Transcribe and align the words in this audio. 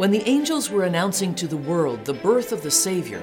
When 0.00 0.12
the 0.12 0.26
angels 0.26 0.70
were 0.70 0.84
announcing 0.84 1.34
to 1.34 1.46
the 1.46 1.58
world 1.58 2.06
the 2.06 2.14
birth 2.14 2.52
of 2.52 2.62
the 2.62 2.70
Savior, 2.70 3.22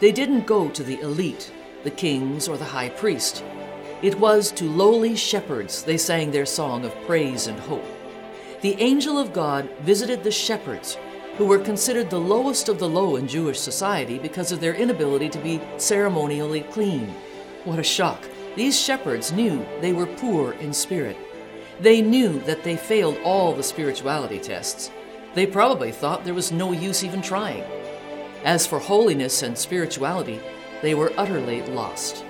they 0.00 0.12
didn't 0.12 0.46
go 0.46 0.68
to 0.68 0.82
the 0.84 1.00
elite, 1.00 1.50
the 1.82 1.90
kings, 1.90 2.46
or 2.46 2.58
the 2.58 2.64
high 2.66 2.90
priest. 2.90 3.42
It 4.02 4.20
was 4.20 4.52
to 4.52 4.68
lowly 4.68 5.16
shepherds 5.16 5.82
they 5.82 5.96
sang 5.96 6.30
their 6.30 6.44
song 6.44 6.84
of 6.84 6.94
praise 7.06 7.46
and 7.46 7.58
hope. 7.58 7.86
The 8.60 8.78
angel 8.82 9.16
of 9.16 9.32
God 9.32 9.70
visited 9.80 10.22
the 10.22 10.30
shepherds, 10.30 10.98
who 11.38 11.46
were 11.46 11.58
considered 11.58 12.10
the 12.10 12.20
lowest 12.20 12.68
of 12.68 12.78
the 12.78 12.86
low 12.86 13.16
in 13.16 13.26
Jewish 13.26 13.58
society 13.58 14.18
because 14.18 14.52
of 14.52 14.60
their 14.60 14.74
inability 14.74 15.30
to 15.30 15.38
be 15.38 15.58
ceremonially 15.78 16.64
clean. 16.64 17.14
What 17.64 17.78
a 17.78 17.82
shock! 17.82 18.22
These 18.56 18.78
shepherds 18.78 19.32
knew 19.32 19.66
they 19.80 19.94
were 19.94 20.04
poor 20.04 20.52
in 20.52 20.74
spirit. 20.74 21.16
They 21.80 22.02
knew 22.02 22.40
that 22.40 22.62
they 22.62 22.76
failed 22.76 23.16
all 23.24 23.54
the 23.54 23.62
spirituality 23.62 24.38
tests. 24.38 24.90
They 25.34 25.46
probably 25.46 25.92
thought 25.92 26.24
there 26.24 26.34
was 26.34 26.50
no 26.50 26.72
use 26.72 27.04
even 27.04 27.22
trying. 27.22 27.64
As 28.44 28.66
for 28.66 28.78
holiness 28.78 29.42
and 29.42 29.56
spirituality, 29.56 30.40
they 30.82 30.94
were 30.94 31.12
utterly 31.16 31.62
lost. 31.62 32.24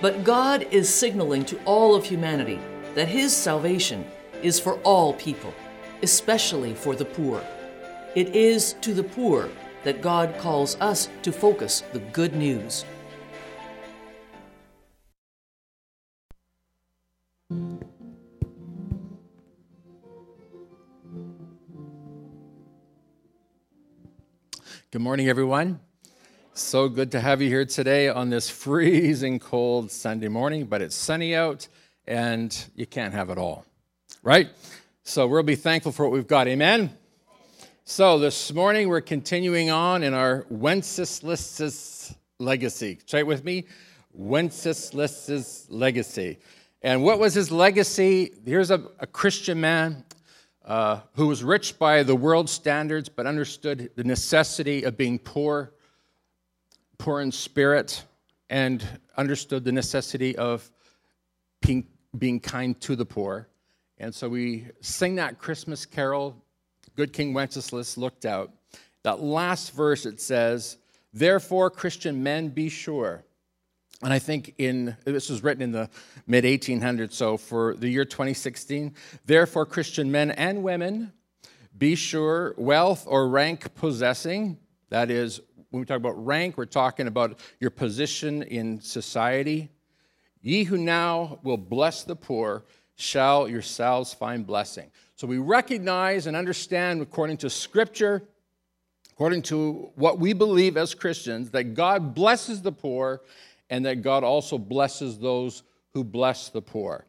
But 0.00 0.22
God 0.22 0.66
is 0.70 0.92
signaling 0.92 1.44
to 1.46 1.60
all 1.64 1.94
of 1.94 2.04
humanity 2.04 2.60
that 2.94 3.08
His 3.08 3.36
salvation 3.36 4.06
is 4.42 4.60
for 4.60 4.74
all 4.80 5.14
people, 5.14 5.52
especially 6.02 6.74
for 6.74 6.94
the 6.94 7.04
poor. 7.04 7.42
It 8.14 8.34
is 8.34 8.74
to 8.80 8.94
the 8.94 9.04
poor 9.04 9.48
that 9.84 10.02
God 10.02 10.36
calls 10.38 10.80
us 10.80 11.08
to 11.22 11.32
focus 11.32 11.82
the 11.92 11.98
good 11.98 12.34
news. 12.34 12.84
Good 24.92 25.02
morning, 25.02 25.28
everyone. 25.28 25.78
So 26.52 26.88
good 26.88 27.12
to 27.12 27.20
have 27.20 27.40
you 27.40 27.48
here 27.48 27.64
today 27.64 28.08
on 28.08 28.28
this 28.28 28.50
freezing 28.50 29.38
cold 29.38 29.88
Sunday 29.88 30.26
morning, 30.26 30.66
but 30.66 30.82
it's 30.82 30.96
sunny 30.96 31.32
out 31.32 31.68
and 32.08 32.52
you 32.74 32.86
can't 32.86 33.14
have 33.14 33.30
it 33.30 33.38
all, 33.38 33.64
right? 34.24 34.48
So 35.04 35.28
we'll 35.28 35.44
be 35.44 35.54
thankful 35.54 35.92
for 35.92 36.02
what 36.06 36.10
we've 36.10 36.26
got. 36.26 36.48
Amen? 36.48 36.90
So 37.84 38.18
this 38.18 38.52
morning 38.52 38.88
we're 38.88 39.00
continuing 39.00 39.70
on 39.70 40.02
in 40.02 40.12
our 40.12 40.44
Wenceslas's 40.50 42.12
legacy. 42.40 42.98
Say 43.06 43.20
it 43.20 43.28
with 43.28 43.44
me 43.44 43.66
Wenceslas's 44.12 45.68
legacy. 45.70 46.40
And 46.82 47.04
what 47.04 47.20
was 47.20 47.34
his 47.34 47.52
legacy? 47.52 48.32
Here's 48.44 48.72
a, 48.72 48.82
a 48.98 49.06
Christian 49.06 49.60
man 49.60 50.04
uh, 50.64 51.00
who 51.14 51.26
was 51.26 51.42
rich 51.42 51.78
by 51.78 52.02
the 52.02 52.14
world's 52.14 52.52
standards 52.52 53.08
but 53.08 53.26
understood 53.26 53.90
the 53.96 54.04
necessity 54.04 54.84
of 54.84 54.96
being 54.96 55.18
poor, 55.18 55.72
poor 56.98 57.20
in 57.20 57.32
spirit, 57.32 58.04
and 58.48 58.86
understood 59.16 59.64
the 59.64 59.72
necessity 59.72 60.36
of 60.36 60.70
being, 61.62 61.86
being 62.18 62.40
kind 62.40 62.80
to 62.80 62.96
the 62.96 63.06
poor. 63.06 63.48
And 63.98 64.14
so 64.14 64.28
we 64.28 64.66
sing 64.80 65.16
that 65.16 65.38
Christmas 65.38 65.86
carol, 65.86 66.42
Good 66.96 67.12
King 67.12 67.34
Wenceslas 67.34 67.96
looked 67.96 68.24
out. 68.24 68.52
That 69.02 69.20
last 69.20 69.72
verse 69.72 70.06
it 70.06 70.20
says, 70.20 70.76
Therefore, 71.12 71.70
Christian 71.70 72.22
men, 72.22 72.48
be 72.48 72.68
sure 72.68 73.24
and 74.02 74.12
I 74.12 74.18
think 74.18 74.54
in 74.56 74.96
this 75.04 75.28
was 75.28 75.42
written 75.42 75.62
in 75.62 75.72
the 75.72 75.90
mid 76.26 76.44
1800s, 76.44 77.12
so 77.12 77.36
for 77.36 77.74
the 77.74 77.88
year 77.88 78.04
2016, 78.04 78.94
therefore, 79.26 79.66
Christian 79.66 80.10
men 80.10 80.30
and 80.30 80.62
women, 80.62 81.12
be 81.76 81.94
sure 81.94 82.54
wealth 82.56 83.04
or 83.06 83.28
rank 83.28 83.74
possessing, 83.74 84.58
that 84.88 85.10
is, 85.10 85.40
when 85.70 85.80
we 85.80 85.86
talk 85.86 85.98
about 85.98 86.24
rank, 86.24 86.56
we're 86.56 86.64
talking 86.64 87.06
about 87.06 87.38
your 87.60 87.70
position 87.70 88.42
in 88.42 88.80
society. 88.80 89.68
Ye 90.40 90.64
who 90.64 90.78
now 90.78 91.38
will 91.42 91.58
bless 91.58 92.02
the 92.02 92.16
poor 92.16 92.64
shall 92.96 93.48
yourselves 93.48 94.12
find 94.14 94.46
blessing. 94.46 94.90
So 95.14 95.26
we 95.26 95.38
recognize 95.38 96.26
and 96.26 96.36
understand, 96.36 97.02
according 97.02 97.36
to 97.38 97.50
Scripture, 97.50 98.22
according 99.12 99.42
to 99.42 99.90
what 99.96 100.18
we 100.18 100.32
believe 100.32 100.78
as 100.78 100.94
Christians, 100.94 101.50
that 101.50 101.74
God 101.74 102.14
blesses 102.14 102.62
the 102.62 102.72
poor 102.72 103.20
and 103.70 103.86
that 103.86 104.02
God 104.02 104.24
also 104.24 104.58
blesses 104.58 105.18
those 105.18 105.62
who 105.94 106.04
bless 106.04 106.50
the 106.50 106.60
poor. 106.60 107.06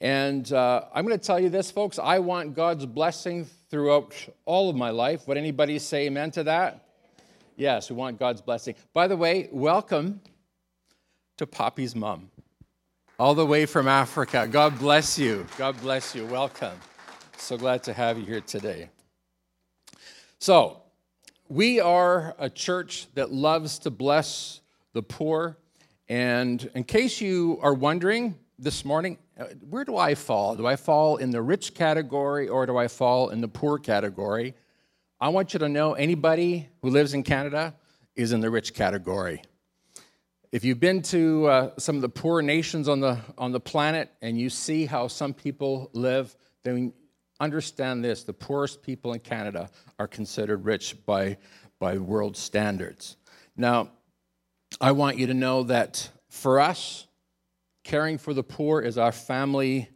And 0.00 0.50
uh, 0.50 0.84
I'm 0.94 1.06
going 1.06 1.18
to 1.18 1.24
tell 1.24 1.38
you 1.38 1.50
this, 1.50 1.70
folks. 1.70 1.98
I 1.98 2.18
want 2.20 2.54
God's 2.54 2.86
blessing 2.86 3.46
throughout 3.68 4.14
all 4.46 4.70
of 4.70 4.76
my 4.76 4.90
life. 4.90 5.28
Would 5.28 5.36
anybody 5.36 5.78
say 5.78 6.06
amen 6.06 6.30
to 6.32 6.44
that? 6.44 6.86
Yes, 7.56 7.90
we 7.90 7.96
want 7.96 8.18
God's 8.18 8.40
blessing. 8.40 8.74
By 8.94 9.06
the 9.06 9.16
way, 9.16 9.50
welcome 9.52 10.22
to 11.36 11.46
Poppy's 11.46 11.94
mom, 11.94 12.30
all 13.18 13.34
the 13.34 13.44
way 13.44 13.66
from 13.66 13.86
Africa. 13.86 14.48
God 14.50 14.78
bless 14.78 15.18
you. 15.18 15.46
God 15.58 15.78
bless 15.82 16.14
you. 16.14 16.24
Welcome. 16.24 16.78
So 17.36 17.58
glad 17.58 17.82
to 17.82 17.92
have 17.92 18.18
you 18.18 18.24
here 18.24 18.40
today. 18.40 18.88
So, 20.38 20.80
we 21.50 21.80
are 21.80 22.34
a 22.38 22.48
church 22.48 23.08
that 23.14 23.30
loves 23.30 23.78
to 23.80 23.90
bless 23.90 24.60
the 24.94 25.02
poor 25.02 25.58
and 26.10 26.68
in 26.74 26.82
case 26.82 27.20
you 27.20 27.60
are 27.62 27.72
wondering 27.72 28.36
this 28.58 28.84
morning, 28.84 29.16
uh, 29.38 29.44
where 29.68 29.84
do 29.84 29.96
I 29.96 30.16
fall? 30.16 30.56
Do 30.56 30.66
I 30.66 30.74
fall 30.74 31.18
in 31.18 31.30
the 31.30 31.40
rich 31.40 31.72
category 31.72 32.48
or 32.48 32.66
do 32.66 32.76
I 32.76 32.88
fall 32.88 33.28
in 33.28 33.40
the 33.40 33.46
poor 33.46 33.78
category? 33.78 34.54
I 35.20 35.28
want 35.28 35.52
you 35.52 35.60
to 35.60 35.68
know 35.68 35.94
anybody 35.94 36.68
who 36.82 36.90
lives 36.90 37.14
in 37.14 37.22
Canada 37.22 37.76
is 38.16 38.32
in 38.32 38.40
the 38.40 38.50
rich 38.50 38.74
category. 38.74 39.44
If 40.50 40.64
you've 40.64 40.80
been 40.80 41.00
to 41.02 41.46
uh, 41.46 41.70
some 41.78 41.94
of 41.94 42.02
the 42.02 42.08
poor 42.08 42.42
nations 42.42 42.88
on 42.88 42.98
the, 42.98 43.16
on 43.38 43.52
the 43.52 43.60
planet 43.60 44.10
and 44.20 44.36
you 44.36 44.50
see 44.50 44.86
how 44.86 45.06
some 45.06 45.32
people 45.32 45.90
live, 45.92 46.36
then 46.64 46.92
understand 47.38 48.04
this 48.04 48.24
the 48.24 48.32
poorest 48.32 48.82
people 48.82 49.12
in 49.12 49.20
Canada 49.20 49.70
are 50.00 50.08
considered 50.08 50.64
rich 50.64 50.96
by, 51.06 51.36
by 51.78 51.98
world 51.98 52.36
standards. 52.36 53.16
Now, 53.56 53.90
I 54.82 54.92
want 54.92 55.18
you 55.18 55.26
to 55.26 55.34
know 55.34 55.64
that 55.64 56.08
for 56.30 56.58
us, 56.58 57.06
caring 57.84 58.16
for 58.16 58.32
the 58.32 58.42
poor 58.42 58.80
is 58.80 58.96
our 58.96 59.12
family 59.12 59.90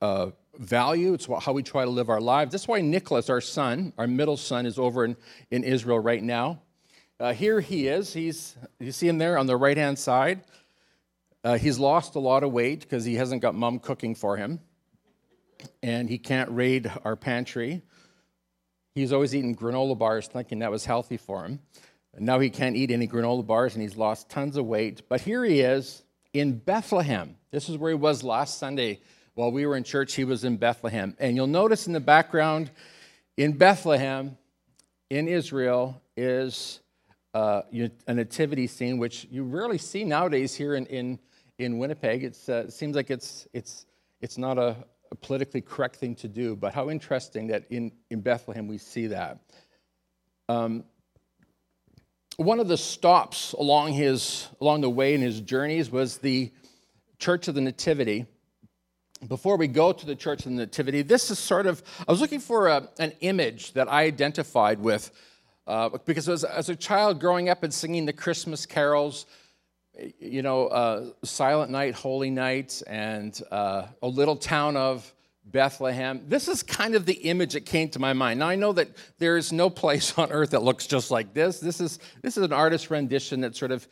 uh, 0.00 0.30
value. 0.58 1.14
It's 1.14 1.28
how 1.40 1.52
we 1.52 1.62
try 1.62 1.84
to 1.84 1.90
live 1.90 2.08
our 2.08 2.20
lives. 2.20 2.50
That's 2.50 2.66
why 2.66 2.80
Nicholas, 2.80 3.30
our 3.30 3.40
son, 3.40 3.92
our 3.96 4.08
middle 4.08 4.36
son, 4.36 4.66
is 4.66 4.76
over 4.76 5.04
in, 5.04 5.16
in 5.52 5.62
Israel 5.62 6.00
right 6.00 6.22
now. 6.22 6.62
Uh, 7.20 7.32
here 7.32 7.60
he 7.60 7.86
is. 7.86 8.12
He's, 8.12 8.56
you 8.80 8.90
see 8.90 9.06
him 9.06 9.18
there 9.18 9.38
on 9.38 9.46
the 9.46 9.56
right 9.56 9.76
hand 9.76 10.00
side. 10.00 10.42
Uh, 11.44 11.56
he's 11.56 11.78
lost 11.78 12.16
a 12.16 12.18
lot 12.18 12.42
of 12.42 12.50
weight 12.50 12.80
because 12.80 13.04
he 13.04 13.14
hasn't 13.14 13.40
got 13.40 13.54
mom 13.54 13.78
cooking 13.78 14.16
for 14.16 14.36
him, 14.36 14.58
and 15.80 16.08
he 16.08 16.18
can't 16.18 16.50
raid 16.50 16.90
our 17.04 17.14
pantry. 17.14 17.82
He's 18.96 19.12
always 19.12 19.32
eating 19.32 19.54
granola 19.54 19.96
bars 19.96 20.26
thinking 20.26 20.58
that 20.58 20.72
was 20.72 20.86
healthy 20.86 21.16
for 21.16 21.44
him. 21.44 21.60
Now 22.18 22.38
he 22.40 22.50
can't 22.50 22.76
eat 22.76 22.90
any 22.90 23.08
granola 23.08 23.46
bars 23.46 23.74
and 23.74 23.82
he's 23.82 23.96
lost 23.96 24.28
tons 24.28 24.56
of 24.56 24.66
weight. 24.66 25.08
But 25.08 25.22
here 25.22 25.44
he 25.44 25.60
is 25.60 26.02
in 26.32 26.58
Bethlehem. 26.58 27.36
This 27.50 27.68
is 27.68 27.78
where 27.78 27.90
he 27.90 27.96
was 27.96 28.22
last 28.22 28.58
Sunday. 28.58 29.00
While 29.34 29.50
we 29.50 29.64
were 29.64 29.76
in 29.76 29.84
church, 29.84 30.14
he 30.14 30.24
was 30.24 30.44
in 30.44 30.58
Bethlehem. 30.58 31.16
And 31.18 31.36
you'll 31.36 31.46
notice 31.46 31.86
in 31.86 31.94
the 31.94 32.00
background, 32.00 32.70
in 33.38 33.56
Bethlehem, 33.56 34.36
in 35.08 35.26
Israel, 35.26 36.02
is 36.16 36.80
uh, 37.32 37.62
a 38.06 38.14
nativity 38.14 38.66
scene, 38.66 38.98
which 38.98 39.26
you 39.30 39.44
rarely 39.44 39.78
see 39.78 40.04
nowadays 40.04 40.54
here 40.54 40.74
in, 40.74 40.84
in, 40.86 41.18
in 41.58 41.78
Winnipeg. 41.78 42.24
Uh, 42.24 42.52
it 42.52 42.72
seems 42.72 42.94
like 42.94 43.10
it's, 43.10 43.48
it's, 43.54 43.86
it's 44.20 44.36
not 44.36 44.58
a, 44.58 44.76
a, 45.10 45.14
politically 45.14 45.62
correct 45.62 45.96
thing 45.96 46.14
to 46.16 46.28
do, 46.28 46.54
but 46.54 46.74
how 46.74 46.90
interesting 46.90 47.46
that 47.46 47.64
in, 47.70 47.90
in 48.10 48.20
Bethlehem 48.20 48.68
we 48.68 48.76
see 48.76 49.06
that. 49.06 49.38
Um, 50.50 50.84
one 52.36 52.60
of 52.60 52.68
the 52.68 52.76
stops 52.76 53.52
along 53.52 53.92
his 53.92 54.48
along 54.60 54.80
the 54.80 54.90
way 54.90 55.14
in 55.14 55.20
his 55.20 55.40
journeys 55.40 55.90
was 55.90 56.18
the 56.18 56.50
Church 57.18 57.48
of 57.48 57.54
the 57.54 57.60
Nativity. 57.60 58.26
Before 59.28 59.56
we 59.56 59.68
go 59.68 59.92
to 59.92 60.06
the 60.06 60.16
Church 60.16 60.40
of 60.40 60.46
the 60.46 60.56
Nativity, 60.56 61.02
this 61.02 61.30
is 61.30 61.38
sort 61.38 61.66
of 61.66 61.82
I 62.06 62.10
was 62.10 62.20
looking 62.20 62.40
for 62.40 62.68
a, 62.68 62.88
an 62.98 63.12
image 63.20 63.72
that 63.74 63.90
I 63.90 64.04
identified 64.04 64.80
with 64.80 65.10
uh, 65.66 65.90
because 66.04 66.28
as, 66.28 66.42
as, 66.42 66.68
a 66.68 66.76
child 66.76 67.20
growing 67.20 67.48
up 67.48 67.62
and 67.62 67.72
singing 67.72 68.04
the 68.04 68.12
Christmas 68.12 68.66
carols, 68.66 69.26
you 70.18 70.42
know, 70.42 70.66
uh, 70.66 71.10
Silent 71.22 71.70
Night, 71.70 71.94
Holy 71.94 72.30
Night, 72.30 72.82
and 72.88 73.40
uh, 73.52 73.86
a 74.02 74.08
little 74.08 74.36
town 74.36 74.76
of 74.76 75.14
Bethlehem. 75.44 76.22
This 76.28 76.48
is 76.48 76.62
kind 76.62 76.94
of 76.94 77.04
the 77.04 77.14
image 77.14 77.54
that 77.54 77.66
came 77.66 77.88
to 77.90 77.98
my 77.98 78.12
mind. 78.12 78.40
Now 78.40 78.48
I 78.48 78.54
know 78.54 78.72
that 78.72 78.88
there 79.18 79.36
is 79.36 79.52
no 79.52 79.68
place 79.70 80.16
on 80.18 80.32
earth 80.32 80.50
that 80.50 80.62
looks 80.62 80.86
just 80.86 81.10
like 81.10 81.34
this. 81.34 81.60
This 81.60 81.80
is 81.80 81.98
this 82.22 82.36
is 82.36 82.44
an 82.44 82.52
artist 82.52 82.90
rendition 82.90 83.40
that 83.40 83.56
sort 83.56 83.72
of 83.72 83.86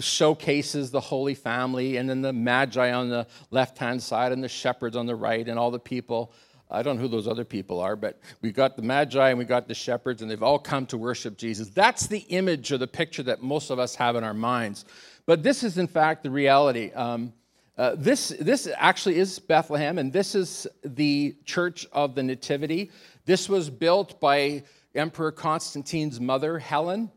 showcases 0.00 0.90
the 0.90 1.00
Holy 1.00 1.34
Family, 1.34 1.96
and 1.98 2.08
then 2.08 2.20
the 2.20 2.32
Magi 2.32 2.92
on 2.92 3.08
the 3.08 3.26
left-hand 3.50 4.02
side, 4.02 4.32
and 4.32 4.42
the 4.42 4.48
shepherds 4.48 4.96
on 4.96 5.06
the 5.06 5.14
right, 5.14 5.46
and 5.48 5.58
all 5.58 5.70
the 5.70 5.78
people. 5.78 6.32
I 6.70 6.82
don't 6.82 6.96
know 6.96 7.02
who 7.02 7.08
those 7.08 7.28
other 7.28 7.44
people 7.44 7.78
are, 7.78 7.94
but 7.94 8.18
we 8.40 8.50
got 8.50 8.74
the 8.74 8.82
Magi 8.82 9.28
and 9.28 9.38
we 9.38 9.44
got 9.44 9.68
the 9.68 9.74
shepherds, 9.74 10.22
and 10.22 10.30
they've 10.30 10.42
all 10.42 10.58
come 10.58 10.86
to 10.86 10.98
worship 10.98 11.36
Jesus. 11.36 11.68
That's 11.68 12.06
the 12.06 12.20
image 12.30 12.72
or 12.72 12.78
the 12.78 12.88
picture 12.88 13.22
that 13.24 13.42
most 13.42 13.70
of 13.70 13.78
us 13.78 13.94
have 13.94 14.16
in 14.16 14.24
our 14.24 14.34
minds. 14.34 14.84
But 15.26 15.42
this 15.42 15.62
is, 15.62 15.78
in 15.78 15.86
fact, 15.86 16.24
the 16.24 16.30
reality. 16.30 16.90
Um, 16.92 17.32
uh, 17.76 17.96
this, 17.96 18.28
this 18.40 18.68
actually 18.76 19.18
is 19.18 19.38
Bethlehem, 19.38 19.98
and 19.98 20.12
this 20.12 20.34
is 20.34 20.66
the 20.84 21.36
Church 21.44 21.86
of 21.92 22.14
the 22.14 22.22
Nativity. 22.22 22.90
This 23.24 23.48
was 23.48 23.68
built 23.68 24.20
by 24.20 24.62
Emperor 24.94 25.32
Constantine's 25.32 26.20
mother, 26.20 26.58
Helen. 26.58 27.10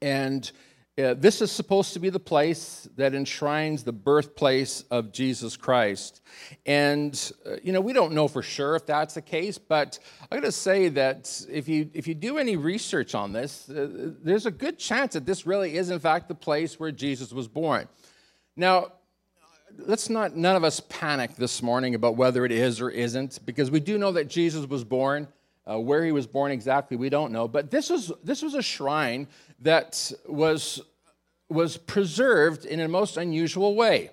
And 0.00 0.50
uh, 0.98 1.12
this 1.12 1.42
is 1.42 1.52
supposed 1.52 1.92
to 1.92 1.98
be 1.98 2.08
the 2.08 2.18
place 2.18 2.88
that 2.96 3.14
enshrines 3.14 3.84
the 3.84 3.92
birthplace 3.92 4.82
of 4.90 5.12
Jesus 5.12 5.54
Christ. 5.54 6.22
And, 6.64 7.32
uh, 7.44 7.56
you 7.62 7.72
know, 7.72 7.82
we 7.82 7.92
don't 7.92 8.14
know 8.14 8.28
for 8.28 8.40
sure 8.40 8.76
if 8.76 8.86
that's 8.86 9.12
the 9.12 9.20
case, 9.20 9.58
but 9.58 9.98
I'm 10.22 10.40
going 10.40 10.42
to 10.44 10.52
say 10.52 10.88
that 10.88 11.44
if 11.50 11.68
you, 11.68 11.90
if 11.92 12.08
you 12.08 12.14
do 12.14 12.38
any 12.38 12.56
research 12.56 13.14
on 13.14 13.34
this, 13.34 13.68
uh, 13.68 14.12
there's 14.22 14.46
a 14.46 14.50
good 14.50 14.78
chance 14.78 15.12
that 15.12 15.26
this 15.26 15.46
really 15.46 15.76
is, 15.76 15.90
in 15.90 15.98
fact, 15.98 16.28
the 16.28 16.34
place 16.34 16.80
where 16.80 16.92
Jesus 16.92 17.30
was 17.30 17.46
born. 17.46 17.88
Now, 18.56 18.92
let's 19.78 20.08
not, 20.08 20.36
none 20.36 20.56
of 20.56 20.64
us 20.64 20.80
panic 20.88 21.36
this 21.36 21.62
morning 21.62 21.94
about 21.94 22.16
whether 22.16 22.44
it 22.44 22.52
is 22.52 22.80
or 22.80 22.90
isn't, 22.90 23.40
because 23.44 23.70
we 23.70 23.80
do 23.80 23.98
know 23.98 24.12
that 24.12 24.28
Jesus 24.28 24.66
was 24.66 24.84
born. 24.84 25.28
Uh, 25.68 25.80
where 25.80 26.04
he 26.04 26.12
was 26.12 26.28
born 26.28 26.52
exactly, 26.52 26.96
we 26.96 27.08
don't 27.08 27.32
know. 27.32 27.48
But 27.48 27.72
this 27.72 27.90
was, 27.90 28.12
this 28.22 28.40
was 28.40 28.54
a 28.54 28.62
shrine 28.62 29.26
that 29.62 30.12
was, 30.28 30.80
was 31.48 31.76
preserved 31.76 32.64
in 32.64 32.78
a 32.78 32.86
most 32.86 33.16
unusual 33.16 33.74
way. 33.74 34.10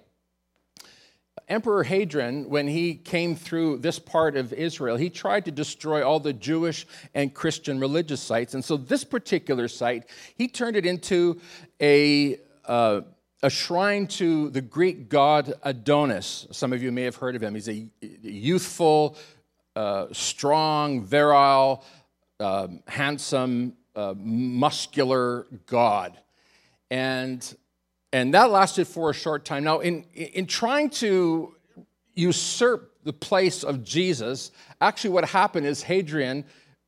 Emperor 1.48 1.83
Hadrian, 1.83 2.50
when 2.50 2.68
he 2.68 2.95
came 2.95 3.36
through 3.36 3.77
this 3.77 4.00
part 4.00 4.38
of 4.38 4.54
Israel, 4.54 4.95
he 4.95 5.09
tried 5.09 5.45
to 5.45 5.51
destroy 5.51 6.01
all 6.04 6.19
the 6.19 6.33
Jewish 6.33 6.88
and 7.13 7.33
Christian 7.33 7.80
religious 7.80 8.21
sites. 8.21 8.54
And 8.54 8.63
so, 8.63 8.77
this 8.77 9.04
particular 9.04 9.68
site, 9.68 10.06
he 10.36 10.48
turned 10.48 10.77
it 10.77 10.86
into 10.86 11.39
a, 11.81 12.39
uh, 12.66 13.01
a 13.44 13.50
shrine 13.50 14.07
to 14.07 14.50
the 14.50 14.62
Greek 14.62 15.10
god 15.10 15.54
Adonis. 15.63 16.48
Some 16.51 16.72
of 16.72 16.81
you 16.81 16.94
may 16.94 17.04
have 17.04 17.18
heard 17.18 17.36
of 17.36 17.44
him. 17.44 17.54
He's 17.54 17.68
a 17.68 17.86
youthful, 18.01 19.18
uh, 19.75 20.07
strong, 20.13 21.04
virile, 21.04 21.84
uh, 22.40 22.69
handsome, 22.88 23.74
uh, 23.98 24.13
muscular 24.18 25.45
God. 25.66 26.18
And, 26.90 27.56
and 28.13 28.34
that 28.34 28.50
lasted 28.50 28.88
for 28.88 29.10
a 29.10 29.13
short 29.13 29.44
time. 29.44 29.66
Now, 29.66 29.81
in, 29.81 30.06
in 30.13 30.45
trying 30.45 30.90
to 30.92 31.54
usurp 32.16 32.94
the 33.04 33.13
place 33.13 33.63
of 33.66 33.84
Jesus, 33.84 34.51
actually, 34.80 35.10
what 35.10 35.25
happened 35.25 35.66
is 35.66 35.84
Hadrian 35.84 36.45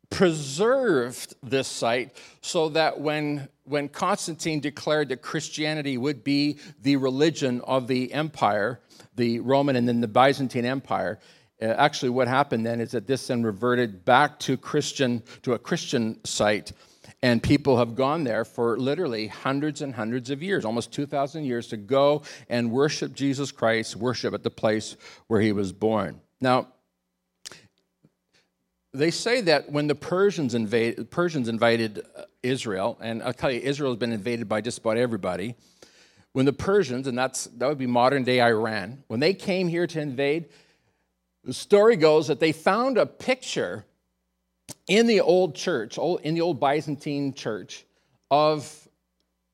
preserved 0.09 1.35
this 1.43 1.67
site 1.67 2.15
so 2.41 2.69
that 2.69 2.99
when, 2.99 3.47
when 3.63 3.89
Constantine 3.89 4.59
declared 4.59 5.09
that 5.09 5.21
Christianity 5.21 5.97
would 5.97 6.23
be 6.23 6.59
the 6.81 6.95
religion 6.97 7.61
of 7.61 7.87
the 7.87 8.13
empire, 8.13 8.79
the 9.15 9.39
Roman 9.39 9.75
and 9.75 9.87
then 9.87 10.01
the 10.01 10.07
Byzantine 10.07 10.65
Empire, 10.65 11.19
uh, 11.61 11.65
actually, 11.65 12.09
what 12.09 12.27
happened 12.27 12.65
then 12.65 12.81
is 12.81 12.91
that 12.91 13.07
this 13.07 13.27
then 13.27 13.41
reverted 13.41 14.03
back 14.03 14.39
to 14.39 14.57
Christian 14.57 15.23
to 15.43 15.53
a 15.53 15.59
Christian 15.59 16.19
site, 16.25 16.73
and 17.21 17.41
people 17.41 17.77
have 17.77 17.95
gone 17.95 18.25
there 18.25 18.43
for 18.43 18.77
literally 18.77 19.27
hundreds 19.27 19.81
and 19.81 19.95
hundreds 19.95 20.29
of 20.29 20.43
years, 20.43 20.65
almost 20.65 20.91
2,000 20.91 21.45
years, 21.45 21.67
to 21.67 21.77
go 21.77 22.23
and 22.49 22.71
worship 22.71 23.13
Jesus 23.13 23.53
Christ, 23.53 23.95
worship 23.95 24.33
at 24.33 24.43
the 24.43 24.51
place 24.51 24.97
where 25.27 25.39
he 25.39 25.53
was 25.53 25.71
born. 25.71 26.19
Now, 26.41 26.67
they 28.95 29.11
say 29.11 29.41
that 29.41 29.71
when 29.71 29.87
the 29.87 29.95
Persians, 29.95 30.55
invade, 30.55 31.09
Persians 31.11 31.47
invaded 31.47 32.05
uh, 32.15 32.23
Israel, 32.41 32.97
and 33.01 33.21
I'll 33.21 33.33
tell 33.33 33.51
you, 33.51 33.59
Israel 33.59 33.91
has 33.91 33.99
been 33.99 34.11
invaded 34.11 34.47
by 34.47 34.61
just 34.61 34.79
about 34.79 34.97
everybody. 34.97 35.55
When 36.33 36.45
the 36.45 36.53
Persians, 36.53 37.07
and 37.07 37.17
that's 37.17 37.45
that 37.45 37.67
would 37.67 37.77
be 37.77 37.87
modern 37.87 38.23
day 38.23 38.41
Iran, 38.41 39.03
when 39.07 39.19
they 39.19 39.33
came 39.33 39.67
here 39.67 39.87
to 39.87 40.01
invade, 40.01 40.49
the 41.43 41.53
story 41.53 41.95
goes 41.95 42.27
that 42.27 42.39
they 42.39 42.51
found 42.51 42.97
a 42.97 43.05
picture 43.05 43.85
in 44.87 45.07
the 45.07 45.21
old 45.21 45.55
church, 45.55 45.97
in 46.23 46.33
the 46.33 46.41
old 46.41 46.59
Byzantine 46.59 47.33
church, 47.33 47.85
of 48.31 48.84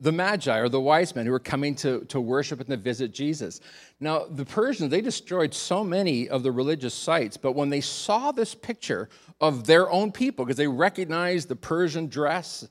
the 0.01 0.11
Magi 0.11 0.57
or 0.57 0.67
the 0.67 0.81
wise 0.81 1.15
men 1.15 1.27
who 1.27 1.31
were 1.31 1.39
coming 1.39 1.75
to, 1.75 2.03
to 2.05 2.19
worship 2.19 2.59
and 2.59 2.69
to 2.69 2.77
visit 2.77 3.13
Jesus. 3.13 3.61
Now, 3.99 4.25
the 4.27 4.43
Persians, 4.43 4.89
they 4.89 4.99
destroyed 4.99 5.53
so 5.53 5.83
many 5.83 6.27
of 6.27 6.41
the 6.41 6.51
religious 6.51 6.95
sites, 6.95 7.37
but 7.37 7.51
when 7.51 7.69
they 7.69 7.81
saw 7.81 8.31
this 8.31 8.55
picture 8.55 9.09
of 9.39 9.67
their 9.67 9.89
own 9.91 10.11
people, 10.11 10.43
because 10.43 10.57
they 10.57 10.67
recognized 10.67 11.49
the 11.49 11.55
Persian 11.55 12.07
dress, 12.07 12.67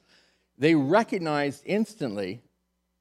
they 0.59 0.75
recognized 0.75 1.63
instantly 1.67 2.43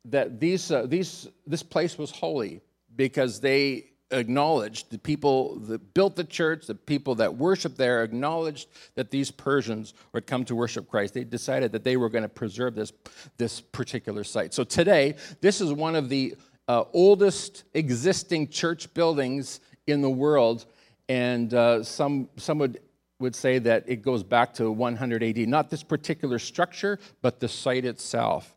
that 0.05 0.39
these, 0.39 0.71
uh, 0.71 0.85
these, 0.85 1.27
this 1.47 1.63
place 1.63 1.97
was 1.97 2.11
holy 2.11 2.61
because 2.95 3.39
they 3.39 3.88
acknowledged, 4.11 4.89
the 4.89 4.97
people 4.97 5.55
that 5.59 5.93
built 5.93 6.15
the 6.15 6.23
church, 6.23 6.65
the 6.67 6.75
people 6.75 7.15
that 7.15 7.35
worshiped 7.35 7.77
there, 7.77 8.03
acknowledged 8.03 8.67
that 8.95 9.11
these 9.11 9.31
Persians 9.31 9.93
would 10.13 10.25
come 10.25 10.45
to 10.45 10.55
worship 10.55 10.89
Christ. 10.89 11.13
They 11.13 11.23
decided 11.23 11.71
that 11.73 11.83
they 11.83 11.97
were 11.97 12.09
going 12.09 12.23
to 12.23 12.29
preserve 12.29 12.75
this, 12.75 12.91
this 13.37 13.61
particular 13.61 14.23
site. 14.23 14.53
So 14.53 14.63
today, 14.63 15.15
this 15.41 15.61
is 15.61 15.71
one 15.71 15.95
of 15.95 16.09
the 16.09 16.35
uh, 16.67 16.85
oldest 16.93 17.63
existing 17.73 18.47
church 18.49 18.93
buildings 18.93 19.59
in 19.87 20.01
the 20.01 20.09
world, 20.09 20.65
and 21.07 21.53
uh, 21.53 21.83
some, 21.83 22.29
some 22.37 22.59
would, 22.59 22.79
would 23.19 23.35
say 23.35 23.59
that 23.59 23.83
it 23.87 24.01
goes 24.01 24.23
back 24.23 24.53
to 24.55 24.71
100 24.71 25.23
AD. 25.23 25.37
Not 25.47 25.69
this 25.69 25.83
particular 25.83 26.39
structure, 26.39 26.99
but 27.21 27.39
the 27.39 27.47
site 27.47 27.85
itself. 27.85 28.55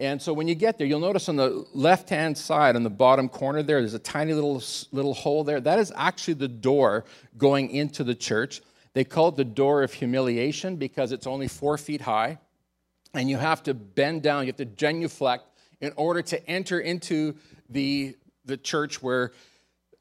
And 0.00 0.20
so 0.20 0.32
when 0.32 0.48
you 0.48 0.54
get 0.54 0.76
there, 0.78 0.86
you'll 0.86 1.00
notice 1.00 1.28
on 1.28 1.36
the 1.36 1.64
left 1.72 2.08
hand 2.10 2.36
side, 2.36 2.74
on 2.74 2.82
the 2.82 2.90
bottom 2.90 3.28
corner 3.28 3.62
there, 3.62 3.80
there's 3.80 3.94
a 3.94 3.98
tiny 3.98 4.32
little, 4.32 4.62
little 4.90 5.14
hole 5.14 5.44
there. 5.44 5.60
That 5.60 5.78
is 5.78 5.92
actually 5.94 6.34
the 6.34 6.48
door 6.48 7.04
going 7.38 7.70
into 7.70 8.02
the 8.02 8.14
church. 8.14 8.60
They 8.94 9.04
call 9.04 9.28
it 9.28 9.36
the 9.36 9.44
door 9.44 9.82
of 9.82 9.92
humiliation 9.92 10.76
because 10.76 11.12
it's 11.12 11.26
only 11.26 11.48
four 11.48 11.78
feet 11.78 12.00
high. 12.00 12.38
And 13.12 13.30
you 13.30 13.36
have 13.36 13.62
to 13.64 13.74
bend 13.74 14.22
down, 14.22 14.42
you 14.42 14.46
have 14.48 14.56
to 14.56 14.64
genuflect 14.64 15.44
in 15.80 15.92
order 15.96 16.22
to 16.22 16.48
enter 16.48 16.80
into 16.80 17.36
the, 17.68 18.16
the 18.44 18.56
church 18.56 19.02
where 19.02 19.32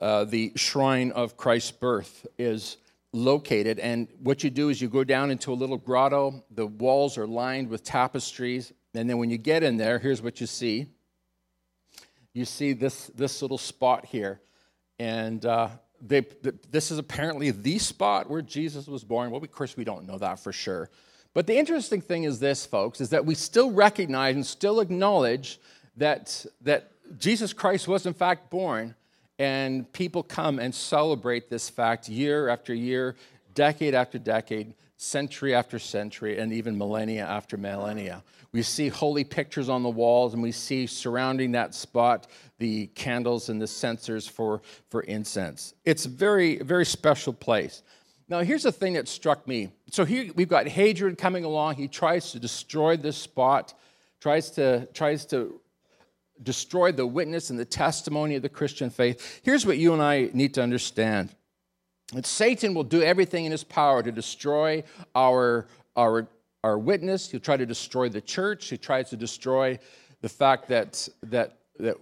uh, 0.02 0.26
the 0.26 0.52
shrine 0.56 1.12
of 1.12 1.38
Christ's 1.38 1.72
birth 1.72 2.26
is 2.38 2.78
located. 3.12 3.80
And 3.80 4.08
what 4.22 4.44
you 4.44 4.50
do 4.50 4.70
is 4.70 4.82
you 4.82 4.90
go 4.90 5.04
down 5.04 5.30
into 5.30 5.54
a 5.54 5.56
little 5.56 5.78
grotto. 5.78 6.44
The 6.52 6.66
walls 6.66 7.18
are 7.18 7.28
lined 7.28 7.70
with 7.70 7.84
tapestries. 7.84 8.74
And 8.96 9.10
then 9.10 9.18
when 9.18 9.30
you 9.30 9.38
get 9.38 9.64
in 9.64 9.78
there, 9.78 10.00
here's 10.00 10.22
what 10.22 10.40
you 10.40 10.48
see. 10.48 10.88
You 12.34 12.46
see 12.46 12.74
this, 12.74 13.08
this 13.08 13.42
little 13.42 13.58
spot 13.58 14.06
here. 14.06 14.42
And 15.00 15.46
uh, 15.46 15.70
they, 16.02 16.26
this 16.70 16.92
is 16.92 16.98
apparently 16.98 17.52
the 17.52 17.80
spot 17.80 18.30
where 18.30 18.42
Jesus 18.42 18.88
was 18.88 19.04
born. 19.04 19.32
Well, 19.32 19.42
of 19.42 19.52
course, 19.52 19.76
we 19.78 19.84
don't 19.84 20.08
know 20.08 20.18
that 20.18 20.40
for 20.40 20.52
sure. 20.52 20.90
But 21.34 21.48
the 21.48 21.58
interesting 21.58 22.02
thing 22.02 22.24
is 22.24 22.40
this, 22.40 22.66
folks, 22.66 23.02
is 23.02 23.10
that 23.10 23.26
we 23.26 23.36
still 23.36 23.72
recognize 23.72 24.36
and 24.36 24.46
still 24.46 24.80
acknowledge 24.80 25.60
that, 25.98 26.46
that 26.62 26.92
Jesus 27.18 27.54
Christ 27.54 27.88
was 27.88 28.06
in 28.06 28.14
fact 28.14 28.50
born. 28.50 28.96
And 29.40 29.92
people 29.94 30.22
come 30.22 30.60
and 30.60 30.74
celebrate 30.74 31.50
this 31.50 31.70
fact 31.70 32.08
year 32.08 32.50
after 32.50 32.74
year, 32.74 33.16
decade 33.56 33.96
after 33.96 34.20
decade, 34.20 34.76
century 35.04 35.54
after 35.54 35.78
century, 35.78 36.40
and 36.40 36.54
even 36.54 36.78
millennia 36.78 37.26
after 37.26 37.58
millennia. 37.58 38.24
We 38.52 38.62
see 38.62 38.88
holy 38.88 39.24
pictures 39.24 39.68
on 39.68 39.84
the 39.84 39.90
walls, 39.90 40.34
and 40.34 40.42
we 40.42 40.52
see 40.52 40.88
surrounding 40.88 41.52
that 41.52 41.76
spot 41.76 42.28
the 42.60 42.88
candles 42.88 43.50
and 43.50 43.62
the 43.62 43.68
censers 43.68 44.28
for, 44.28 44.62
for 44.90 45.02
incense. 45.02 45.74
It's 45.84 46.06
a 46.06 46.10
very, 46.10 46.58
very 46.58 46.86
special 46.86 47.34
place. 47.34 47.84
Now, 48.30 48.40
here's 48.40 48.64
the 48.64 48.72
thing 48.72 48.94
that 48.94 49.08
struck 49.08 49.48
me. 49.48 49.70
So 49.92 50.06
here 50.06 50.32
we've 50.36 50.48
got 50.48 50.68
Hadrian 50.68 51.16
coming 51.16 51.44
along. 51.44 51.76
He 51.76 51.88
tries 51.88 52.32
to 52.32 52.40
destroy 52.40 52.96
this 52.96 53.18
spot, 53.18 53.74
tries 54.22 54.52
to, 54.52 54.88
tries 54.94 55.26
to 55.28 55.60
destroy 56.42 56.92
the 56.92 57.06
witness 57.06 57.50
and 57.50 57.60
the 57.60 57.66
testimony 57.66 58.36
of 58.36 58.42
the 58.42 58.50
Christian 58.50 58.90
faith. 58.90 59.42
Here's 59.44 59.66
what 59.66 59.78
you 59.78 59.94
and 59.94 60.02
I 60.02 60.30
need 60.34 60.54
to 60.54 60.64
understand 60.64 61.36
Satan 62.22 62.74
will 62.74 62.84
do 62.84 63.02
everything 63.02 63.46
in 63.46 63.52
his 63.52 63.64
power 63.64 64.04
to 64.04 64.12
destroy 64.12 64.84
our, 65.16 65.68
our, 65.96 66.28
our 66.64 66.78
witness. 66.78 67.32
He'll 67.32 67.40
try 67.40 67.58
to 67.58 67.66
destroy 67.66 68.10
the 68.10 68.22
church. 68.22 68.70
He 68.70 68.78
tries 68.78 69.10
to 69.10 69.18
destroy 69.18 69.80
the 70.22 70.30
fact 70.30 70.68
that, 70.70 71.08
that, 71.24 71.58
that 71.80 71.98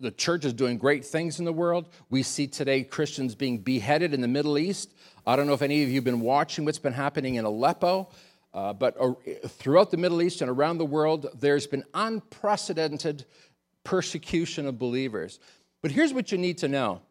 the 0.00 0.10
church 0.10 0.44
is 0.44 0.52
doing 0.52 0.78
great 0.78 1.04
things 1.04 1.38
in 1.38 1.44
the 1.44 1.52
world. 1.52 1.88
We 2.10 2.22
see 2.22 2.46
today 2.46 2.84
Christians 2.84 3.34
being 3.34 3.58
beheaded 3.58 4.12
in 4.14 4.20
the 4.20 4.28
Middle 4.28 4.58
East. 4.58 4.92
I 5.26 5.36
don't 5.36 5.46
know 5.46 5.54
if 5.54 5.62
any 5.62 5.82
of 5.82 5.88
you 5.88 5.96
have 5.96 6.04
been 6.04 6.20
watching 6.20 6.64
what's 6.64 6.78
been 6.78 6.92
happening 6.92 7.36
in 7.36 7.44
Aleppo, 7.44 8.08
uh, 8.54 8.72
but 8.72 8.96
uh, 9.00 9.12
throughout 9.46 9.90
the 9.90 9.96
Middle 9.96 10.22
East 10.22 10.40
and 10.40 10.50
around 10.50 10.78
the 10.78 10.86
world, 10.86 11.26
there's 11.38 11.66
been 11.66 11.84
unprecedented 11.94 13.24
persecution 13.84 14.66
of 14.66 14.78
believers. 14.78 15.40
But 15.82 15.90
here's 15.90 16.12
what 16.12 16.32
you 16.32 16.38
need 16.38 16.58
to 16.58 16.68
know 16.68 17.02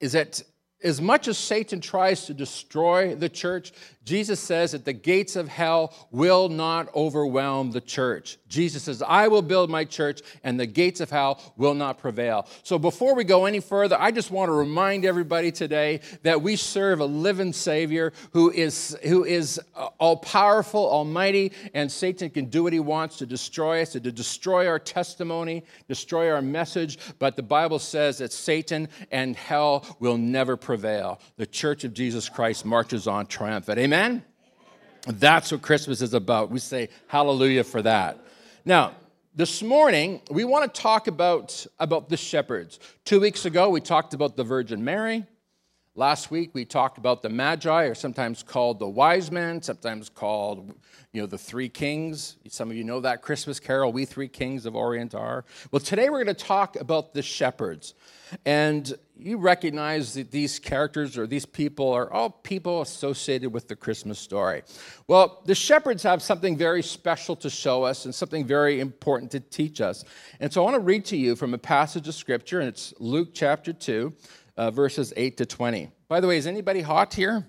is 0.00 0.12
that 0.12 0.42
as 0.82 1.00
much 1.00 1.28
as 1.28 1.38
Satan 1.38 1.80
tries 1.80 2.26
to 2.26 2.34
destroy 2.34 3.14
the 3.14 3.28
church, 3.28 3.72
Jesus 4.04 4.40
says 4.40 4.72
that 4.72 4.84
the 4.84 4.92
gates 4.92 5.36
of 5.36 5.46
hell 5.46 5.94
will 6.10 6.48
not 6.48 6.92
overwhelm 6.94 7.70
the 7.70 7.80
church. 7.80 8.38
Jesus 8.48 8.82
says, 8.82 9.00
I 9.00 9.28
will 9.28 9.42
build 9.42 9.70
my 9.70 9.84
church 9.84 10.22
and 10.42 10.58
the 10.58 10.66
gates 10.66 11.00
of 11.00 11.10
hell 11.10 11.40
will 11.56 11.74
not 11.74 11.98
prevail. 11.98 12.48
So 12.64 12.78
before 12.78 13.14
we 13.14 13.22
go 13.22 13.44
any 13.44 13.60
further, 13.60 13.96
I 13.98 14.10
just 14.10 14.30
want 14.32 14.48
to 14.48 14.54
remind 14.54 15.04
everybody 15.04 15.52
today 15.52 16.00
that 16.24 16.42
we 16.42 16.56
serve 16.56 16.98
a 16.98 17.04
living 17.04 17.52
Savior 17.52 18.12
who 18.32 18.50
is, 18.50 18.96
who 19.04 19.24
is 19.24 19.60
uh, 19.76 19.88
all 19.98 20.16
powerful, 20.16 20.90
almighty, 20.90 21.52
and 21.72 21.90
Satan 21.90 22.28
can 22.28 22.46
do 22.46 22.64
what 22.64 22.72
he 22.72 22.80
wants 22.80 23.18
to 23.18 23.26
destroy 23.26 23.82
us, 23.82 23.92
to 23.92 24.00
destroy 24.00 24.66
our 24.66 24.80
testimony, 24.80 25.64
destroy 25.86 26.30
our 26.30 26.42
message. 26.42 26.98
But 27.20 27.36
the 27.36 27.42
Bible 27.42 27.78
says 27.78 28.18
that 28.18 28.32
Satan 28.32 28.88
and 29.12 29.36
hell 29.36 29.96
will 30.00 30.18
never 30.18 30.56
prevail. 30.56 30.71
The 30.76 31.46
church 31.46 31.84
of 31.84 31.94
Jesus 31.94 32.28
Christ 32.28 32.64
marches 32.64 33.06
on 33.06 33.26
triumphant. 33.26 33.78
Amen. 33.78 34.22
Amen? 35.06 35.18
That's 35.18 35.50
what 35.50 35.62
Christmas 35.62 36.00
is 36.00 36.14
about. 36.14 36.50
We 36.50 36.58
say 36.58 36.88
hallelujah 37.08 37.64
for 37.64 37.82
that. 37.82 38.18
Now, 38.64 38.92
this 39.34 39.62
morning, 39.62 40.20
we 40.30 40.44
want 40.44 40.72
to 40.72 40.80
talk 40.80 41.06
about, 41.06 41.66
about 41.78 42.08
the 42.08 42.16
shepherds. 42.16 42.78
Two 43.04 43.20
weeks 43.20 43.44
ago, 43.44 43.70
we 43.70 43.80
talked 43.80 44.14
about 44.14 44.36
the 44.36 44.44
Virgin 44.44 44.84
Mary. 44.84 45.24
Last 45.94 46.30
week, 46.30 46.52
we 46.54 46.64
talked 46.64 46.96
about 46.96 47.20
the 47.20 47.28
Magi, 47.28 47.84
or 47.84 47.94
sometimes 47.94 48.42
called 48.42 48.78
the 48.78 48.88
wise 48.88 49.30
men, 49.30 49.60
sometimes 49.60 50.08
called 50.08 50.72
you 51.12 51.20
know, 51.20 51.26
the 51.26 51.36
three 51.36 51.68
kings. 51.68 52.38
Some 52.48 52.70
of 52.70 52.76
you 52.78 52.82
know 52.82 53.00
that 53.00 53.20
Christmas 53.20 53.60
carol, 53.60 53.92
We 53.92 54.06
Three 54.06 54.28
Kings 54.28 54.64
of 54.64 54.74
Orient 54.74 55.14
are. 55.14 55.44
Well, 55.70 55.80
today 55.80 56.08
we're 56.08 56.24
going 56.24 56.34
to 56.34 56.44
talk 56.44 56.76
about 56.76 57.12
the 57.12 57.20
shepherds. 57.20 57.92
And 58.46 58.94
you 59.18 59.36
recognize 59.36 60.14
that 60.14 60.30
these 60.30 60.58
characters 60.58 61.18
or 61.18 61.26
these 61.26 61.44
people 61.44 61.92
are 61.92 62.10
all 62.10 62.30
people 62.30 62.80
associated 62.80 63.52
with 63.52 63.68
the 63.68 63.76
Christmas 63.76 64.18
story. 64.18 64.62
Well, 65.06 65.42
the 65.44 65.54
shepherds 65.54 66.02
have 66.04 66.22
something 66.22 66.56
very 66.56 66.82
special 66.82 67.36
to 67.36 67.50
show 67.50 67.82
us 67.82 68.06
and 68.06 68.14
something 68.14 68.46
very 68.46 68.80
important 68.80 69.30
to 69.32 69.40
teach 69.40 69.82
us. 69.82 70.04
And 70.40 70.50
so 70.50 70.62
I 70.62 70.64
want 70.64 70.76
to 70.76 70.80
read 70.80 71.04
to 71.06 71.18
you 71.18 71.36
from 71.36 71.52
a 71.52 71.58
passage 71.58 72.08
of 72.08 72.14
scripture, 72.14 72.60
and 72.60 72.68
it's 72.70 72.94
Luke 72.98 73.34
chapter 73.34 73.74
2, 73.74 74.14
uh, 74.56 74.70
verses 74.70 75.12
8 75.16 75.36
to 75.38 75.46
20. 75.46 75.90
By 76.08 76.20
the 76.20 76.28
way, 76.28 76.36
is 76.36 76.46
anybody 76.46 76.80
hot 76.80 77.14
here? 77.14 77.46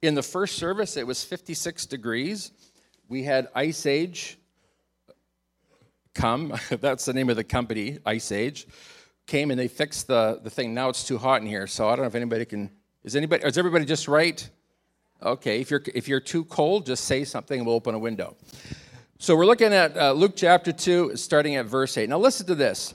In 0.00 0.14
the 0.14 0.22
first 0.22 0.56
service, 0.56 0.96
it 0.96 1.06
was 1.06 1.22
56 1.22 1.86
degrees. 1.86 2.50
We 3.08 3.22
had 3.22 3.48
Ice 3.54 3.86
Age 3.86 4.38
come. 6.14 6.54
That's 6.70 7.04
the 7.04 7.12
name 7.12 7.30
of 7.30 7.36
the 7.36 7.44
company, 7.44 7.98
Ice 8.04 8.32
Age. 8.32 8.66
Came 9.26 9.50
and 9.50 9.60
they 9.60 9.68
fixed 9.68 10.08
the, 10.08 10.40
the 10.42 10.50
thing. 10.50 10.74
Now 10.74 10.88
it's 10.88 11.04
too 11.04 11.18
hot 11.18 11.40
in 11.40 11.46
here, 11.46 11.66
so 11.66 11.88
I 11.88 11.90
don't 11.90 12.00
know 12.00 12.08
if 12.08 12.14
anybody 12.14 12.44
can. 12.44 12.70
Is 13.04 13.14
anybody? 13.14 13.44
Is 13.44 13.56
everybody 13.56 13.84
just 13.84 14.08
right? 14.08 14.48
Okay. 15.22 15.60
If 15.60 15.70
you're 15.70 15.82
if 15.94 16.08
you're 16.08 16.20
too 16.20 16.44
cold, 16.46 16.86
just 16.86 17.04
say 17.04 17.22
something 17.24 17.60
and 17.60 17.66
we'll 17.66 17.76
open 17.76 17.94
a 17.94 17.98
window. 17.98 18.36
So 19.18 19.36
we're 19.36 19.46
looking 19.46 19.72
at 19.72 19.96
uh, 19.96 20.12
Luke 20.12 20.32
chapter 20.34 20.72
two, 20.72 21.16
starting 21.16 21.54
at 21.54 21.66
verse 21.66 21.96
eight. 21.96 22.08
Now 22.08 22.18
listen 22.18 22.46
to 22.46 22.56
this. 22.56 22.94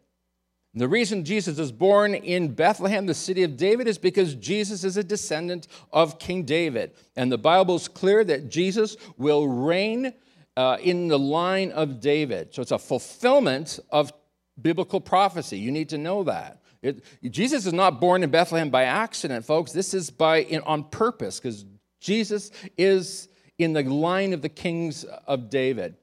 The 0.73 0.87
reason 0.87 1.25
Jesus 1.25 1.59
is 1.59 1.71
born 1.71 2.15
in 2.15 2.53
Bethlehem, 2.53 3.05
the 3.05 3.13
city 3.13 3.43
of 3.43 3.57
David, 3.57 3.87
is 3.87 3.97
because 3.97 4.35
Jesus 4.35 4.85
is 4.85 4.95
a 4.95 5.03
descendant 5.03 5.67
of 5.91 6.17
King 6.17 6.43
David. 6.43 6.91
And 7.17 7.29
the 7.29 7.37
Bible 7.37 7.75
is 7.75 7.89
clear 7.89 8.23
that 8.23 8.49
Jesus 8.49 8.95
will 9.17 9.47
reign 9.47 10.13
uh, 10.55 10.77
in 10.81 11.09
the 11.09 11.19
line 11.19 11.71
of 11.71 11.99
David. 11.99 12.53
So 12.53 12.61
it's 12.61 12.71
a 12.71 12.79
fulfillment 12.79 13.79
of 13.89 14.13
biblical 14.61 15.01
prophecy. 15.01 15.57
You 15.57 15.71
need 15.71 15.89
to 15.89 15.97
know 15.97 16.23
that. 16.23 16.61
It, 16.81 17.03
Jesus 17.29 17.65
is 17.65 17.73
not 17.73 17.99
born 17.99 18.23
in 18.23 18.31
Bethlehem 18.31 18.69
by 18.69 18.85
accident, 18.85 19.45
folks. 19.45 19.73
This 19.73 19.93
is 19.93 20.09
by 20.09 20.37
in, 20.43 20.61
on 20.61 20.85
purpose 20.85 21.39
because 21.39 21.65
Jesus 21.99 22.49
is 22.77 23.27
in 23.57 23.73
the 23.73 23.83
line 23.83 24.33
of 24.33 24.41
the 24.41 24.49
kings 24.49 25.03
of 25.03 25.49
David. 25.49 25.95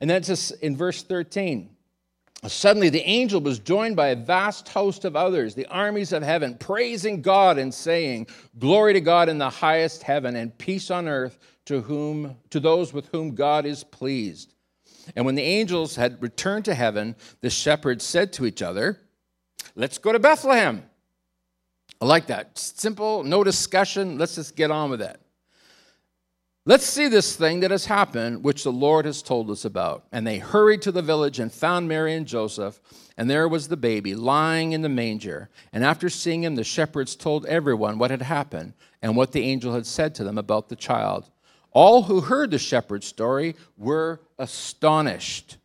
And 0.00 0.10
that's 0.10 0.28
just 0.28 0.52
in 0.62 0.76
verse 0.76 1.02
13. 1.02 1.73
Suddenly, 2.46 2.90
the 2.90 3.06
angel 3.08 3.40
was 3.40 3.58
joined 3.58 3.96
by 3.96 4.08
a 4.08 4.16
vast 4.16 4.68
host 4.68 5.04
of 5.04 5.16
others, 5.16 5.54
the 5.54 5.66
armies 5.66 6.12
of 6.12 6.22
heaven, 6.22 6.56
praising 6.56 7.22
God 7.22 7.58
and 7.58 7.72
saying, 7.72 8.26
Glory 8.58 8.92
to 8.92 9.00
God 9.00 9.28
in 9.28 9.38
the 9.38 9.48
highest 9.48 10.02
heaven, 10.02 10.36
and 10.36 10.56
peace 10.58 10.90
on 10.90 11.08
earth 11.08 11.38
to, 11.66 11.80
whom, 11.80 12.36
to 12.50 12.60
those 12.60 12.92
with 12.92 13.08
whom 13.08 13.34
God 13.34 13.64
is 13.64 13.82
pleased. 13.82 14.52
And 15.16 15.24
when 15.24 15.34
the 15.34 15.42
angels 15.42 15.96
had 15.96 16.20
returned 16.22 16.66
to 16.66 16.74
heaven, 16.74 17.16
the 17.40 17.50
shepherds 17.50 18.04
said 18.04 18.32
to 18.34 18.46
each 18.46 18.60
other, 18.60 19.00
Let's 19.74 19.98
go 19.98 20.12
to 20.12 20.18
Bethlehem. 20.18 20.84
I 22.00 22.04
like 22.04 22.26
that. 22.26 22.58
Simple, 22.58 23.24
no 23.24 23.42
discussion. 23.42 24.18
Let's 24.18 24.34
just 24.34 24.56
get 24.56 24.70
on 24.70 24.90
with 24.90 25.00
it. 25.00 25.18
Let's 26.66 26.86
see 26.86 27.08
this 27.08 27.36
thing 27.36 27.60
that 27.60 27.70
has 27.70 27.84
happened, 27.84 28.42
which 28.42 28.64
the 28.64 28.72
Lord 28.72 29.04
has 29.04 29.20
told 29.20 29.50
us 29.50 29.66
about. 29.66 30.06
And 30.12 30.26
they 30.26 30.38
hurried 30.38 30.80
to 30.82 30.92
the 30.92 31.02
village 31.02 31.38
and 31.38 31.52
found 31.52 31.88
Mary 31.88 32.14
and 32.14 32.26
Joseph, 32.26 32.80
and 33.18 33.28
there 33.28 33.46
was 33.46 33.68
the 33.68 33.76
baby 33.76 34.14
lying 34.14 34.72
in 34.72 34.80
the 34.80 34.88
manger. 34.88 35.50
And 35.74 35.84
after 35.84 36.08
seeing 36.08 36.42
him, 36.42 36.54
the 36.54 36.64
shepherds 36.64 37.16
told 37.16 37.44
everyone 37.44 37.98
what 37.98 38.10
had 38.10 38.22
happened 38.22 38.72
and 39.02 39.14
what 39.14 39.32
the 39.32 39.42
angel 39.42 39.74
had 39.74 39.84
said 39.84 40.14
to 40.14 40.24
them 40.24 40.38
about 40.38 40.70
the 40.70 40.76
child. 40.76 41.30
All 41.70 42.04
who 42.04 42.22
heard 42.22 42.50
the 42.50 42.58
shepherd's 42.58 43.06
story 43.06 43.56
were 43.76 44.22
astonished. 44.38 45.58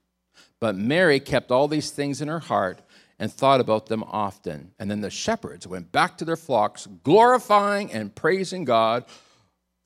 But 0.60 0.76
Mary 0.76 1.22
kept 1.22 1.50
all 1.50 1.70
these 1.70 1.92
things 1.92 2.22
in 2.22 2.28
her 2.28 2.40
heart 2.40 2.82
and 3.18 3.32
thought 3.32 3.62
about 3.62 3.86
them 3.86 4.04
often. 4.04 4.72
And 4.78 4.92
then 4.92 5.00
the 5.00 5.10
shepherds 5.10 5.66
went 5.66 5.94
back 5.94 6.18
to 6.18 6.26
their 6.26 6.36
flocks, 6.36 6.90
glorifying 7.04 7.90
and 7.94 8.14
praising 8.14 8.66
God 8.66 9.06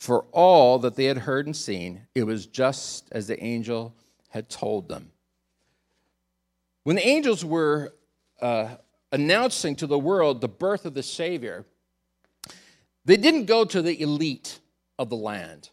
for 0.03 0.25
all 0.33 0.79
that 0.79 0.95
they 0.95 1.05
had 1.05 1.19
heard 1.19 1.45
and 1.45 1.55
seen, 1.55 2.01
it 2.13 2.25
was 2.25 2.45
just 2.45 3.07
as 3.13 3.27
the 3.27 3.41
angel 3.41 3.95
had 4.27 4.49
told 4.49 4.89
them. 4.89 5.09
When 6.83 6.97
the 6.97 7.07
angels 7.07 7.45
were 7.45 7.93
uh, 8.41 8.75
announcing 9.13 9.77
to 9.77 9.87
the 9.87 9.97
world 9.97 10.41
the 10.41 10.49
birth 10.49 10.85
of 10.85 10.93
the 10.93 11.03
Savior, 11.03 11.65
they 13.05 13.15
didn't 13.15 13.45
go 13.45 13.63
to 13.63 13.81
the 13.81 14.01
elite 14.01 14.59
of 14.99 15.07
the 15.07 15.15
land. 15.15 15.69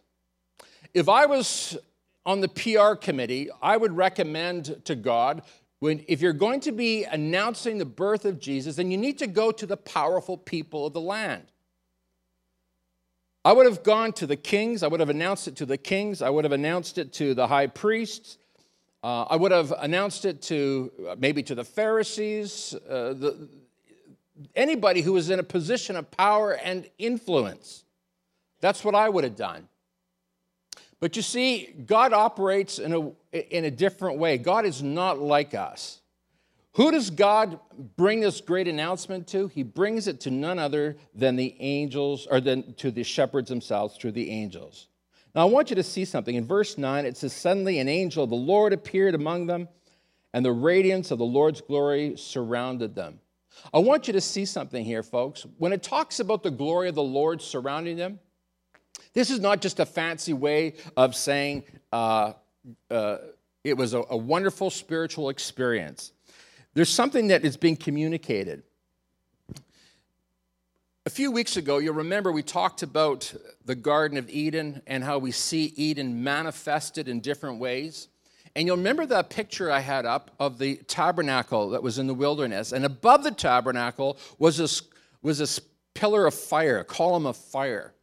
If 0.93 1.09
I 1.09 1.25
was 1.25 1.77
on 2.25 2.39
the 2.39 2.47
PR 2.47 2.95
committee, 2.95 3.49
I 3.61 3.75
would 3.75 3.97
recommend 3.97 4.85
to 4.85 4.95
God 4.95 5.41
when, 5.79 6.05
if 6.07 6.21
you're 6.21 6.31
going 6.31 6.61
to 6.61 6.71
be 6.71 7.03
announcing 7.03 7.79
the 7.79 7.85
birth 7.85 8.23
of 8.23 8.39
Jesus, 8.39 8.77
then 8.77 8.91
you 8.91 8.97
need 8.97 9.17
to 9.17 9.27
go 9.27 9.51
to 9.51 9.65
the 9.65 9.75
powerful 9.75 10.37
people 10.37 10.85
of 10.85 10.93
the 10.93 11.01
land. 11.01 11.51
I 13.43 13.53
would 13.53 13.65
have 13.65 13.83
gone 13.83 14.13
to 14.13 14.27
the 14.27 14.35
kings. 14.35 14.83
I 14.83 14.87
would 14.87 14.99
have 14.99 15.09
announced 15.09 15.47
it 15.47 15.55
to 15.57 15.65
the 15.65 15.77
kings. 15.77 16.21
I 16.21 16.29
would 16.29 16.45
have 16.45 16.51
announced 16.51 16.97
it 16.97 17.11
to 17.13 17.33
the 17.33 17.47
high 17.47 17.67
priests. 17.67 18.37
Uh, 19.03 19.23
I 19.23 19.35
would 19.35 19.51
have 19.51 19.73
announced 19.79 20.25
it 20.25 20.43
to 20.43 20.91
uh, 21.09 21.15
maybe 21.17 21.41
to 21.43 21.55
the 21.55 21.63
Pharisees, 21.63 22.75
uh, 22.87 23.13
the, 23.13 23.49
anybody 24.55 25.01
who 25.01 25.13
was 25.13 25.31
in 25.31 25.39
a 25.39 25.43
position 25.43 25.95
of 25.95 26.11
power 26.11 26.53
and 26.53 26.87
influence. 26.99 27.83
That's 28.59 28.83
what 28.83 28.93
I 28.93 29.09
would 29.09 29.23
have 29.23 29.35
done. 29.35 29.67
But 30.99 31.15
you 31.15 31.23
see, 31.23 31.73
God 31.87 32.13
operates 32.13 32.77
in 32.77 32.93
a, 32.93 33.11
in 33.33 33.65
a 33.65 33.71
different 33.71 34.19
way. 34.19 34.37
God 34.37 34.65
is 34.65 34.83
not 34.83 35.17
like 35.17 35.55
us. 35.55 36.00
Who 36.73 36.91
does 36.91 37.09
God 37.09 37.59
bring 37.97 38.21
this 38.21 38.39
great 38.39 38.67
announcement 38.67 39.27
to? 39.29 39.47
He 39.47 39.63
brings 39.63 40.07
it 40.07 40.21
to 40.21 40.31
none 40.31 40.57
other 40.57 40.95
than 41.13 41.35
the 41.35 41.55
angels, 41.59 42.27
or 42.31 42.39
than 42.39 42.73
to 42.75 42.91
the 42.91 43.03
shepherds 43.03 43.49
themselves 43.49 43.97
through 43.97 44.13
the 44.13 44.31
angels. 44.31 44.87
Now, 45.35 45.41
I 45.41 45.45
want 45.45 45.69
you 45.69 45.75
to 45.75 45.83
see 45.83 46.05
something. 46.05 46.35
In 46.35 46.45
verse 46.45 46.77
9, 46.77 47.05
it 47.05 47.17
says, 47.17 47.33
Suddenly 47.33 47.79
an 47.79 47.89
angel 47.89 48.23
of 48.23 48.29
the 48.29 48.35
Lord 48.35 48.71
appeared 48.71 49.15
among 49.15 49.47
them, 49.47 49.67
and 50.33 50.45
the 50.45 50.51
radiance 50.51 51.11
of 51.11 51.17
the 51.17 51.25
Lord's 51.25 51.59
glory 51.59 52.15
surrounded 52.15 52.95
them. 52.95 53.19
I 53.73 53.79
want 53.79 54.07
you 54.07 54.13
to 54.13 54.21
see 54.21 54.45
something 54.45 54.83
here, 54.83 55.03
folks. 55.03 55.45
When 55.57 55.73
it 55.73 55.83
talks 55.83 56.21
about 56.21 56.41
the 56.41 56.51
glory 56.51 56.87
of 56.87 56.95
the 56.95 57.03
Lord 57.03 57.41
surrounding 57.41 57.97
them, 57.97 58.19
this 59.13 59.29
is 59.29 59.41
not 59.41 59.61
just 59.61 59.81
a 59.81 59.85
fancy 59.85 60.33
way 60.33 60.75
of 60.95 61.15
saying 61.15 61.63
uh, 61.91 62.33
uh, 62.89 63.17
it 63.63 63.75
was 63.75 63.93
a, 63.93 64.03
a 64.09 64.17
wonderful 64.17 64.69
spiritual 64.69 65.29
experience. 65.29 66.13
There's 66.73 66.89
something 66.89 67.27
that 67.27 67.43
is 67.43 67.57
being 67.57 67.75
communicated. 67.75 68.63
A 71.05 71.09
few 71.09 71.31
weeks 71.31 71.57
ago, 71.57 71.79
you'll 71.79 71.95
remember 71.95 72.31
we 72.31 72.43
talked 72.43 72.83
about 72.83 73.33
the 73.65 73.75
Garden 73.75 74.17
of 74.17 74.29
Eden 74.29 74.81
and 74.85 75.03
how 75.03 75.17
we 75.17 75.31
see 75.31 75.73
Eden 75.75 76.23
manifested 76.23 77.07
in 77.07 77.19
different 77.19 77.59
ways. 77.59 78.07
And 78.55 78.67
you'll 78.67 78.77
remember 78.77 79.05
that 79.07 79.29
picture 79.29 79.71
I 79.71 79.79
had 79.79 80.05
up 80.05 80.31
of 80.39 80.59
the 80.59 80.75
tabernacle 80.87 81.71
that 81.71 81.83
was 81.83 81.97
in 81.97 82.07
the 82.07 82.13
wilderness. 82.13 82.71
And 82.71 82.85
above 82.85 83.23
the 83.23 83.31
tabernacle 83.31 84.17
was 84.37 84.57
this, 84.57 84.83
was 85.21 85.39
this 85.39 85.59
pillar 85.93 86.25
of 86.25 86.33
fire, 86.33 86.79
a 86.79 86.85
column 86.85 87.25
of 87.25 87.35
fire. 87.35 87.93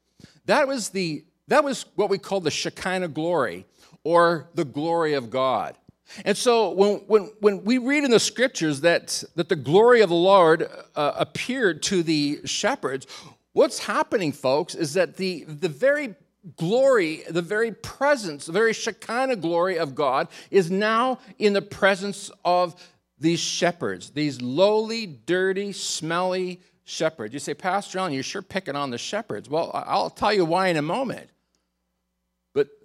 That 0.47 0.67
was, 0.67 0.91
the, 0.91 1.25
that 1.47 1.65
was 1.65 1.87
what 1.95 2.11
we 2.11 2.19
call 2.19 2.41
the 2.41 2.51
Shekinah 2.51 3.09
glory, 3.09 3.67
or 4.05 4.49
the 4.55 4.65
glory 4.65 5.15
of 5.15 5.31
God. 5.31 5.77
And 6.25 6.37
so 6.37 6.71
when, 6.71 6.97
when, 7.07 7.31
when 7.41 7.65
we 7.65 7.79
read 7.79 8.05
in 8.05 8.11
the 8.11 8.21
scriptures 8.21 8.81
that, 8.83 9.23
that 9.35 9.49
the 9.49 9.57
glory 9.57 10.01
of 10.01 10.09
the 10.09 10.15
Lord 10.15 10.69
uh, 10.97 11.13
appeared 11.17 11.83
to 11.85 12.03
the 12.03 12.41
shepherds, 12.45 13.07
what's 13.53 13.81
happening, 13.81 14.33
folks, 14.33 14.75
is 14.75 14.95
that 14.95 15.17
the, 15.17 15.45
the 15.45 15.69
very 15.69 16.15
glory, 16.57 17.23
the 17.29 17.43
very 17.43 17.73
presence, 17.73 18.47
the 18.47 18.53
very 18.53 18.73
Shekinah 18.73 19.37
glory 19.37 19.79
of 19.79 19.95
God 19.95 20.29
is 20.51 20.71
now 20.71 21.19
in 21.39 21.53
the 21.53 21.63
presence 21.63 22.31
of 22.45 22.75
these 23.19 23.41
shepherds, 23.41 24.11
these 24.11 24.41
lowly, 24.41 25.07
dirty, 25.07 25.73
smelly 25.73 26.61
shepherds. 26.85 27.35
You 27.35 27.41
say, 27.41 27.55
Pastor 27.55 27.95
John, 27.95 28.13
you're 28.13 28.23
sure 28.23 28.43
picking 28.43 28.77
on 28.77 28.91
the 28.91 28.99
shepherds. 28.99 29.49
Well, 29.51 29.71
I'll 29.75 30.11
tell 30.11 30.33
you 30.33 30.45
why 30.45 30.69
in 30.69 30.77
a 30.77 30.83
moment. 30.83 31.29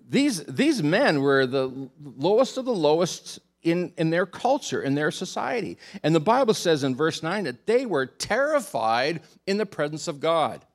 These, 0.08 0.44
these 0.46 0.84
men 0.84 1.22
were 1.22 1.46
the 1.46 1.90
lowest 2.04 2.58
of 2.58 2.66
the 2.66 2.74
lowest 2.74 3.40
in, 3.64 3.94
in 3.98 4.10
their 4.10 4.26
culture, 4.26 4.82
in 4.82 4.96
their 4.96 5.12
society. 5.12 5.78
And 6.04 6.14
the 6.14 6.20
Bible 6.20 6.54
says 6.54 6.84
in 6.84 6.96
verse 6.96 7.24
9 7.24 7.46
that 7.46 7.66
they 7.66 7.86
were 7.86 8.06
terrified 8.06 9.22
in 9.48 9.58
the 9.58 9.66
presence 9.66 10.08
of 10.08 10.20
God. 10.20 10.66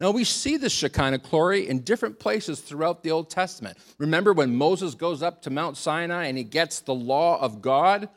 Now, 0.00 0.12
we 0.12 0.24
see 0.24 0.56
the 0.56 0.70
Shekinah 0.70 1.18
glory 1.18 1.68
in 1.68 1.80
different 1.80 2.18
places 2.18 2.60
throughout 2.60 3.02
the 3.02 3.10
Old 3.10 3.28
Testament. 3.28 3.76
Remember 3.98 4.32
when 4.32 4.56
Moses 4.56 4.94
goes 4.94 5.22
up 5.22 5.42
to 5.42 5.50
Mount 5.50 5.76
Sinai 5.76 6.24
and 6.24 6.38
he 6.38 6.44
gets 6.44 6.80
the 6.80 6.94
law 6.94 7.38
of 7.38 7.60
God? 7.60 8.08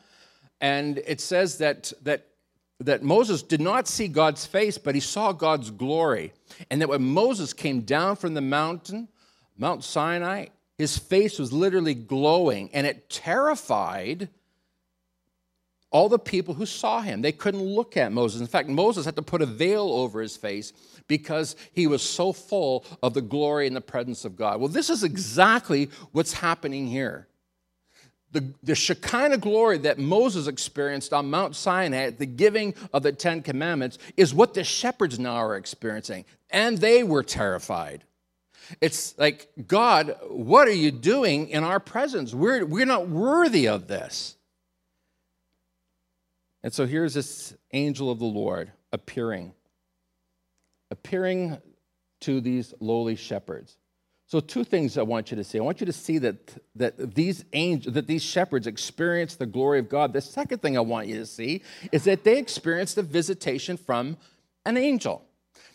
And 0.61 0.99
it 1.05 1.19
says 1.19 1.57
that, 1.57 1.91
that, 2.03 2.27
that 2.79 3.03
Moses 3.03 3.43
did 3.43 3.59
not 3.59 3.89
see 3.89 4.07
God's 4.07 4.45
face, 4.45 4.77
but 4.77 4.95
he 4.95 5.01
saw 5.01 5.33
God's 5.33 5.71
glory. 5.71 6.31
And 6.71 6.81
that 6.81 6.87
when 6.87 7.03
Moses 7.03 7.51
came 7.51 7.81
down 7.81 8.15
from 8.15 8.33
the 8.33 8.41
mountain, 8.41 9.09
Mount 9.57 9.83
Sinai, 9.83 10.47
his 10.77 10.97
face 10.97 11.37
was 11.39 11.53
literally 11.53 11.93
glowing, 11.93 12.69
and 12.73 12.87
it 12.87 13.09
terrified 13.09 14.29
all 15.91 16.09
the 16.09 16.19
people 16.19 16.55
who 16.55 16.65
saw 16.65 17.01
him. 17.01 17.21
They 17.21 17.31
couldn't 17.31 17.61
look 17.61 17.95
at 17.95 18.11
Moses. 18.11 18.41
In 18.41 18.47
fact, 18.47 18.67
Moses 18.67 19.05
had 19.05 19.15
to 19.15 19.21
put 19.21 19.43
a 19.43 19.45
veil 19.45 19.91
over 19.91 20.21
his 20.21 20.35
face 20.35 20.73
because 21.07 21.55
he 21.71 21.85
was 21.85 22.01
so 22.01 22.33
full 22.33 22.83
of 23.03 23.13
the 23.13 23.21
glory 23.21 23.67
and 23.67 23.75
the 23.75 23.81
presence 23.81 24.25
of 24.25 24.35
God. 24.35 24.59
Well, 24.59 24.69
this 24.69 24.89
is 24.89 25.03
exactly 25.03 25.89
what's 26.11 26.33
happening 26.33 26.87
here. 26.87 27.27
The, 28.31 28.51
the 28.63 28.73
Shekinah 28.73 29.37
glory 29.37 29.77
that 29.79 29.99
Moses 29.99 30.47
experienced 30.47 31.13
on 31.13 31.29
Mount 31.29 31.55
Sinai 31.55 32.05
at 32.05 32.17
the 32.17 32.25
giving 32.25 32.73
of 32.91 33.03
the 33.03 33.11
Ten 33.11 33.43
Commandments 33.43 33.99
is 34.17 34.33
what 34.33 34.55
the 34.55 34.63
shepherds 34.63 35.19
now 35.19 35.35
are 35.35 35.55
experiencing. 35.55 36.25
And 36.49 36.79
they 36.79 37.03
were 37.03 37.21
terrified. 37.21 38.03
It's 38.81 39.17
like, 39.17 39.49
God, 39.67 40.15
what 40.29 40.67
are 40.67 40.71
you 40.71 40.91
doing 40.91 41.49
in 41.49 41.63
our 41.63 41.79
presence? 41.79 42.33
We're, 42.33 42.65
we're 42.65 42.85
not 42.85 43.07
worthy 43.07 43.67
of 43.67 43.87
this. 43.87 44.35
And 46.63 46.73
so 46.73 46.85
here's 46.85 47.13
this 47.13 47.53
angel 47.73 48.09
of 48.09 48.19
the 48.19 48.25
Lord 48.25 48.71
appearing, 48.91 49.53
appearing 50.91 51.57
to 52.21 52.39
these 52.39 52.73
lowly 52.79 53.15
shepherds. 53.15 53.77
So 54.27 54.39
two 54.39 54.63
things 54.63 54.97
I 54.97 55.03
want 55.03 55.29
you 55.29 55.37
to 55.37 55.43
see. 55.43 55.59
I 55.59 55.61
want 55.61 55.79
you 55.81 55.85
to 55.85 55.93
see 55.93 56.17
that, 56.19 56.55
that 56.75 57.13
these 57.13 57.43
angels, 57.53 57.93
that 57.93 58.07
these 58.07 58.23
shepherds 58.23 58.65
experience 58.65 59.35
the 59.35 59.45
glory 59.45 59.79
of 59.79 59.89
God. 59.89 60.13
The 60.13 60.21
second 60.21 60.61
thing 60.61 60.77
I 60.77 60.81
want 60.81 61.07
you 61.07 61.17
to 61.17 61.25
see 61.25 61.61
is 61.91 62.05
that 62.05 62.23
they 62.23 62.37
experienced 62.37 62.97
a 62.97 63.03
visitation 63.03 63.77
from 63.77 64.17
an 64.65 64.77
angel. 64.77 65.23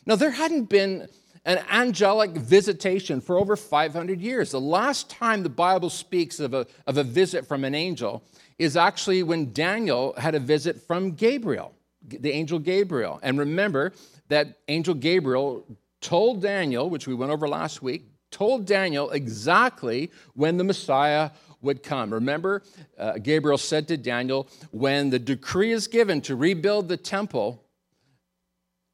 Now 0.06 0.16
there 0.16 0.30
hadn't 0.30 0.64
been 0.64 1.08
an 1.48 1.64
angelic 1.70 2.32
visitation 2.32 3.22
for 3.22 3.38
over 3.38 3.56
500 3.56 4.20
years. 4.20 4.50
The 4.50 4.60
last 4.60 5.08
time 5.08 5.42
the 5.42 5.48
Bible 5.48 5.88
speaks 5.88 6.40
of 6.40 6.52
a, 6.52 6.66
of 6.86 6.98
a 6.98 7.02
visit 7.02 7.46
from 7.46 7.64
an 7.64 7.74
angel 7.74 8.22
is 8.58 8.76
actually 8.76 9.22
when 9.22 9.54
Daniel 9.54 10.12
had 10.18 10.34
a 10.34 10.40
visit 10.40 10.82
from 10.82 11.12
Gabriel, 11.12 11.74
the 12.06 12.30
angel 12.32 12.58
Gabriel. 12.58 13.18
And 13.22 13.38
remember 13.38 13.94
that 14.28 14.58
angel 14.68 14.92
Gabriel 14.92 15.64
told 16.02 16.42
Daniel, 16.42 16.90
which 16.90 17.06
we 17.06 17.14
went 17.14 17.32
over 17.32 17.48
last 17.48 17.80
week, 17.80 18.04
told 18.30 18.66
Daniel 18.66 19.08
exactly 19.10 20.10
when 20.34 20.58
the 20.58 20.64
Messiah 20.64 21.30
would 21.62 21.82
come. 21.82 22.12
Remember, 22.12 22.62
uh, 22.98 23.12
Gabriel 23.16 23.56
said 23.56 23.88
to 23.88 23.96
Daniel, 23.96 24.48
when 24.70 25.08
the 25.08 25.18
decree 25.18 25.72
is 25.72 25.86
given 25.86 26.20
to 26.20 26.36
rebuild 26.36 26.88
the 26.88 26.98
temple 26.98 27.64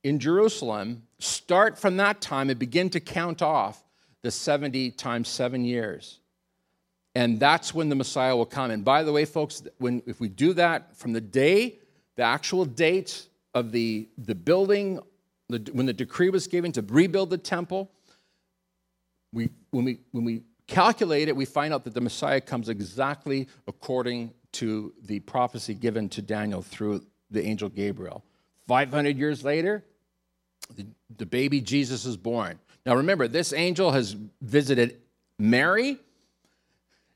in 0.04 0.18
Jerusalem, 0.18 1.02
start 1.18 1.78
from 1.78 1.96
that 1.96 2.20
time 2.20 2.50
and 2.50 2.58
begin 2.58 2.90
to 2.90 3.00
count 3.00 3.42
off 3.42 3.82
the 4.22 4.30
70 4.30 4.92
times 4.92 5.28
seven 5.28 5.64
years. 5.64 6.20
And 7.14 7.40
that's 7.40 7.74
when 7.74 7.88
the 7.88 7.94
Messiah 7.94 8.36
will 8.36 8.46
come. 8.46 8.70
And 8.70 8.84
by 8.84 9.02
the 9.02 9.12
way, 9.12 9.24
folks, 9.24 9.62
when, 9.78 10.02
if 10.06 10.20
we 10.20 10.28
do 10.28 10.52
that 10.54 10.96
from 10.96 11.12
the 11.12 11.20
day, 11.20 11.78
the 12.16 12.22
actual 12.22 12.64
date 12.64 13.28
of 13.54 13.72
the, 13.72 14.08
the 14.18 14.34
building, 14.34 15.00
the, 15.48 15.70
when 15.72 15.86
the 15.86 15.92
decree 15.92 16.28
was 16.28 16.46
given 16.46 16.70
to 16.72 16.82
rebuild 16.82 17.30
the 17.30 17.38
temple, 17.38 17.90
we, 19.32 19.48
when, 19.70 19.84
we, 19.84 20.00
when 20.10 20.24
we 20.24 20.42
calculate 20.66 21.28
it, 21.28 21.36
we 21.36 21.44
find 21.44 21.72
out 21.72 21.84
that 21.84 21.94
the 21.94 22.00
Messiah 22.00 22.40
comes 22.40 22.68
exactly 22.68 23.48
according 23.66 24.32
to 24.52 24.92
the 25.02 25.20
prophecy 25.20 25.74
given 25.74 26.08
to 26.10 26.22
Daniel 26.22 26.62
through 26.62 27.04
the 27.30 27.44
angel 27.44 27.68
Gabriel. 27.68 28.24
500 28.66 29.18
years 29.18 29.44
later, 29.44 29.84
the, 30.74 30.86
the 31.16 31.26
baby 31.26 31.60
Jesus 31.60 32.04
is 32.04 32.16
born. 32.16 32.58
Now 32.86 32.96
remember, 32.96 33.28
this 33.28 33.52
angel 33.52 33.92
has 33.92 34.16
visited 34.40 35.00
Mary 35.38 35.98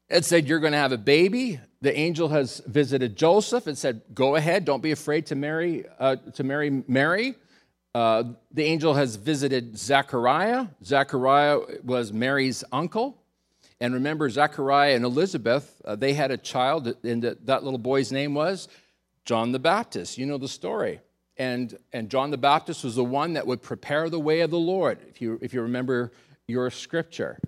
it 0.08 0.24
said, 0.24 0.48
You're 0.48 0.61
going 0.61 0.72
to 0.72 0.78
have 0.78 0.92
a 0.92 0.98
baby. 0.98 1.61
The 1.80 1.96
angel 1.96 2.28
has 2.28 2.61
visited 2.66 3.16
Joseph 3.16 3.66
and 3.66 3.76
said, 3.76 4.02
Go 4.14 4.37
ahead, 4.37 4.64
don't 4.64 4.82
be 4.82 4.92
afraid 4.92 5.26
to 5.26 5.34
marry, 5.34 5.84
uh, 5.98 6.16
to 6.34 6.44
marry 6.44 6.82
Mary. 6.87 7.34
Uh, 7.94 8.24
the 8.52 8.64
angel 8.64 8.94
has 8.94 9.16
visited 9.16 9.76
Zechariah. 9.76 10.66
Zechariah 10.84 11.61
was 11.84 12.12
Mary's 12.12 12.64
uncle. 12.72 13.22
And 13.80 13.94
remember, 13.94 14.28
Zechariah 14.28 14.94
and 14.94 15.04
Elizabeth, 15.04 15.80
uh, 15.84 15.94
they 15.94 16.12
had 16.12 16.30
a 16.30 16.37
child, 16.37 16.94
and 17.04 17.22
that 17.22 17.64
little 17.64 17.78
boy's 17.78 18.11
name 18.11 18.34
was 18.34 18.68
John 19.24 19.52
the 19.52 19.58
Baptist. 19.58 20.18
You 20.18 20.26
know 20.26 20.38
the 20.38 20.48
story. 20.48 21.00
And, 21.38 21.79
and 21.92 22.11
John 22.11 22.31
the 22.31 22.38
Baptist 22.38 22.83
was 22.85 22.96
the 22.96 23.05
one 23.05 23.35
that 23.35 23.46
would 23.46 23.62
prepare 23.62 24.11
the 24.11 24.18
way 24.18 24.40
of 24.40 24.51
the 24.51 24.59
Lord, 24.59 24.98
if 25.09 25.22
you, 25.22 25.38
if 25.40 25.55
you 25.55 25.62
remember 25.62 26.12
your 26.48 26.70
scripture. 26.70 27.38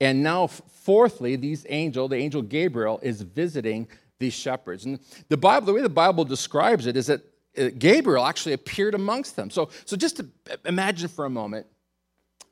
And 0.00 0.22
now, 0.22 0.46
fourthly, 0.46 1.36
these 1.36 1.66
angel, 1.68 2.08
the 2.08 2.16
angel 2.16 2.42
Gabriel, 2.42 3.00
is 3.02 3.22
visiting 3.22 3.88
these 4.18 4.34
shepherds. 4.34 4.84
And 4.84 5.00
the 5.28 5.36
Bible, 5.36 5.66
the 5.66 5.72
way 5.72 5.80
the 5.80 5.88
Bible 5.88 6.24
describes 6.24 6.86
it 6.86 6.96
is 6.96 7.08
that 7.08 7.22
uh, 7.56 7.70
Gabriel 7.78 8.24
actually 8.24 8.52
appeared 8.52 8.94
amongst 8.94 9.36
them. 9.36 9.50
So, 9.50 9.70
so 9.84 9.96
just 9.96 10.16
to 10.18 10.26
imagine 10.64 11.08
for 11.08 11.24
a 11.24 11.30
moment, 11.30 11.66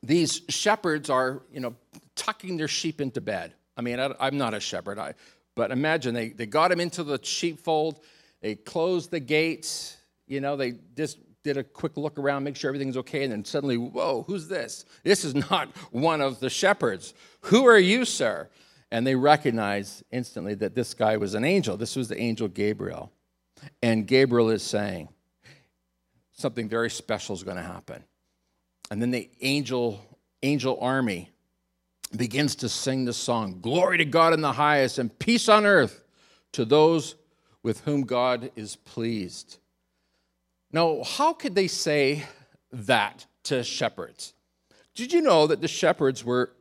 these 0.01 0.41
shepherds 0.49 1.09
are, 1.09 1.43
you 1.51 1.61
know, 1.61 1.75
tucking 2.15 2.57
their 2.57 2.67
sheep 2.67 2.99
into 2.99 3.21
bed. 3.21 3.53
I 3.77 3.81
mean, 3.81 3.99
I, 3.99 4.27
am 4.27 4.37
not 4.37 4.53
a 4.53 4.59
shepherd, 4.59 4.99
I, 4.99 5.13
but 5.55 5.71
imagine 5.71 6.13
they, 6.13 6.29
they 6.29 6.45
got 6.45 6.71
him 6.71 6.79
into 6.79 7.03
the 7.03 7.19
sheepfold, 7.23 7.99
they 8.41 8.55
closed 8.55 9.11
the 9.11 9.19
gates, 9.19 9.97
you 10.33 10.41
know, 10.41 10.55
they 10.55 10.73
just 10.95 11.19
did 11.43 11.57
a 11.57 11.63
quick 11.63 11.95
look 11.95 12.17
around, 12.17 12.43
make 12.43 12.55
sure 12.55 12.69
everything's 12.69 12.97
okay, 12.97 13.23
and 13.23 13.31
then 13.31 13.45
suddenly, 13.45 13.77
whoa, 13.77 14.23
who's 14.23 14.47
this? 14.47 14.85
This 15.03 15.23
is 15.23 15.35
not 15.51 15.69
one 15.91 16.21
of 16.21 16.39
the 16.39 16.49
shepherds. 16.49 17.13
Who 17.41 17.65
are 17.65 17.77
you, 17.77 18.03
sir? 18.05 18.49
And 18.91 19.05
they 19.05 19.15
recognized 19.15 20.03
instantly 20.11 20.55
that 20.55 20.75
this 20.75 20.93
guy 20.93 21.17
was 21.17 21.33
an 21.33 21.43
angel. 21.43 21.77
This 21.77 21.95
was 21.95 22.09
the 22.09 22.19
angel 22.19 22.47
Gabriel. 22.47 23.11
And 23.81 24.07
Gabriel 24.07 24.49
is 24.49 24.63
saying, 24.63 25.09
something 26.33 26.67
very 26.67 26.89
special 26.89 27.35
is 27.35 27.43
going 27.43 27.57
to 27.57 27.63
happen. 27.63 28.03
And 28.91 29.01
then 29.01 29.11
the 29.11 29.29
angel, 29.41 29.99
angel 30.41 30.77
army 30.81 31.29
begins 32.15 32.55
to 32.55 32.69
sing 32.69 33.05
the 33.05 33.13
song 33.13 33.59
Glory 33.61 33.97
to 33.99 34.05
God 34.05 34.33
in 34.33 34.41
the 34.41 34.51
highest, 34.51 34.99
and 34.99 35.17
peace 35.19 35.49
on 35.49 35.65
earth 35.65 36.03
to 36.53 36.65
those 36.65 37.15
with 37.63 37.81
whom 37.81 38.03
God 38.03 38.51
is 38.55 38.75
pleased. 38.75 39.57
Now, 40.73 41.03
how 41.03 41.33
could 41.33 41.53
they 41.53 41.67
say 41.67 42.23
that 42.71 43.27
to 43.43 43.63
shepherds? 43.63 44.33
Did 44.95 45.13
you 45.13 45.21
know 45.21 45.45
that 45.47 45.61
the 45.61 45.67
shepherds 45.67 46.25
were, 46.25 46.51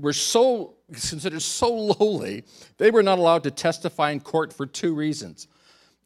were 0.00 0.12
so 0.12 0.76
considered 0.92 1.42
so 1.42 1.68
lowly, 1.98 2.44
they 2.78 2.92
were 2.92 3.02
not 3.02 3.18
allowed 3.18 3.42
to 3.42 3.50
testify 3.50 4.12
in 4.12 4.20
court 4.20 4.52
for 4.52 4.64
two 4.64 4.94
reasons. 4.94 5.48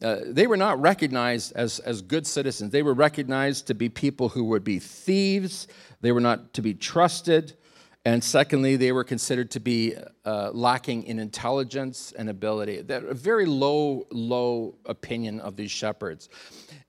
uh, 0.01 0.17
they 0.25 0.47
were 0.47 0.57
not 0.57 0.81
recognized 0.81 1.53
as, 1.55 1.79
as 1.79 2.01
good 2.01 2.27
citizens. 2.27 2.71
They 2.71 2.83
were 2.83 2.93
recognized 2.93 3.67
to 3.67 3.75
be 3.75 3.87
people 3.87 4.29
who 4.29 4.43
would 4.45 4.63
be 4.63 4.79
thieves. 4.79 5.67
They 6.01 6.11
were 6.11 6.19
not 6.19 6.53
to 6.55 6.61
be 6.61 6.73
trusted. 6.73 7.53
And 8.05 8.21
secondly, 8.21 8.75
they 8.75 8.91
were 8.91 9.05
considered 9.05 9.49
to 9.51 9.61
be 9.61 9.95
uh, 10.25 10.51
lacking 10.51 11.03
in 11.03 11.19
intelligence 11.19 12.13
and 12.17 12.29
ability. 12.29 12.81
That 12.81 13.03
a 13.05 13.13
very 13.13 13.45
low, 13.45 14.07
low 14.11 14.75
opinion 14.85 15.39
of 15.39 15.55
these 15.55 15.71
shepherds. 15.71 16.27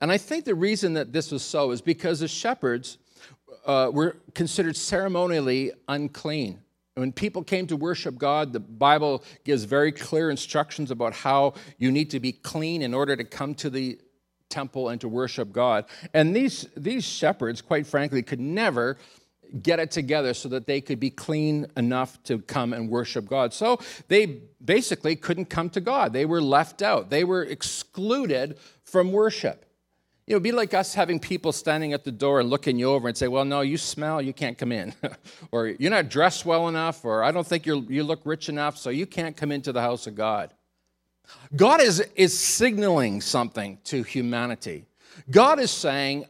And 0.01 0.11
I 0.11 0.19
think 0.19 0.45
the 0.45 0.57
reason 0.57 0.95
that 0.95 1.13
this 1.13 1.31
was 1.31 1.45
so 1.45 1.71
is 1.71 1.81
because 1.81 2.19
the 2.19 2.29
shepherds 2.29 2.99
uh, 3.65 3.91
were 3.93 4.17
considered 4.35 4.77
ceremonially 4.77 5.71
unclean. 5.87 6.61
When 6.97 7.13
people 7.13 7.43
came 7.43 7.67
to 7.69 7.77
worship 7.77 8.19
God, 8.19 8.53
the 8.53 8.61
Bible 8.61 9.25
gives 9.45 9.65
very 9.65 9.93
clear 9.93 10.31
instructions 10.31 10.91
about 10.91 11.13
how 11.13 11.55
you 11.79 11.91
need 11.91 12.11
to 12.11 12.21
be 12.21 12.33
clean 12.33 12.83
in 12.83 12.93
order 12.93 13.17
to 13.17 13.25
come 13.25 13.55
to 13.57 13.71
the 13.71 13.99
temple 14.49 14.89
and 14.89 15.01
to 15.01 15.09
worship 15.09 15.53
God. 15.53 15.87
And 16.13 16.35
these, 16.35 16.69
these 16.77 17.05
shepherds, 17.05 17.61
quite 17.61 17.87
frankly, 17.87 18.23
could 18.23 18.39
never 18.39 18.97
get 19.63 19.79
it 19.79 19.91
together 19.91 20.35
so 20.35 20.49
that 20.49 20.67
they 20.67 20.81
could 20.81 20.99
be 20.99 21.11
clean 21.11 21.67
enough 21.77 22.23
to 22.25 22.39
come 22.39 22.73
and 22.73 22.89
worship 22.89 23.29
God. 23.29 23.53
So 23.53 23.79
they 24.09 24.41
basically 24.65 25.17
couldn't 25.17 25.47
come 25.47 25.71
to 25.71 25.81
God. 25.81 26.13
They 26.13 26.25
were 26.25 26.41
left 26.41 26.83
out, 26.83 27.11
they 27.11 27.25
were 27.25 27.43
excluded 27.43 28.59
from 28.83 29.13
worship. 29.13 29.65
You 30.27 30.33
know, 30.33 30.37
it'd 30.37 30.45
be 30.45 30.53
like 30.53 30.73
us 30.73 30.95
having 30.95 31.21
people 31.21 31.53
standing 31.53 31.93
at 31.93 32.05
the 32.05 32.13
door 32.13 32.41
and 32.41 32.49
looking 32.49 32.79
you 32.79 32.89
over 32.89 33.09
and 33.09 33.17
say, 33.17 33.29
Well, 33.29 33.45
no, 33.45 33.61
you 33.61 33.77
smell, 33.77 34.23
you 34.23 34.33
can't 34.33 34.57
come 34.57 34.73
in. 34.73 34.95
or 35.53 35.69
you're 35.69 35.91
not 35.91 36.09
dressed 36.09 36.47
well 36.47 36.69
enough, 36.69 37.05
or 37.05 37.23
I 37.23 37.31
don't 37.31 37.47
think 37.47 37.67
you 37.67 37.87
you 37.91 38.05
look 38.05 38.23
rich 38.25 38.49
enough, 38.49 38.79
so 38.79 38.89
you 38.89 39.05
can't 39.05 39.37
come 39.37 39.53
into 39.53 39.71
the 39.71 39.83
house 39.83 40.07
of 40.07 40.15
God. 40.15 40.55
God 41.55 41.81
is, 41.81 42.01
is 42.17 42.39
signaling 42.39 43.21
something 43.21 43.79
to 43.85 44.03
humanity. 44.03 44.87
God 45.31 45.59
is 45.59 45.71
saying, 45.71 46.25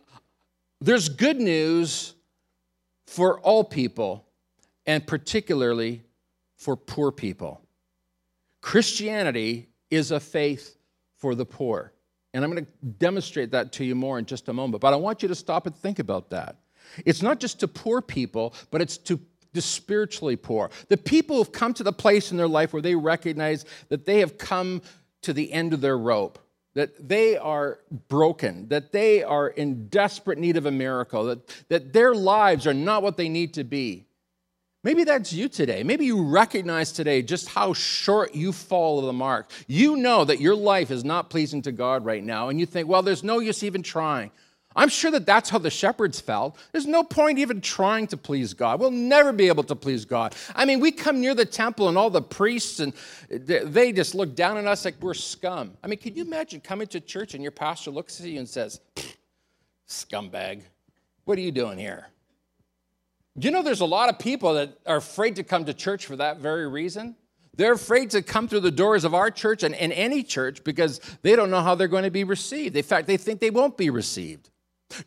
There's 0.81 1.09
good 1.09 1.41
news 1.41 2.14
for 3.07 3.41
all 3.41 3.65
people, 3.65 4.27
and 4.87 5.07
particularly 5.07 6.03
for 6.57 6.77
poor 6.77 7.13
people. 7.13 7.61
Christianity 8.61 9.69
is 9.91 10.11
a 10.11 10.21
faith 10.21 10.77
for 11.19 11.35
the 11.35 11.45
poor. 11.45 11.93
And 12.33 12.43
I'm 12.45 12.51
going 12.51 12.65
to 12.65 12.73
demonstrate 12.99 13.53
that 13.53 13.73
to 13.75 13.85
you 13.85 13.95
more 13.95 14.19
in 14.19 14.27
just 14.27 14.49
a 14.49 14.53
moment. 14.53 14.81
But 14.81 14.93
I 14.93 14.97
want 14.97 15.23
you 15.23 15.29
to 15.29 15.35
stop 15.35 15.67
and 15.67 15.77
think 15.77 15.99
about 15.99 16.31
that. 16.31 16.57
It's 17.05 17.23
not 17.23 17.41
just 17.41 17.61
to 17.61 17.69
poor 17.69 18.03
people, 18.03 18.55
but 18.71 18.81
it's 18.81 18.99
to 18.99 19.21
the 19.53 19.63
spiritually 19.63 20.37
poor. 20.37 20.71
The 20.89 20.97
people 20.97 21.37
who've 21.37 21.53
come 21.53 21.73
to 21.75 21.85
the 21.85 21.93
place 21.93 22.31
in 22.31 22.37
their 22.37 22.49
life 22.49 22.73
where 22.73 22.83
they 22.83 22.97
recognize 22.97 23.65
that 23.89 24.05
they 24.05 24.19
have 24.19 24.37
come 24.37 24.83
to 25.23 25.33
the 25.33 25.53
end 25.53 25.73
of 25.73 25.81
their 25.81 25.97
rope, 25.97 26.39
that 26.75 27.09
they 27.09 27.37
are 27.37 27.79
broken, 28.09 28.69
that 28.69 28.93
they 28.93 29.23
are 29.23 29.49
in 29.49 29.89
desperate 29.89 30.39
need 30.39 30.57
of 30.57 30.67
a 30.67 30.71
miracle, 30.71 31.25
that, 31.25 31.65
that 31.69 31.93
their 31.93 32.15
lives 32.15 32.67
are 32.67 32.75
not 32.75 33.03
what 33.03 33.17
they 33.17 33.29
need 33.29 33.55
to 33.55 33.65
be. 33.65 34.07
Maybe 34.83 35.05
that's 35.05 35.33
you 35.33 35.49
today. 35.49 35.83
Maybe 35.83 36.05
you 36.05 36.23
recognize 36.23 36.93
today 36.93 37.23
just 37.23 37.49
how 37.49 37.73
short 37.73 38.35
you 38.35 38.53
fall 38.53 38.99
of 38.99 39.07
the 39.07 39.15
mark. 39.15 39.51
You 39.67 39.97
know 39.97 40.27
that 40.27 40.41
your 40.41 40.55
life 40.55 40.91
is 40.91 41.05
not 41.05 41.31
pleasing 41.31 41.63
to 41.63 41.73
God 41.73 42.05
right 42.05 42.23
now, 42.23 42.51
and 42.51 42.61
you 42.61 42.67
think, 42.67 42.87
well, 42.87 43.03
there's 43.03 43.25
no 43.25 43.39
use 43.39 43.63
even 43.63 43.83
trying. 43.83 44.31
I'm 44.77 44.89
sure 44.89 45.11
that 45.13 45.27
that's 45.27 45.51
how 45.51 45.59
the 45.59 45.71
shepherds 45.71 46.21
felt. 46.21 46.59
There's 46.73 46.87
no 46.87 47.05
point 47.05 47.39
even 47.39 47.61
trying 47.61 48.07
to 48.09 48.17
please 48.17 48.55
God. 48.55 48.81
We'll 48.81 48.91
never 48.91 49.33
be 49.33 49.49
able 49.49 49.63
to 49.65 49.77
please 49.77 50.05
God. 50.05 50.35
I 50.55 50.65
mean, 50.65 50.81
we 50.81 50.91
come 50.91 51.21
near 51.21 51.35
the 51.35 51.45
temple 51.45 51.89
and 51.89 51.97
all 51.97 52.11
the 52.11 52.23
priests 52.23 52.81
and 52.81 52.93
they 53.29 53.93
just 53.93 54.15
look 54.15 54.35
down 54.35 54.57
on 54.57 54.67
us 54.67 54.85
like 54.85 54.97
we're 55.01 55.15
scum. 55.15 55.77
I 55.83 55.87
mean, 55.87 55.99
can 55.99 56.15
you 56.17 56.25
imagine 56.25 56.61
coming 56.61 56.87
to 56.89 57.01
church 57.01 57.35
and 57.35 57.43
your 57.43 57.53
pastor 57.53 57.91
looks 57.91 58.21
at 58.21 58.27
you 58.27 58.39
and 58.39 58.49
says, 58.49 58.81
"Scumbag, 59.89 60.63
what 61.25 61.39
are 61.39 61.43
you 61.43 61.53
doing 61.53 61.79
here?" 61.79 62.09
You 63.37 63.51
know 63.51 63.63
there's 63.63 63.81
a 63.81 63.87
lot 63.87 64.09
of 64.09 64.19
people 64.19 64.55
that 64.55 64.79
are 64.87 64.97
afraid 64.97 65.37
to 65.37 65.45
come 65.45 65.65
to 65.65 65.75
church 65.75 66.07
for 66.07 66.17
that 66.17 66.39
very 66.39 66.69
reason? 66.69 67.17
They're 67.57 67.73
afraid 67.73 68.11
to 68.11 68.23
come 68.23 68.49
through 68.49 68.61
the 68.61 68.71
doors 68.71 69.05
of 69.05 69.15
our 69.15 69.31
church 69.31 69.63
and, 69.63 69.75
and 69.75 69.93
any 69.93 70.23
church 70.23 70.65
because 70.65 71.01
they 71.23 71.37
don't 71.37 71.51
know 71.51 71.61
how 71.61 71.75
they're 71.75 71.89
going 71.89 72.05
to 72.05 72.11
be 72.11 72.25
received. 72.25 72.77
In 72.77 72.83
fact, 72.83 73.07
they 73.07 73.17
think 73.17 73.41
they 73.41 73.51
won't 73.51 73.77
be 73.77 73.91
received. 73.91 74.51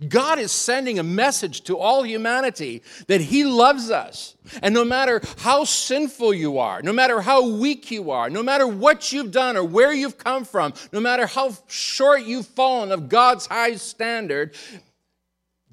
God 0.09 0.39
is 0.39 0.51
sending 0.51 0.99
a 0.99 1.03
message 1.03 1.61
to 1.61 1.77
all 1.77 2.03
humanity 2.03 2.83
that 3.07 3.21
He 3.21 3.43
loves 3.45 3.89
us. 3.89 4.35
And 4.61 4.73
no 4.73 4.83
matter 4.83 5.21
how 5.39 5.63
sinful 5.63 6.33
you 6.33 6.57
are, 6.57 6.81
no 6.81 6.91
matter 6.91 7.21
how 7.21 7.47
weak 7.47 7.91
you 7.91 8.11
are, 8.11 8.29
no 8.29 8.43
matter 8.43 8.67
what 8.67 9.11
you've 9.11 9.31
done 9.31 9.55
or 9.55 9.63
where 9.63 9.93
you've 9.93 10.17
come 10.17 10.45
from, 10.45 10.73
no 10.91 10.99
matter 10.99 11.25
how 11.25 11.55
short 11.67 12.23
you've 12.23 12.47
fallen 12.47 12.91
of 12.91 13.07
God's 13.07 13.47
high 13.47 13.75
standard, 13.75 14.55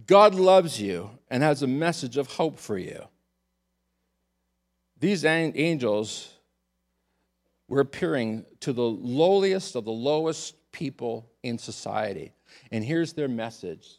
God 0.06 0.34
loves 0.34 0.80
you 0.80 1.10
and 1.28 1.42
has 1.42 1.62
a 1.62 1.66
message 1.66 2.16
of 2.16 2.28
hope 2.28 2.58
for 2.58 2.78
you. 2.78 3.04
These 5.00 5.24
angels 5.24 6.30
were 7.68 7.80
appearing 7.80 8.44
to 8.60 8.72
the 8.72 8.82
lowliest 8.82 9.74
of 9.74 9.84
the 9.84 9.92
lowest 9.92 10.54
people 10.72 11.30
in 11.42 11.58
society. 11.58 12.32
And 12.70 12.84
here's 12.84 13.12
their 13.12 13.28
message 13.28 13.98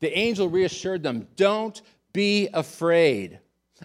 the 0.00 0.16
angel 0.16 0.48
reassured 0.48 1.02
them 1.02 1.26
don't 1.36 1.80
be 2.12 2.48
afraid. 2.52 3.40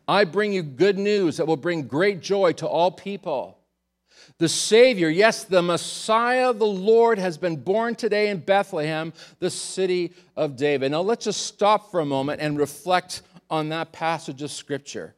I 0.07 0.23
bring 0.23 0.53
you 0.53 0.63
good 0.63 0.97
news 0.97 1.37
that 1.37 1.47
will 1.47 1.57
bring 1.57 1.87
great 1.87 2.21
joy 2.21 2.53
to 2.53 2.67
all 2.67 2.91
people. 2.91 3.57
The 4.37 4.49
Savior, 4.49 5.09
yes, 5.09 5.43
the 5.43 5.61
Messiah, 5.61 6.53
the 6.53 6.65
Lord, 6.65 7.19
has 7.19 7.37
been 7.37 7.57
born 7.57 7.95
today 7.95 8.29
in 8.29 8.39
Bethlehem, 8.39 9.13
the 9.39 9.49
city 9.49 10.13
of 10.35 10.55
David. 10.55 10.91
Now 10.91 11.01
let's 11.01 11.25
just 11.25 11.45
stop 11.45 11.91
for 11.91 11.99
a 11.99 12.05
moment 12.05 12.41
and 12.41 12.57
reflect 12.57 13.21
on 13.49 13.69
that 13.69 13.91
passage 13.91 14.41
of 14.41 14.51
Scripture. 14.51 15.15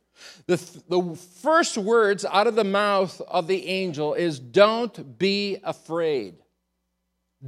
The, 0.48 0.58
the 0.90 1.16
first 1.42 1.78
words 1.78 2.26
out 2.26 2.48
of 2.48 2.56
the 2.56 2.64
mouth 2.64 3.22
of 3.28 3.48
the 3.48 3.68
angel 3.68 4.14
is, 4.14 4.40
Don't 4.40 5.18
be 5.18 5.58
afraid. 5.64 6.36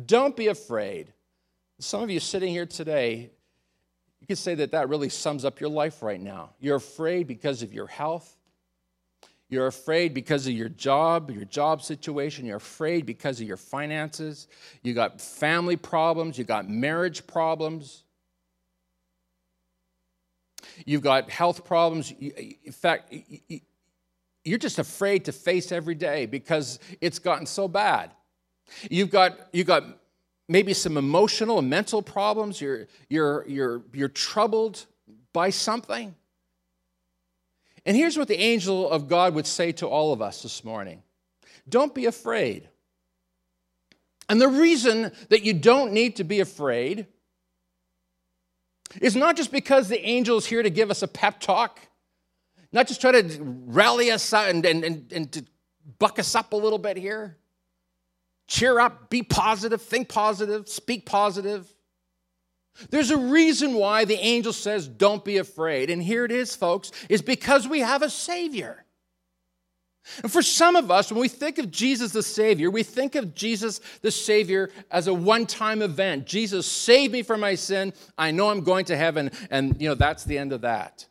Don't 0.06 0.36
be 0.36 0.48
afraid. 0.48 1.14
Some 1.80 2.02
of 2.02 2.10
you 2.10 2.20
sitting 2.20 2.52
here 2.52 2.66
today, 2.66 3.32
you 4.22 4.28
could 4.28 4.38
say 4.38 4.56
that 4.56 4.72
that 4.72 4.90
really 4.90 5.10
sums 5.10 5.44
up 5.46 5.60
your 5.60 5.70
life 5.70 6.02
right 6.02 6.20
now. 6.20 6.52
You're 6.60 6.78
afraid 6.78 7.28
because 7.28 7.62
of 7.62 7.74
your 7.74 7.88
health. 7.88 8.38
You're 9.50 9.68
afraid 9.68 10.14
because 10.14 10.48
of 10.48 10.54
your 10.54 10.70
job, 10.70 11.30
your 11.30 11.46
job 11.46 11.82
situation. 11.82 12.46
You're 12.46 12.58
afraid 12.58 13.06
because 13.06 13.40
of 13.40 13.48
your 13.48 13.58
finances. 13.58 14.48
You 14.82 14.94
got 14.94 15.22
family 15.22 15.76
problems. 15.76 16.38
You 16.38 16.46
got 16.46 16.68
marriage 16.68 17.28
problems. 17.28 18.04
You've 20.86 21.04
got 21.04 21.30
health 21.30 21.64
problems. 21.64 22.12
In 22.12 22.72
fact, 22.72 23.14
you're 24.44 24.58
just 24.58 24.80
afraid 24.80 25.26
to 25.26 25.32
face 25.32 25.72
every 25.72 25.96
day 25.96 26.26
because 26.26 26.80
it's 27.00 27.20
gotten 27.20 27.46
so 27.46 27.68
bad. 27.68 28.12
You've 28.90 29.12
got, 29.12 29.38
you've 29.54 29.68
got 29.68 29.84
maybe 30.48 30.74
some 30.74 30.98
emotional 30.98 31.60
and 31.60 31.70
mental 31.70 32.02
problems. 32.02 32.62
You're, 32.62 32.88
you're, 33.10 33.46
you're, 33.48 33.82
you're 33.94 34.10
troubled 34.10 34.86
by 35.34 35.50
something. 35.50 36.16
And 37.86 37.96
here's 37.96 38.18
what 38.18 38.28
the 38.28 38.40
angel 38.40 38.90
of 38.90 39.08
God 39.08 39.36
would 39.36 39.46
say 39.46 39.72
to 39.74 39.88
all 39.88 40.12
of 40.12 40.22
us 40.22 40.42
this 40.44 40.64
morning 40.64 41.04
Don't 41.68 41.94
be 41.94 42.06
afraid. 42.06 42.70
And 44.28 44.42
the 44.42 44.48
reason 44.48 45.12
that 45.30 45.44
you 45.44 45.54
don't 45.54 45.94
need 45.94 46.16
to 46.16 46.24
be 46.24 46.40
afraid 46.40 47.06
is 49.00 49.16
not 49.16 49.36
just 49.36 49.52
because 49.52 49.88
the 49.88 50.04
angel 50.04 50.38
is 50.38 50.46
here 50.48 50.64
to 50.64 50.70
give 50.70 50.90
us 50.90 51.04
a 51.04 51.08
pep 51.08 51.40
talk, 51.40 51.80
not 52.72 52.88
just 52.88 53.02
try 53.02 53.12
to 53.12 53.44
rally 53.68 54.10
us 54.10 54.34
and, 54.34 54.66
and, 54.66 54.84
and, 54.84 55.12
and 55.14 55.32
to 55.32 55.46
buck 56.00 56.18
us 56.18 56.34
up 56.34 56.54
a 56.54 56.56
little 56.56 56.80
bit 56.80 56.98
here. 56.98 57.38
Cheer 58.48 58.80
up, 58.80 59.10
be 59.10 59.24
positive, 59.24 59.82
think 59.82 60.10
positive, 60.10 60.70
speak 60.70 61.06
positive. 61.06 61.74
There's 62.90 63.12
a 63.12 63.18
reason 63.18 63.74
why 63.74 64.06
the 64.06 64.16
angel 64.16 64.54
says, 64.54 64.88
Don't 64.88 65.24
be 65.24 65.38
afraid. 65.38 65.90
And 65.90 66.02
here 66.02 66.26
it 66.26 66.32
is, 66.32 66.56
folks, 66.56 66.92
is 67.10 67.22
because 67.22 67.68
we 67.68 67.80
have 67.80 68.02
a 68.02 68.10
Savior. 68.10 68.86
And 70.22 70.32
for 70.32 70.44
some 70.44 70.76
of 70.76 70.92
us, 70.92 71.12
when 71.12 71.20
we 71.20 71.28
think 71.28 71.58
of 71.58 71.72
Jesus 71.72 72.12
the 72.12 72.22
Savior, 72.22 72.70
we 72.70 72.84
think 72.84 73.16
of 73.16 73.34
Jesus 73.34 73.82
the 74.02 74.12
Savior 74.12 74.70
as 74.92 75.08
a 75.08 75.14
one 75.14 75.48
time 75.48 75.82
event. 75.82 76.28
Jesus 76.28 76.68
saved 76.68 77.12
me 77.12 77.24
from 77.24 77.40
my 77.40 77.56
sin. 77.56 77.94
I 78.18 78.32
know 78.32 78.50
I'm 78.50 78.62
going 78.62 78.86
to 78.86 78.98
heaven. 78.98 79.32
And, 79.50 79.82
you 79.82 79.90
know, 79.90 79.96
that's 79.96 80.24
the 80.24 80.38
end 80.38 80.54
of 80.54 80.62
that. 80.62 81.08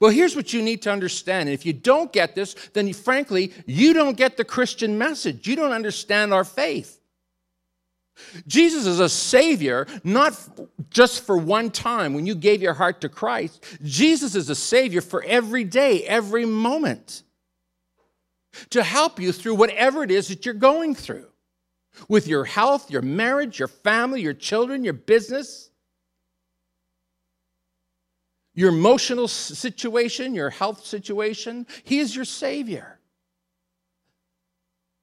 Well, 0.00 0.10
here's 0.10 0.34
what 0.34 0.52
you 0.52 0.62
need 0.62 0.82
to 0.82 0.92
understand. 0.92 1.48
And 1.48 1.54
if 1.54 1.64
you 1.64 1.72
don't 1.72 2.12
get 2.12 2.34
this, 2.34 2.54
then 2.72 2.92
frankly, 2.92 3.52
you 3.66 3.92
don't 3.92 4.16
get 4.16 4.36
the 4.36 4.44
Christian 4.44 4.98
message. 4.98 5.46
You 5.46 5.56
don't 5.56 5.72
understand 5.72 6.34
our 6.34 6.44
faith. 6.44 7.00
Jesus 8.46 8.86
is 8.86 8.98
a 8.98 9.08
savior, 9.08 9.86
not 10.02 10.32
just 10.90 11.24
for 11.24 11.36
one 11.36 11.70
time 11.70 12.14
when 12.14 12.26
you 12.26 12.34
gave 12.34 12.62
your 12.62 12.74
heart 12.74 13.02
to 13.02 13.08
Christ. 13.08 13.64
Jesus 13.84 14.34
is 14.34 14.48
a 14.48 14.54
savior 14.54 15.02
for 15.02 15.22
every 15.22 15.64
day, 15.64 16.02
every 16.04 16.46
moment, 16.46 17.22
to 18.70 18.82
help 18.82 19.20
you 19.20 19.32
through 19.32 19.54
whatever 19.54 20.02
it 20.02 20.10
is 20.10 20.28
that 20.28 20.46
you're 20.46 20.54
going 20.54 20.94
through. 20.94 21.26
with 22.08 22.26
your 22.26 22.44
health, 22.44 22.90
your 22.90 23.02
marriage, 23.02 23.58
your 23.58 23.68
family, 23.68 24.20
your 24.20 24.34
children, 24.34 24.84
your 24.84 24.92
business, 24.92 25.70
your 28.56 28.70
emotional 28.70 29.28
situation, 29.28 30.34
your 30.34 30.50
health 30.50 30.84
situation. 30.84 31.66
He 31.84 32.00
is 32.00 32.16
your 32.16 32.24
Savior. 32.24 32.98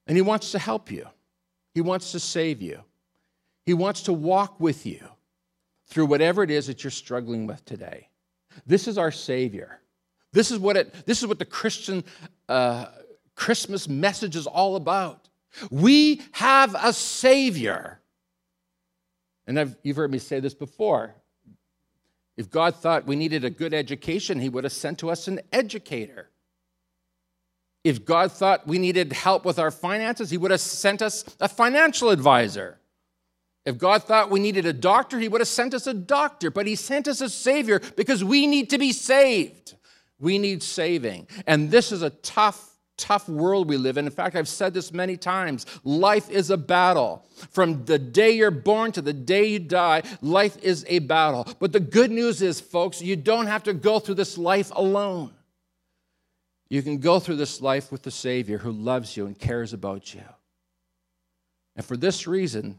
And 0.06 0.16
He 0.16 0.22
wants 0.22 0.52
to 0.52 0.58
help 0.58 0.90
you, 0.90 1.06
He 1.72 1.80
wants 1.80 2.12
to 2.12 2.20
save 2.20 2.60
you, 2.60 2.80
He 3.64 3.72
wants 3.72 4.02
to 4.02 4.12
walk 4.12 4.60
with 4.60 4.84
you 4.84 5.00
through 5.86 6.06
whatever 6.06 6.42
it 6.42 6.50
is 6.50 6.66
that 6.66 6.84
you're 6.84 6.90
struggling 6.90 7.46
with 7.46 7.64
today. 7.64 8.08
This 8.66 8.88
is 8.88 8.98
our 8.98 9.12
Savior. 9.12 9.80
This 10.32 10.50
is 10.50 10.58
what, 10.58 10.76
it, 10.76 11.06
this 11.06 11.22
is 11.22 11.28
what 11.28 11.38
the 11.38 11.44
Christian 11.44 12.02
uh, 12.48 12.86
Christmas 13.36 13.88
message 13.88 14.34
is 14.34 14.48
all 14.48 14.74
about. 14.74 15.28
We 15.70 16.22
have 16.32 16.74
a 16.74 16.92
Savior. 16.92 18.00
And 19.46 19.60
I've, 19.60 19.76
you've 19.84 19.96
heard 19.96 20.10
me 20.10 20.18
say 20.18 20.40
this 20.40 20.54
before. 20.54 21.14
If 22.36 22.50
God 22.50 22.74
thought 22.74 23.06
we 23.06 23.16
needed 23.16 23.44
a 23.44 23.50
good 23.50 23.72
education, 23.72 24.40
He 24.40 24.48
would 24.48 24.64
have 24.64 24.72
sent 24.72 24.98
to 24.98 25.10
us 25.10 25.28
an 25.28 25.40
educator. 25.52 26.30
If 27.84 28.04
God 28.04 28.32
thought 28.32 28.66
we 28.66 28.78
needed 28.78 29.12
help 29.12 29.44
with 29.44 29.58
our 29.58 29.70
finances, 29.70 30.30
He 30.30 30.38
would 30.38 30.50
have 30.50 30.60
sent 30.60 31.02
us 31.02 31.24
a 31.40 31.48
financial 31.48 32.10
advisor. 32.10 32.80
If 33.64 33.78
God 33.78 34.04
thought 34.04 34.30
we 34.30 34.40
needed 34.40 34.66
a 34.66 34.72
doctor, 34.72 35.18
He 35.18 35.28
would 35.28 35.40
have 35.40 35.48
sent 35.48 35.74
us 35.74 35.86
a 35.86 35.94
doctor. 35.94 36.50
But 36.50 36.66
He 36.66 36.74
sent 36.74 37.08
us 37.08 37.20
a 37.20 37.28
Savior 37.28 37.80
because 37.96 38.24
we 38.24 38.46
need 38.46 38.70
to 38.70 38.78
be 38.78 38.92
saved. 38.92 39.74
We 40.18 40.38
need 40.38 40.62
saving. 40.62 41.28
And 41.46 41.70
this 41.70 41.92
is 41.92 42.02
a 42.02 42.10
tough 42.10 42.73
tough 42.96 43.28
world 43.28 43.68
we 43.68 43.76
live 43.76 43.96
in. 43.96 44.06
In 44.06 44.12
fact, 44.12 44.36
I've 44.36 44.48
said 44.48 44.74
this 44.74 44.92
many 44.92 45.16
times 45.16 45.66
life 45.84 46.30
is 46.30 46.50
a 46.50 46.56
battle. 46.56 47.24
From 47.50 47.84
the 47.84 47.98
day 47.98 48.32
you're 48.32 48.50
born 48.50 48.92
to 48.92 49.02
the 49.02 49.12
day 49.12 49.46
you 49.46 49.58
die, 49.58 50.02
life 50.22 50.56
is 50.62 50.84
a 50.88 51.00
battle. 51.00 51.46
But 51.58 51.72
the 51.72 51.80
good 51.80 52.10
news 52.10 52.42
is, 52.42 52.60
folks, 52.60 53.02
you 53.02 53.16
don't 53.16 53.46
have 53.46 53.64
to 53.64 53.72
go 53.72 53.98
through 53.98 54.16
this 54.16 54.38
life 54.38 54.70
alone. 54.74 55.32
You 56.68 56.82
can 56.82 56.98
go 56.98 57.20
through 57.20 57.36
this 57.36 57.60
life 57.60 57.92
with 57.92 58.02
the 58.02 58.10
Savior 58.10 58.58
who 58.58 58.72
loves 58.72 59.16
you 59.16 59.26
and 59.26 59.38
cares 59.38 59.72
about 59.72 60.14
you. 60.14 60.24
And 61.76 61.84
for 61.84 61.96
this 61.96 62.26
reason, 62.26 62.78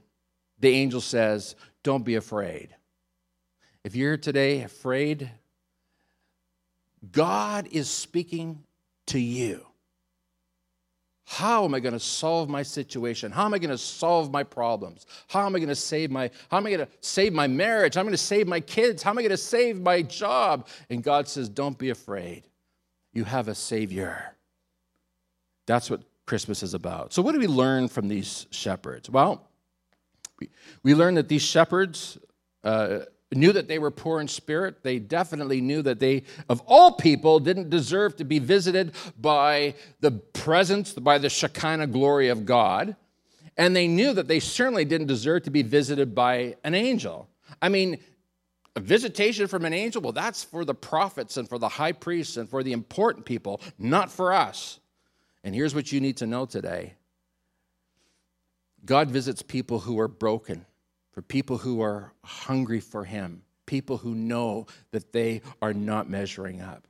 the 0.60 0.70
angel 0.70 1.02
says, 1.02 1.56
Don't 1.84 2.04
be 2.04 2.16
afraid. 2.16 2.76
If 3.84 3.96
you're 3.96 4.18
today 4.18 4.64
afraid, 4.64 5.30
God 7.12 7.68
is 7.72 7.90
speaking 7.90 8.64
to 9.08 9.20
you. 9.20 9.65
How 11.26 11.66
am 11.66 11.74
I 11.74 11.80
going 11.80 11.94
to 11.94 12.00
solve 12.00 12.50
my 12.50 12.62
situation? 12.62 13.32
How 13.32 13.46
am 13.46 13.54
I 13.54 13.58
going 13.58 13.72
to 13.72 13.78
solve 13.78 14.32
my 14.32 14.44
problems? 14.44 15.08
How 15.28 15.46
am 15.46 15.56
I 15.56 15.60
going 15.60 15.70
to 15.70 15.76
save 15.76 16.12
my 16.12 16.30
how 16.50 16.58
am 16.58 16.68
I 16.68 16.70
going 16.70 16.86
to 16.86 16.92
save 17.02 17.34
my 17.34 17.48
marriage? 17.48 17.96
How 17.96 18.02
am 18.02 18.08
I 18.08 18.10
going 18.10 18.14
to 18.14 18.18
save 18.18 18.48
my 18.48 18.60
kids? 18.60 19.02
How 19.02 19.10
am 19.10 19.18
I 19.18 19.22
going 19.24 19.32
to 19.32 19.38
save 19.38 19.82
my 19.82 20.04
job? 20.04 20.68
And 20.90 21.04
God 21.04 21.28
says, 21.28 21.50
"Don't 21.50 21.78
be 21.78 21.90
afraid. 21.90 22.44
You 23.12 23.24
have 23.24 23.48
a 23.48 23.56
savior." 23.56 24.36
That's 25.66 25.90
what 25.90 26.04
Christmas 26.28 26.62
is 26.62 26.76
about. 26.76 27.12
So 27.12 27.24
what 27.24 27.34
do 27.34 27.40
we 27.40 27.48
learn 27.48 27.88
from 27.88 28.08
these 28.08 28.46
shepherds? 28.52 29.10
Well, 29.10 29.48
we, 30.40 30.50
we 30.84 30.94
learn 30.94 31.16
that 31.16 31.28
these 31.28 31.42
shepherds 31.42 32.20
uh, 32.64 33.00
knew 33.32 33.52
that 33.52 33.68
they 33.68 33.80
were 33.80 33.92
poor 33.92 34.22
in 34.22 34.28
spirit. 34.28 34.84
They 34.84 35.00
definitely 35.00 35.62
knew 35.62 35.82
that 35.82 36.00
they, 36.00 36.24
of 36.48 36.62
all 36.66 36.94
people, 36.94 37.40
didn't 37.40 37.70
deserve 37.70 38.16
to 38.18 38.24
be 38.24 38.40
visited 38.40 38.94
by 39.20 39.76
the 40.00 40.12
presence, 40.12 40.94
by 40.94 41.18
the 41.18 41.30
Shekinah 41.30 41.88
glory 41.88 42.30
of 42.30 42.46
God. 42.46 42.96
And 43.58 43.76
they 43.76 43.88
knew 43.88 44.14
that 44.14 44.28
they 44.28 44.40
certainly 44.40 44.86
didn't 44.86 45.08
deserve 45.08 45.44
to 45.44 45.50
be 45.50 45.64
visited 45.64 46.14
by 46.14 46.56
an 46.64 46.76
angel. 46.76 47.28
I 47.62 47.70
mean, 47.70 48.00
a 48.76 48.82
visitation 48.82 49.48
from 49.48 49.64
an 49.66 49.74
angel, 49.74 50.02
well, 50.02 50.12
that's 50.12 50.44
for 50.44 50.66
the 50.66 50.76
prophets 50.76 51.38
and 51.38 51.48
for 51.48 51.58
the 51.58 51.70
high 51.70 51.94
priests 51.94 52.36
and 52.38 52.50
for 52.50 52.62
the 52.62 52.74
important 52.74 53.26
people, 53.26 53.62
not 53.80 54.12
for 54.12 54.34
us. 54.34 54.80
And 55.44 55.56
here's 55.56 55.74
what 55.74 55.92
you 55.92 56.02
need 56.02 56.18
to 56.18 56.28
know 56.28 56.46
today 56.46 56.96
God 58.84 59.10
visits 59.10 59.42
people 59.42 59.80
who 59.80 60.00
are 60.00 60.08
broken 60.08 60.66
for 61.16 61.22
people 61.22 61.58
who 61.58 61.82
are 61.82 62.12
hungry 62.26 62.82
for 62.82 63.06
Him, 63.06 63.42
people 63.66 63.98
who 63.98 64.14
know 64.14 64.68
that 64.92 65.14
they 65.14 65.42
are 65.62 65.74
not 65.74 66.10
measuring 66.10 66.62
up. 66.62 66.88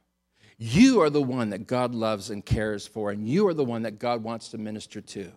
You 0.57 1.01
are 1.01 1.11
the 1.11 1.21
one 1.21 1.51
that 1.51 1.67
God 1.67 1.93
loves 1.93 2.31
and 2.31 2.43
cares 2.43 2.87
for, 2.87 3.11
and 3.11 3.27
you 3.27 3.47
are 3.47 3.53
the 3.53 3.63
one 3.63 3.83
that 3.83 3.99
God 3.99 4.23
wants 4.23 4.49
to 4.49 4.57
minister 4.57 4.99
to. 4.99 5.31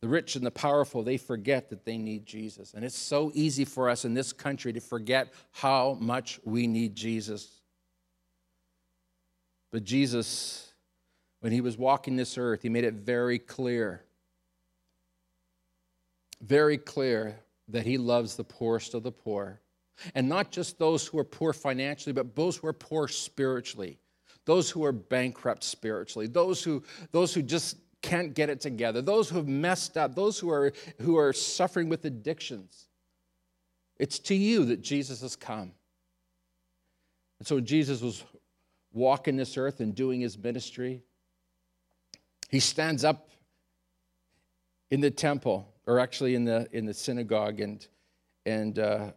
The 0.00 0.08
rich 0.08 0.34
and 0.34 0.46
the 0.46 0.50
powerful, 0.50 1.02
they 1.02 1.18
forget 1.18 1.68
that 1.70 1.84
they 1.84 1.98
need 1.98 2.24
Jesus. 2.24 2.72
And 2.72 2.86
it's 2.86 2.96
so 2.96 3.30
easy 3.34 3.66
for 3.66 3.90
us 3.90 4.06
in 4.06 4.14
this 4.14 4.32
country 4.32 4.72
to 4.72 4.80
forget 4.80 5.32
how 5.52 5.98
much 6.00 6.40
we 6.44 6.66
need 6.66 6.96
Jesus. 6.96 7.60
But 9.72 9.84
Jesus, 9.84 10.72
when 11.40 11.52
he 11.52 11.60
was 11.60 11.76
walking 11.76 12.16
this 12.16 12.38
earth, 12.38 12.62
he 12.62 12.70
made 12.70 12.84
it 12.84 12.94
very 12.94 13.38
clear 13.38 14.03
very 16.44 16.78
clear 16.78 17.36
that 17.68 17.86
he 17.86 17.98
loves 17.98 18.36
the 18.36 18.44
poorest 18.44 18.94
of 18.94 19.02
the 19.02 19.12
poor. 19.12 19.60
And 20.14 20.28
not 20.28 20.50
just 20.50 20.78
those 20.78 21.06
who 21.06 21.18
are 21.18 21.24
poor 21.24 21.52
financially, 21.52 22.12
but 22.12 22.34
those 22.34 22.56
who 22.56 22.66
are 22.66 22.72
poor 22.72 23.08
spiritually, 23.08 23.98
those 24.44 24.70
who 24.70 24.84
are 24.84 24.92
bankrupt 24.92 25.64
spiritually, 25.64 26.26
those 26.26 26.62
who, 26.62 26.82
those 27.12 27.32
who 27.32 27.42
just 27.42 27.76
can't 28.02 28.34
get 28.34 28.50
it 28.50 28.60
together, 28.60 29.00
those 29.00 29.30
who 29.30 29.36
have 29.36 29.48
messed 29.48 29.96
up, 29.96 30.14
those 30.14 30.38
who 30.38 30.50
are, 30.50 30.72
who 31.00 31.16
are 31.16 31.32
suffering 31.32 31.88
with 31.88 32.04
addictions. 32.04 32.88
It's 33.98 34.18
to 34.20 34.34
you 34.34 34.66
that 34.66 34.82
Jesus 34.82 35.22
has 35.22 35.36
come. 35.36 35.72
And 37.38 37.46
so 37.46 37.60
Jesus 37.60 38.02
was 38.02 38.24
walking 38.92 39.36
this 39.36 39.56
earth 39.56 39.80
and 39.80 39.94
doing 39.94 40.20
his 40.20 40.36
ministry. 40.36 41.02
He 42.50 42.60
stands 42.60 43.04
up 43.04 43.30
in 44.90 45.00
the 45.00 45.10
temple 45.10 45.73
or 45.86 46.00
actually 46.00 46.34
in 46.34 46.44
the 46.44 46.68
in 46.72 46.86
the 46.86 46.94
synagogue, 46.94 47.60
and 47.60 47.86
and 48.46 48.78
uh, 48.78 49.12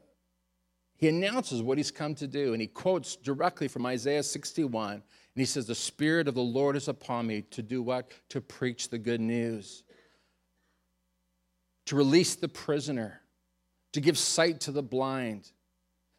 he 0.96 1.08
announces 1.08 1.62
what 1.62 1.78
he's 1.78 1.92
come 1.92 2.16
to 2.16 2.28
do, 2.28 2.54
and 2.54 2.62
he 2.62 2.68
quotes 2.68 3.16
directly 3.16 3.68
from 3.68 3.86
Isaiah 3.86 4.24
61, 4.24 4.94
and 4.94 5.04
he 5.36 5.46
says, 5.46 5.66
"The 5.66 5.76
Spirit 5.76 6.28
of 6.28 6.36
the 6.36 6.42
Lord 6.42 6.76
is 6.76 6.88
upon 6.88 7.28
me 7.28 7.44
to 7.52 7.62
do 7.62 7.82
what? 7.82 8.12
To 8.30 8.42
preach 8.42 8.90
the 8.90 8.98
good 8.98 9.22
news, 9.22 9.84
to 11.86 11.96
release 11.96 12.36
the 12.36 12.50
prisoner, 12.50 13.22
to 13.94 14.02
give 14.02 14.18
sight 14.18 14.62
to 14.62 14.72
the 14.72 14.84
blind." 14.84 15.52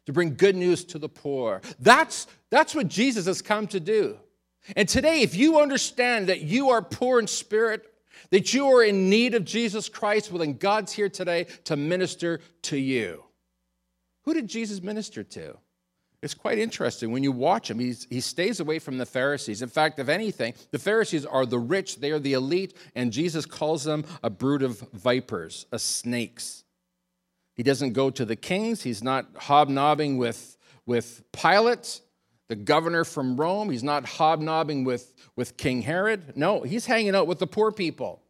To 0.05 0.13
bring 0.13 0.33
good 0.33 0.55
news 0.55 0.85
to 0.85 0.97
the 0.97 1.09
poor. 1.09 1.61
That's, 1.79 2.25
that's 2.49 2.73
what 2.73 2.87
Jesus 2.87 3.27
has 3.27 3.43
come 3.43 3.67
to 3.67 3.79
do. 3.79 4.17
And 4.75 4.87
today, 4.87 5.21
if 5.21 5.35
you 5.35 5.59
understand 5.59 6.29
that 6.29 6.41
you 6.41 6.69
are 6.69 6.81
poor 6.81 7.19
in 7.19 7.27
spirit, 7.27 7.88
that 8.31 8.53
you 8.53 8.67
are 8.67 8.83
in 8.83 9.09
need 9.09 9.35
of 9.35 9.45
Jesus 9.45 9.89
Christ, 9.89 10.31
well, 10.31 10.39
then 10.39 10.53
God's 10.53 10.93
here 10.93 11.09
today 11.09 11.45
to 11.65 11.75
minister 11.75 12.41
to 12.63 12.77
you. 12.77 13.23
Who 14.23 14.33
did 14.33 14.47
Jesus 14.47 14.81
minister 14.81 15.23
to? 15.23 15.57
It's 16.21 16.33
quite 16.33 16.59
interesting. 16.59 17.11
When 17.11 17.23
you 17.23 17.31
watch 17.31 17.71
him, 17.71 17.79
he's, 17.79 18.05
he 18.09 18.19
stays 18.19 18.59
away 18.59 18.79
from 18.79 18.97
the 18.97 19.05
Pharisees. 19.05 19.61
In 19.61 19.69
fact, 19.69 19.99
if 19.99 20.09
anything, 20.09 20.53
the 20.71 20.79
Pharisees 20.79 21.25
are 21.25 21.45
the 21.45 21.59
rich, 21.59 21.97
they 21.97 22.11
are 22.11 22.19
the 22.19 22.33
elite, 22.33 22.75
and 22.93 23.13
Jesus 23.13 23.45
calls 23.45 23.85
them 23.85 24.03
a 24.21 24.29
brood 24.29 24.61
of 24.61 24.79
vipers, 24.91 25.65
a 25.71 25.79
snakes. 25.79 26.65
He 27.55 27.63
doesn't 27.63 27.93
go 27.93 28.09
to 28.09 28.25
the 28.25 28.35
kings, 28.35 28.83
he's 28.83 29.03
not 29.03 29.27
hobnobbing 29.35 30.17
with, 30.17 30.57
with 30.85 31.23
Pilate, 31.31 32.01
the 32.49 32.55
governor 32.55 33.05
from 33.05 33.37
Rome. 33.37 33.69
He's 33.69 33.83
not 33.83 34.05
hobnobbing 34.05 34.83
with, 34.83 35.13
with 35.35 35.55
King 35.55 35.81
Herod. 35.83 36.35
No, 36.35 36.61
he's 36.61 36.85
hanging 36.85 37.15
out 37.15 37.27
with 37.27 37.39
the 37.39 37.47
poor 37.47 37.71
people. 37.71 38.21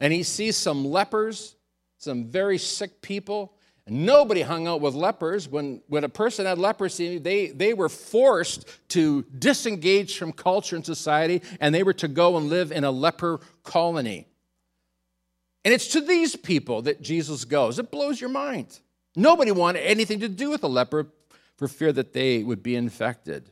And 0.00 0.12
he 0.12 0.22
sees 0.22 0.56
some 0.56 0.84
lepers, 0.84 1.56
some 1.98 2.24
very 2.24 2.58
sick 2.58 3.02
people. 3.02 3.52
And 3.86 4.06
Nobody 4.06 4.42
hung 4.42 4.68
out 4.68 4.80
with 4.80 4.94
lepers. 4.94 5.48
When, 5.48 5.82
when 5.88 6.04
a 6.04 6.08
person 6.08 6.46
had 6.46 6.58
leprosy, 6.58 7.18
they, 7.18 7.48
they 7.48 7.74
were 7.74 7.88
forced 7.88 8.68
to 8.90 9.24
disengage 9.36 10.16
from 10.16 10.32
culture 10.32 10.76
and 10.76 10.86
society, 10.86 11.42
and 11.60 11.74
they 11.74 11.82
were 11.82 11.92
to 11.94 12.08
go 12.08 12.36
and 12.36 12.48
live 12.48 12.70
in 12.70 12.84
a 12.84 12.90
leper 12.90 13.40
colony. 13.64 14.28
And 15.64 15.74
it's 15.74 15.88
to 15.88 16.00
these 16.00 16.36
people 16.36 16.82
that 16.82 17.02
Jesus 17.02 17.44
goes. 17.44 17.80
It 17.80 17.90
blows 17.90 18.20
your 18.20 18.30
mind. 18.30 18.78
Nobody 19.16 19.50
wanted 19.50 19.80
anything 19.80 20.20
to 20.20 20.28
do 20.28 20.50
with 20.50 20.62
a 20.62 20.68
leper 20.68 21.08
for 21.56 21.66
fear 21.66 21.92
that 21.92 22.12
they 22.12 22.44
would 22.44 22.62
be 22.62 22.76
infected. 22.76 23.50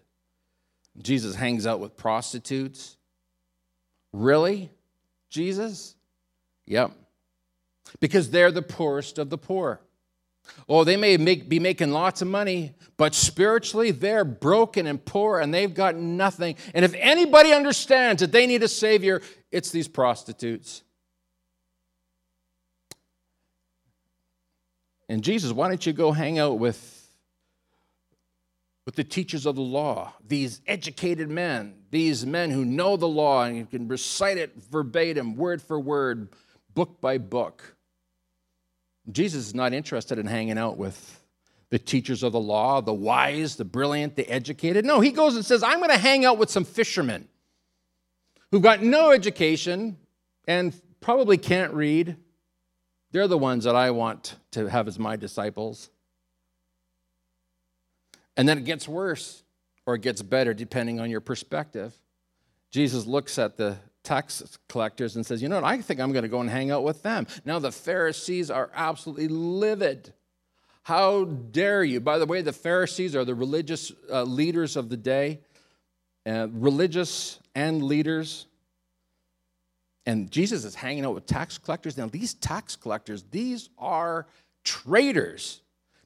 Jesus 1.02 1.34
hangs 1.34 1.66
out 1.66 1.80
with 1.80 1.96
prostitutes. 1.96 2.96
Really? 4.12 4.70
Jesus? 5.28 5.96
Yep. 6.66 6.92
Because 8.00 8.30
they're 8.30 8.52
the 8.52 8.62
poorest 8.62 9.18
of 9.18 9.30
the 9.30 9.38
poor. 9.38 9.80
Oh, 10.68 10.84
they 10.84 10.96
may 10.96 11.16
make, 11.16 11.48
be 11.48 11.58
making 11.58 11.90
lots 11.90 12.22
of 12.22 12.28
money, 12.28 12.74
but 12.96 13.14
spiritually 13.14 13.90
they're 13.90 14.24
broken 14.24 14.86
and 14.86 15.02
poor 15.04 15.40
and 15.40 15.52
they've 15.52 15.72
got 15.72 15.96
nothing. 15.96 16.56
And 16.74 16.84
if 16.84 16.94
anybody 16.98 17.52
understands 17.52 18.20
that 18.20 18.30
they 18.30 18.46
need 18.46 18.62
a 18.62 18.68
Savior, 18.68 19.22
it's 19.50 19.70
these 19.70 19.88
prostitutes. 19.88 20.82
And 25.08 25.22
Jesus, 25.22 25.52
why 25.52 25.68
don't 25.68 25.84
you 25.84 25.92
go 25.92 26.12
hang 26.12 26.38
out 26.38 26.58
with 26.58 26.93
with 28.84 28.96
the 28.96 29.04
teachers 29.04 29.46
of 29.46 29.56
the 29.56 29.62
law, 29.62 30.12
these 30.26 30.60
educated 30.66 31.30
men, 31.30 31.74
these 31.90 32.26
men 32.26 32.50
who 32.50 32.64
know 32.64 32.96
the 32.96 33.08
law 33.08 33.44
and 33.44 33.70
can 33.70 33.88
recite 33.88 34.36
it 34.36 34.54
verbatim, 34.56 35.36
word 35.36 35.62
for 35.62 35.80
word, 35.80 36.28
book 36.74 37.00
by 37.00 37.16
book. 37.16 37.76
Jesus 39.10 39.46
is 39.46 39.54
not 39.54 39.72
interested 39.72 40.18
in 40.18 40.26
hanging 40.26 40.58
out 40.58 40.76
with 40.76 41.22
the 41.70 41.78
teachers 41.78 42.22
of 42.22 42.32
the 42.32 42.40
law, 42.40 42.80
the 42.80 42.94
wise, 42.94 43.56
the 43.56 43.64
brilliant, 43.64 44.16
the 44.16 44.28
educated. 44.28 44.84
No, 44.84 45.00
he 45.00 45.10
goes 45.10 45.34
and 45.34 45.44
says, 45.44 45.62
I'm 45.62 45.78
going 45.78 45.90
to 45.90 45.98
hang 45.98 46.24
out 46.24 46.38
with 46.38 46.50
some 46.50 46.64
fishermen 46.64 47.28
who've 48.50 48.62
got 48.62 48.82
no 48.82 49.12
education 49.12 49.96
and 50.46 50.78
probably 51.00 51.38
can't 51.38 51.72
read. 51.72 52.16
They're 53.12 53.28
the 53.28 53.38
ones 53.38 53.64
that 53.64 53.76
I 53.76 53.90
want 53.92 54.36
to 54.52 54.66
have 54.66 54.88
as 54.88 54.98
my 54.98 55.16
disciples. 55.16 55.90
And 58.36 58.48
then 58.48 58.58
it 58.58 58.64
gets 58.64 58.88
worse 58.88 59.42
or 59.86 59.94
it 59.94 60.02
gets 60.02 60.22
better 60.22 60.54
depending 60.54 61.00
on 61.00 61.10
your 61.10 61.20
perspective. 61.20 61.96
Jesus 62.70 63.06
looks 63.06 63.38
at 63.38 63.56
the 63.56 63.76
tax 64.02 64.58
collectors 64.68 65.16
and 65.16 65.24
says, 65.24 65.42
You 65.42 65.48
know 65.48 65.56
what? 65.56 65.64
I 65.64 65.80
think 65.80 66.00
I'm 66.00 66.12
going 66.12 66.24
to 66.24 66.28
go 66.28 66.40
and 66.40 66.50
hang 66.50 66.70
out 66.70 66.84
with 66.84 67.02
them. 67.02 67.26
Now 67.44 67.58
the 67.58 67.72
Pharisees 67.72 68.50
are 68.50 68.70
absolutely 68.74 69.28
livid. 69.28 70.12
How 70.82 71.24
dare 71.24 71.82
you? 71.82 72.00
By 72.00 72.18
the 72.18 72.26
way, 72.26 72.42
the 72.42 72.52
Pharisees 72.52 73.16
are 73.16 73.24
the 73.24 73.34
religious 73.34 73.90
uh, 74.10 74.24
leaders 74.24 74.76
of 74.76 74.90
the 74.90 74.98
day, 74.98 75.40
uh, 76.26 76.48
religious 76.52 77.40
and 77.54 77.82
leaders. 77.82 78.46
And 80.04 80.30
Jesus 80.30 80.66
is 80.66 80.74
hanging 80.74 81.06
out 81.06 81.14
with 81.14 81.24
tax 81.24 81.56
collectors. 81.56 81.96
Now, 81.96 82.06
these 82.06 82.34
tax 82.34 82.76
collectors, 82.76 83.24
these 83.30 83.70
are 83.78 84.26
traitors 84.62 85.62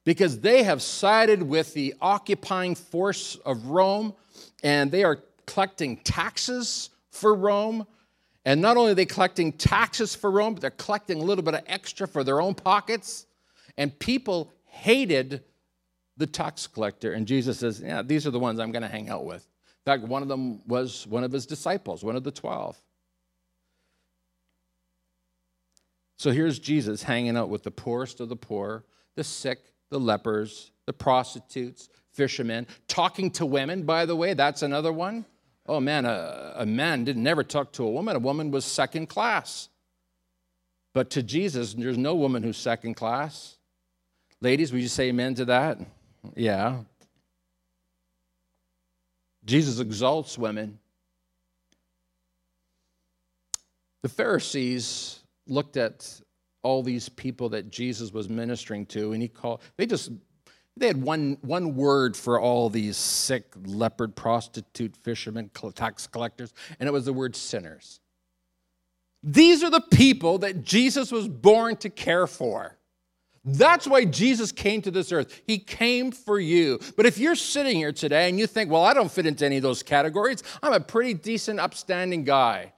because 0.09 0.40
they 0.40 0.62
have 0.62 0.81
sided 0.81 1.42
with 1.42 1.75
the 1.75 1.94
occupying 2.01 2.75
force 2.75 3.37
of 3.44 3.66
Rome 3.66 4.14
and 4.62 4.90
they 4.90 5.05
are 5.05 5.23
collecting 5.44 5.99
taxes 5.99 6.88
for 7.11 7.35
Rome. 7.35 7.87
And 8.47 8.62
not 8.62 8.79
only 8.79 8.92
are 8.92 8.94
they 8.94 9.05
collecting 9.05 9.53
taxes 9.53 10.14
for 10.14 10.31
Rome, 10.31 10.55
but 10.55 10.62
they're 10.62 10.71
collecting 10.71 11.21
a 11.21 11.23
little 11.23 11.44
bit 11.44 11.53
of 11.53 11.61
extra 11.66 12.09
for 12.09 12.25
their 12.25 12.40
own 12.40 12.55
pockets. 12.55 13.27
And 13.77 13.99
people 13.99 14.51
hated 14.64 15.44
the 16.16 16.27
tax 16.27 16.66
collector. 16.66 17.12
And 17.12 17.27
Jesus 17.27 17.59
says, 17.59 17.83
Yeah, 17.85 18.01
these 18.01 18.27
are 18.27 18.31
the 18.31 18.38
ones 18.38 18.61
I'm 18.61 18.73
going 18.73 18.81
to 18.81 18.88
hang 18.88 19.11
out 19.11 19.27
with. 19.27 19.42
In 19.42 19.92
fact, 19.92 20.05
one 20.05 20.23
of 20.23 20.29
them 20.29 20.62
was 20.66 21.07
one 21.07 21.23
of 21.23 21.33
his 21.33 21.44
disciples, 21.44 22.03
one 22.03 22.16
of 22.16 22.25
the 22.25 22.33
12. 22.33 22.81
So 26.16 26.31
here's 26.31 26.59
Jesus 26.59 27.03
hanging 27.03 27.37
out 27.37 27.51
with 27.51 27.62
the 27.62 27.71
poorest 27.71 28.21
of 28.21 28.31
the 28.31 28.37
poor, 28.37 28.87
the 29.14 29.23
sick, 29.23 29.66
the 29.90 30.01
lepers, 30.01 30.70
the 30.87 30.92
prostitutes, 30.92 31.88
fishermen, 32.12 32.66
talking 32.88 33.31
to 33.33 33.46
women, 33.46 33.85
by 33.85 34.05
the 34.07 34.16
way, 34.16 34.35
that's 34.35 34.62
another 34.62 34.92
one. 34.92 35.24
Oh 35.66 35.81
man, 35.81 36.07
a, 36.07 36.55
a 36.57 36.66
man 36.66 37.05
didn't 37.05 37.22
never 37.22 37.44
talk 37.44 37.72
to 37.72 37.85
a 37.85 37.90
woman. 37.90 38.16
A 38.16 38.20
woman 38.20 38.51
was 38.51 38.64
second 38.64 39.09
class. 39.09 39.68
But 40.94 41.11
to 41.11 41.22
Jesus, 41.22 41.74
there's 41.74 41.98
no 41.98 42.14
woman 42.14 42.42
who's 42.42 42.57
second 42.57 42.94
class. 42.94 43.59
Ladies, 44.40 44.72
would 44.72 44.81
you 44.81 44.88
say 44.88 45.09
amen 45.09 45.35
to 45.35 45.44
that? 45.46 45.79
Yeah. 46.35 46.79
Jesus 49.44 49.79
exalts 49.79 50.38
women. 50.38 50.79
The 54.03 54.09
Pharisees 54.09 55.20
looked 55.46 55.77
at 55.77 56.20
all 56.62 56.83
these 56.83 57.09
people 57.09 57.49
that 57.51 57.71
Jesus 57.71 58.12
was 58.12 58.29
ministering 58.29 58.87
to, 58.87 59.12
and 59.12 59.23
he 59.23 59.29
called, 59.29 59.62
they 59.77 59.87
just, 59.87 60.11
they 60.77 60.87
had 60.87 61.01
one, 61.01 61.38
one 61.42 61.75
word 61.75 62.16
for 62.16 62.40
all 62.40 62.68
these 62.68 62.97
sick, 62.97 63.53
leopard, 63.64 64.16
prostitute, 64.16 64.97
fishermen, 64.97 65.51
tax 65.75 66.07
collectors, 66.07 66.53
and 66.79 66.88
it 66.88 66.92
was 66.92 67.05
the 67.05 67.12
word 67.12 67.37
sinners. 67.37 68.01
These 69.23 69.64
are 69.64 69.71
the 69.71 69.81
people 69.81 70.38
that 70.38 70.62
Jesus 70.62 71.11
was 71.11 71.27
born 71.27 71.77
to 71.79 71.90
care 71.90 72.27
for. 72.27 72.77
That's 73.44 73.87
why 73.87 74.05
Jesus 74.05 74.53
came 74.53 74.83
to 74.83 74.90
this 74.90 75.11
earth. 75.11 75.40
He 75.47 75.59
came 75.59 76.11
for 76.12 76.38
you. 76.38 76.79
But 76.97 77.07
if 77.07 77.18
you're 77.18 77.35
sitting 77.35 77.77
here 77.77 77.92
today 77.92 78.29
and 78.29 78.38
you 78.38 78.47
think, 78.47 78.71
well, 78.71 78.85
I 78.85 78.94
don't 78.94 79.11
fit 79.11 79.27
into 79.27 79.47
any 79.47 79.57
of 79.57 79.62
those 79.62 79.83
categories, 79.83 80.42
I'm 80.62 80.73
a 80.73 80.81
pretty 80.81 81.14
decent, 81.14 81.59
upstanding 81.59 82.25
guy, 82.25 82.75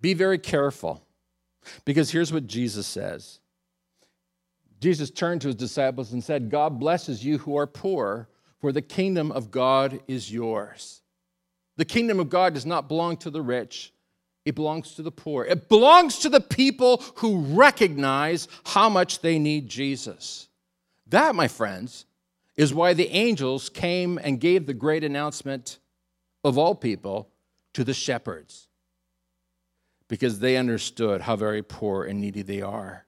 be 0.00 0.14
very 0.14 0.38
careful. 0.38 1.03
Because 1.84 2.10
here's 2.10 2.32
what 2.32 2.46
Jesus 2.46 2.86
says 2.86 3.40
Jesus 4.80 5.10
turned 5.10 5.40
to 5.42 5.48
his 5.48 5.56
disciples 5.56 6.12
and 6.12 6.22
said, 6.22 6.50
God 6.50 6.78
blesses 6.78 7.24
you 7.24 7.38
who 7.38 7.56
are 7.56 7.66
poor, 7.66 8.28
for 8.58 8.72
the 8.72 8.82
kingdom 8.82 9.32
of 9.32 9.50
God 9.50 10.00
is 10.06 10.32
yours. 10.32 11.00
The 11.76 11.84
kingdom 11.84 12.20
of 12.20 12.28
God 12.28 12.54
does 12.54 12.66
not 12.66 12.88
belong 12.88 13.16
to 13.18 13.30
the 13.30 13.42
rich, 13.42 13.92
it 14.44 14.54
belongs 14.54 14.94
to 14.96 15.02
the 15.02 15.10
poor. 15.10 15.44
It 15.44 15.70
belongs 15.70 16.18
to 16.18 16.28
the 16.28 16.40
people 16.40 17.02
who 17.16 17.40
recognize 17.40 18.46
how 18.66 18.90
much 18.90 19.20
they 19.20 19.38
need 19.38 19.68
Jesus. 19.68 20.48
That, 21.06 21.34
my 21.34 21.48
friends, 21.48 22.04
is 22.54 22.74
why 22.74 22.92
the 22.92 23.08
angels 23.08 23.70
came 23.70 24.18
and 24.22 24.40
gave 24.40 24.66
the 24.66 24.74
great 24.74 25.02
announcement 25.02 25.78
of 26.44 26.58
all 26.58 26.74
people 26.74 27.30
to 27.72 27.84
the 27.84 27.94
shepherds 27.94 28.68
because 30.14 30.38
they 30.38 30.56
understood 30.56 31.22
how 31.22 31.34
very 31.34 31.60
poor 31.60 32.04
and 32.04 32.20
needy 32.20 32.42
they 32.42 32.62
are. 32.62 33.04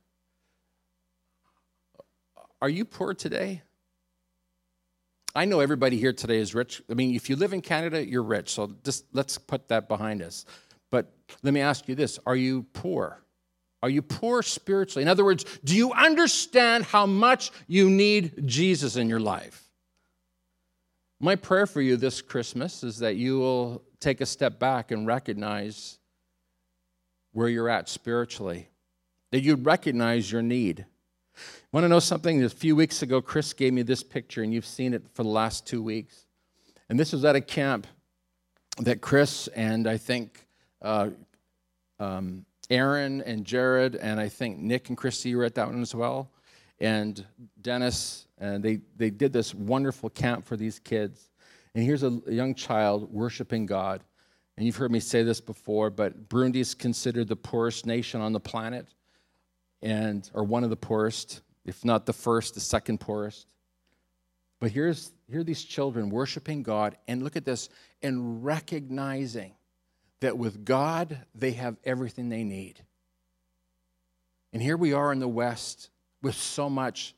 Are 2.61 2.69
you 2.69 2.85
poor 2.85 3.15
today? 3.15 3.63
I 5.33 5.45
know 5.45 5.61
everybody 5.61 5.99
here 5.99 6.13
today 6.13 6.39
is 6.39 6.53
rich. 6.53 6.83
I 6.91 6.95
mean, 6.95 7.15
if 7.15 7.31
you 7.31 7.37
live 7.37 7.53
in 7.53 7.61
Canada, 7.61 8.05
you're 8.05 8.25
rich. 8.25 8.51
So 8.51 8.75
just 8.83 9.05
let's 9.13 9.39
put 9.39 9.69
that 9.69 9.87
behind 9.87 10.21
us. 10.21 10.47
But 10.91 11.13
let 11.45 11.55
me 11.55 11.61
ask 11.61 11.87
you 11.87 11.95
this 11.95 12.19
Are 12.27 12.35
you 12.35 12.65
poor? 12.73 13.23
Are 13.85 13.89
you 13.89 14.03
poor 14.03 14.43
spiritually? 14.43 15.03
In 15.03 15.09
other 15.09 15.25
words, 15.25 15.45
do 15.63 15.77
you 15.77 15.93
understand 15.93 16.83
how 16.87 17.07
much 17.07 17.53
you 17.69 17.89
need 17.89 18.49
Jesus 18.49 18.97
in 18.97 19.09
your 19.09 19.21
life? 19.21 19.63
My 21.21 21.37
prayer 21.37 21.69
for 21.69 21.81
you 21.81 21.97
this 21.97 22.21
Christmas 22.21 22.83
is 22.83 22.99
that 22.99 23.15
you 23.15 23.39
will 23.39 23.85
take 24.01 24.21
a 24.21 24.27
step 24.27 24.59
back 24.59 24.91
and 24.91 25.07
recognize 25.07 26.01
where 27.37 27.51
you're 27.51 27.69
at 27.69 27.87
spiritually, 27.87 28.67
that 29.31 29.43
you'd 29.43 29.67
recognize 29.67 30.33
your 30.33 30.41
need. 30.41 30.87
Want 31.71 31.85
to 31.85 31.89
know 31.89 31.99
something? 31.99 32.43
A 32.43 32.49
few 32.49 32.75
weeks 32.75 33.03
ago, 33.03 33.21
Chris 33.21 33.53
gave 33.53 33.75
me 33.75 33.83
this 33.83 34.03
picture, 34.03 34.43
and 34.43 34.55
you've 34.55 34.65
seen 34.65 34.95
it 34.95 35.03
for 35.13 35.23
the 35.23 35.29
last 35.29 35.67
two 35.67 35.83
weeks. 35.83 36.25
And 36.89 36.99
this 36.99 37.13
was 37.13 37.27
at 37.27 37.37
a 37.37 37.43
camp 37.43 37.87
that 38.79 39.03
Chris 39.03 39.49
and 39.49 39.87
I 39.87 39.99
think 39.99 40.47
uh, 40.81 41.11
um, 42.01 42.47
Aaron 42.71 43.21
and 43.21 43.45
Jared, 43.45 43.97
and 43.97 44.19
I 44.19 44.31
think 44.31 44.59
Nick 44.59 44.89
and 44.89 44.97
Christy 44.97 45.35
were 45.35 45.45
at 45.45 45.55
that 45.57 45.67
one 45.67 45.83
as 45.83 45.95
well, 45.95 46.31
and 46.81 47.23
Dennis, 47.61 48.29
and 48.39 48.63
they, 48.63 48.81
they 48.97 49.11
did 49.11 49.35
this 49.35 49.55
wonderful 49.55 50.09
camp 50.09 50.47
for 50.47 50.57
these 50.57 50.79
kids. 50.79 51.29
And 51.75 51.85
here's 51.85 52.03
a 52.03 52.19
young 52.29 52.55
child 52.55 53.13
worshiping 53.13 53.67
God. 53.67 54.03
And 54.57 54.65
you've 54.65 54.77
heard 54.77 54.91
me 54.91 55.01
say 55.01 55.23
this 55.23 55.41
before, 55.41 55.91
but 55.91 56.29
Burundi 56.29 56.57
is 56.57 56.75
considered 56.75 57.29
the 57.29 57.37
poorest 57.37 57.85
nation 57.85 58.21
on 58.21 58.33
the 58.33 58.41
planet, 58.41 58.87
and 59.83 60.29
or 60.33 60.45
one 60.45 60.65
of 60.65 60.71
the 60.71 60.77
poorest, 60.77 61.43
if 61.65 61.85
not 61.85 62.07
the 62.07 62.13
first, 62.13 62.55
the 62.55 62.61
second 62.61 62.99
poorest. 62.99 63.47
But 64.59 64.71
here's 64.71 65.13
here 65.29 65.41
are 65.41 65.45
these 65.45 65.63
children 65.63 66.09
worshiping 66.09 66.63
God, 66.63 66.97
and 67.07 67.23
look 67.23 67.37
at 67.37 67.45
this, 67.45 67.69
and 68.03 68.45
recognizing 68.45 69.55
that 70.21 70.39
with 70.39 70.65
God 70.65 71.19
they 71.35 71.53
have 71.53 71.77
everything 71.85 72.31
they 72.31 72.45
need. 72.45 72.81
And 74.53 74.63
here 74.63 74.79
we 74.79 74.95
are 74.95 75.13
in 75.13 75.19
the 75.19 75.29
West 75.29 75.91
with 76.23 76.35
so 76.35 76.71
much, 76.71 77.15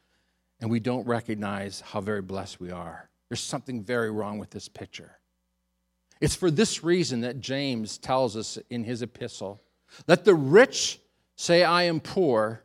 and 0.61 0.71
we 0.71 0.81
don't 0.81 1.07
recognize 1.07 1.81
how 1.81 2.01
very 2.01 2.23
blessed 2.23 2.59
we 2.59 2.73
are. 2.73 3.09
There's 3.29 3.41
something 3.41 3.85
very 3.85 4.11
wrong 4.11 4.39
with 4.39 4.51
this 4.51 4.69
picture. 4.69 5.18
It's 6.21 6.35
for 6.35 6.51
this 6.51 6.83
reason 6.83 7.21
that 7.21 7.41
James 7.41 7.99
tells 7.99 8.37
us 8.37 8.59
in 8.71 8.85
his 8.85 9.03
epistle 9.03 9.63
let 10.07 10.25
the 10.25 10.35
rich 10.35 11.01
say, 11.37 11.65
I 11.65 11.85
am 11.85 12.01
poor, 12.01 12.63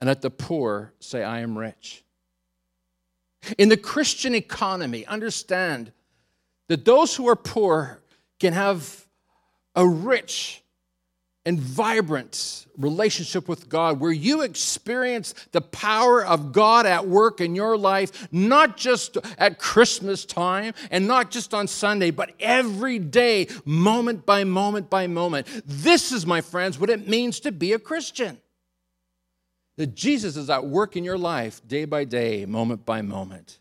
and 0.00 0.08
let 0.08 0.22
the 0.22 0.30
poor 0.30 0.92
say, 0.98 1.22
I 1.22 1.40
am 1.40 1.56
rich. 1.56 2.02
In 3.58 3.68
the 3.68 3.76
Christian 3.76 4.34
economy, 4.34 5.06
understand 5.06 5.92
that 6.68 6.84
those 6.84 7.14
who 7.14 7.28
are 7.28 7.36
poor 7.36 8.02
can 8.40 8.52
have 8.52 9.06
a 9.74 9.86
rich 9.86 10.63
and 11.46 11.60
vibrant 11.60 12.66
relationship 12.78 13.48
with 13.48 13.68
God 13.68 14.00
where 14.00 14.10
you 14.10 14.40
experience 14.42 15.34
the 15.52 15.60
power 15.60 16.24
of 16.24 16.52
God 16.52 16.86
at 16.86 17.06
work 17.06 17.40
in 17.40 17.54
your 17.54 17.76
life, 17.76 18.28
not 18.32 18.76
just 18.76 19.18
at 19.38 19.58
Christmas 19.58 20.24
time 20.24 20.72
and 20.90 21.06
not 21.06 21.30
just 21.30 21.52
on 21.52 21.68
Sunday, 21.68 22.10
but 22.10 22.32
every 22.40 22.98
day, 22.98 23.46
moment 23.64 24.24
by 24.24 24.44
moment 24.44 24.88
by 24.88 25.06
moment. 25.06 25.46
This 25.66 26.12
is, 26.12 26.26
my 26.26 26.40
friends, 26.40 26.78
what 26.78 26.90
it 26.90 27.06
means 27.06 27.40
to 27.40 27.52
be 27.52 27.74
a 27.74 27.78
Christian. 27.78 28.38
that 29.76 29.94
Jesus 29.94 30.36
is 30.36 30.50
at 30.50 30.66
work 30.66 30.96
in 30.96 31.04
your 31.04 31.18
life 31.18 31.60
day 31.66 31.84
by 31.84 32.04
day, 32.04 32.46
moment 32.46 32.86
by 32.86 33.02
moment. 33.02 33.58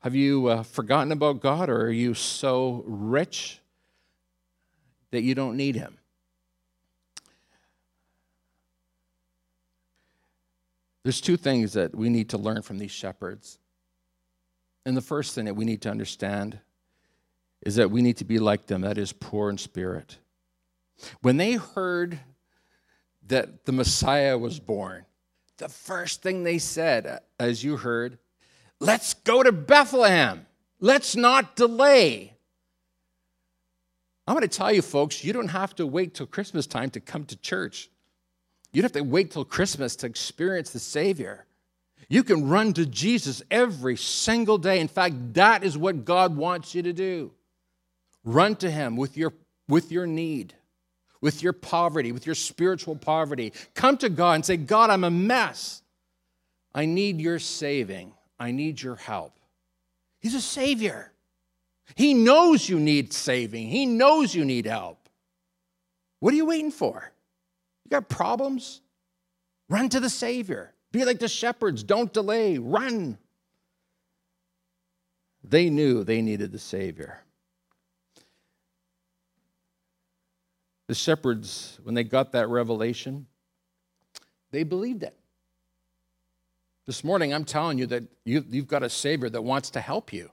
Have 0.00 0.14
you 0.14 0.48
uh, 0.48 0.62
forgotten 0.62 1.12
about 1.12 1.40
God, 1.40 1.68
or 1.68 1.82
are 1.82 1.90
you 1.90 2.14
so 2.14 2.82
rich 2.86 3.60
that 5.12 5.22
you 5.22 5.36
don't 5.36 5.56
need 5.56 5.76
Him? 5.76 5.96
There's 11.04 11.20
two 11.20 11.36
things 11.36 11.72
that 11.74 11.94
we 11.94 12.08
need 12.08 12.28
to 12.30 12.38
learn 12.38 12.62
from 12.62 12.78
these 12.78 12.90
shepherds. 12.90 13.58
And 14.84 14.96
the 14.96 15.00
first 15.00 15.34
thing 15.34 15.44
that 15.44 15.54
we 15.54 15.64
need 15.64 15.82
to 15.82 15.90
understand 15.90 16.58
is 17.64 17.76
that 17.76 17.90
we 17.90 18.02
need 18.02 18.16
to 18.16 18.24
be 18.24 18.38
like 18.38 18.66
them, 18.66 18.82
that 18.82 18.98
is, 18.98 19.12
poor 19.12 19.48
in 19.50 19.58
spirit. 19.58 20.18
When 21.20 21.36
they 21.36 21.54
heard 21.54 22.18
that 23.28 23.64
the 23.64 23.72
Messiah 23.72 24.36
was 24.36 24.58
born, 24.58 25.04
the 25.58 25.68
first 25.68 26.22
thing 26.22 26.42
they 26.42 26.58
said, 26.58 27.20
as 27.38 27.62
you 27.62 27.76
heard, 27.76 28.18
let's 28.80 29.14
go 29.14 29.42
to 29.42 29.52
Bethlehem. 29.52 30.46
Let's 30.80 31.14
not 31.14 31.54
delay. 31.54 32.34
I'm 34.32 34.38
going 34.38 34.48
to 34.48 34.56
tell 34.56 34.72
you, 34.72 34.80
folks, 34.80 35.22
you 35.22 35.34
don't 35.34 35.48
have 35.48 35.74
to 35.74 35.86
wait 35.86 36.14
till 36.14 36.24
Christmas 36.24 36.66
time 36.66 36.88
to 36.92 37.00
come 37.00 37.26
to 37.26 37.36
church. 37.36 37.90
You 38.72 38.80
don't 38.80 38.94
have 38.94 39.02
to 39.02 39.06
wait 39.06 39.30
till 39.30 39.44
Christmas 39.44 39.94
to 39.96 40.06
experience 40.06 40.70
the 40.70 40.78
Savior. 40.78 41.44
You 42.08 42.22
can 42.22 42.48
run 42.48 42.72
to 42.72 42.86
Jesus 42.86 43.42
every 43.50 43.94
single 43.98 44.56
day. 44.56 44.80
In 44.80 44.88
fact, 44.88 45.34
that 45.34 45.64
is 45.64 45.76
what 45.76 46.06
God 46.06 46.34
wants 46.34 46.74
you 46.74 46.82
to 46.82 46.94
do. 46.94 47.32
Run 48.24 48.56
to 48.56 48.70
Him 48.70 48.96
with 48.96 49.18
your, 49.18 49.34
with 49.68 49.92
your 49.92 50.06
need, 50.06 50.54
with 51.20 51.42
your 51.42 51.52
poverty, 51.52 52.10
with 52.10 52.24
your 52.24 52.34
spiritual 52.34 52.96
poverty. 52.96 53.52
Come 53.74 53.98
to 53.98 54.08
God 54.08 54.36
and 54.36 54.46
say, 54.46 54.56
God, 54.56 54.88
I'm 54.88 55.04
a 55.04 55.10
mess. 55.10 55.82
I 56.74 56.86
need 56.86 57.20
your 57.20 57.38
saving. 57.38 58.14
I 58.40 58.50
need 58.50 58.80
your 58.80 58.96
help. 58.96 59.38
He's 60.20 60.34
a 60.34 60.40
Savior. 60.40 61.11
He 61.94 62.14
knows 62.14 62.68
you 62.68 62.78
need 62.78 63.12
saving, 63.12 63.68
He 63.68 63.86
knows 63.86 64.34
you 64.34 64.44
need 64.44 64.66
help. 64.66 65.08
What 66.20 66.32
are 66.32 66.36
you 66.36 66.46
waiting 66.46 66.70
for? 66.70 67.10
You 67.84 67.90
got 67.90 68.08
problems? 68.08 68.80
Run 69.68 69.88
to 69.88 70.00
the 70.00 70.10
Savior. 70.10 70.72
Be 70.92 71.04
like 71.04 71.18
the 71.18 71.28
shepherds. 71.28 71.82
Don't 71.82 72.12
delay. 72.12 72.58
Run. 72.58 73.18
They 75.42 75.70
knew 75.70 76.04
they 76.04 76.22
needed 76.22 76.52
the 76.52 76.58
Savior. 76.58 77.22
The 80.86 80.94
shepherds, 80.94 81.80
when 81.82 81.94
they 81.94 82.04
got 82.04 82.32
that 82.32 82.48
revelation, 82.48 83.26
they 84.50 84.62
believed 84.62 85.02
it. 85.02 85.16
This 86.86 87.02
morning, 87.02 87.32
I'm 87.32 87.44
telling 87.44 87.78
you 87.78 87.86
that 87.86 88.04
you, 88.24 88.44
have 88.52 88.66
got 88.66 88.82
a 88.82 88.90
Savior 88.90 89.30
that 89.30 89.42
wants 89.42 89.70
to 89.70 89.80
help 89.80 90.12
you, 90.12 90.30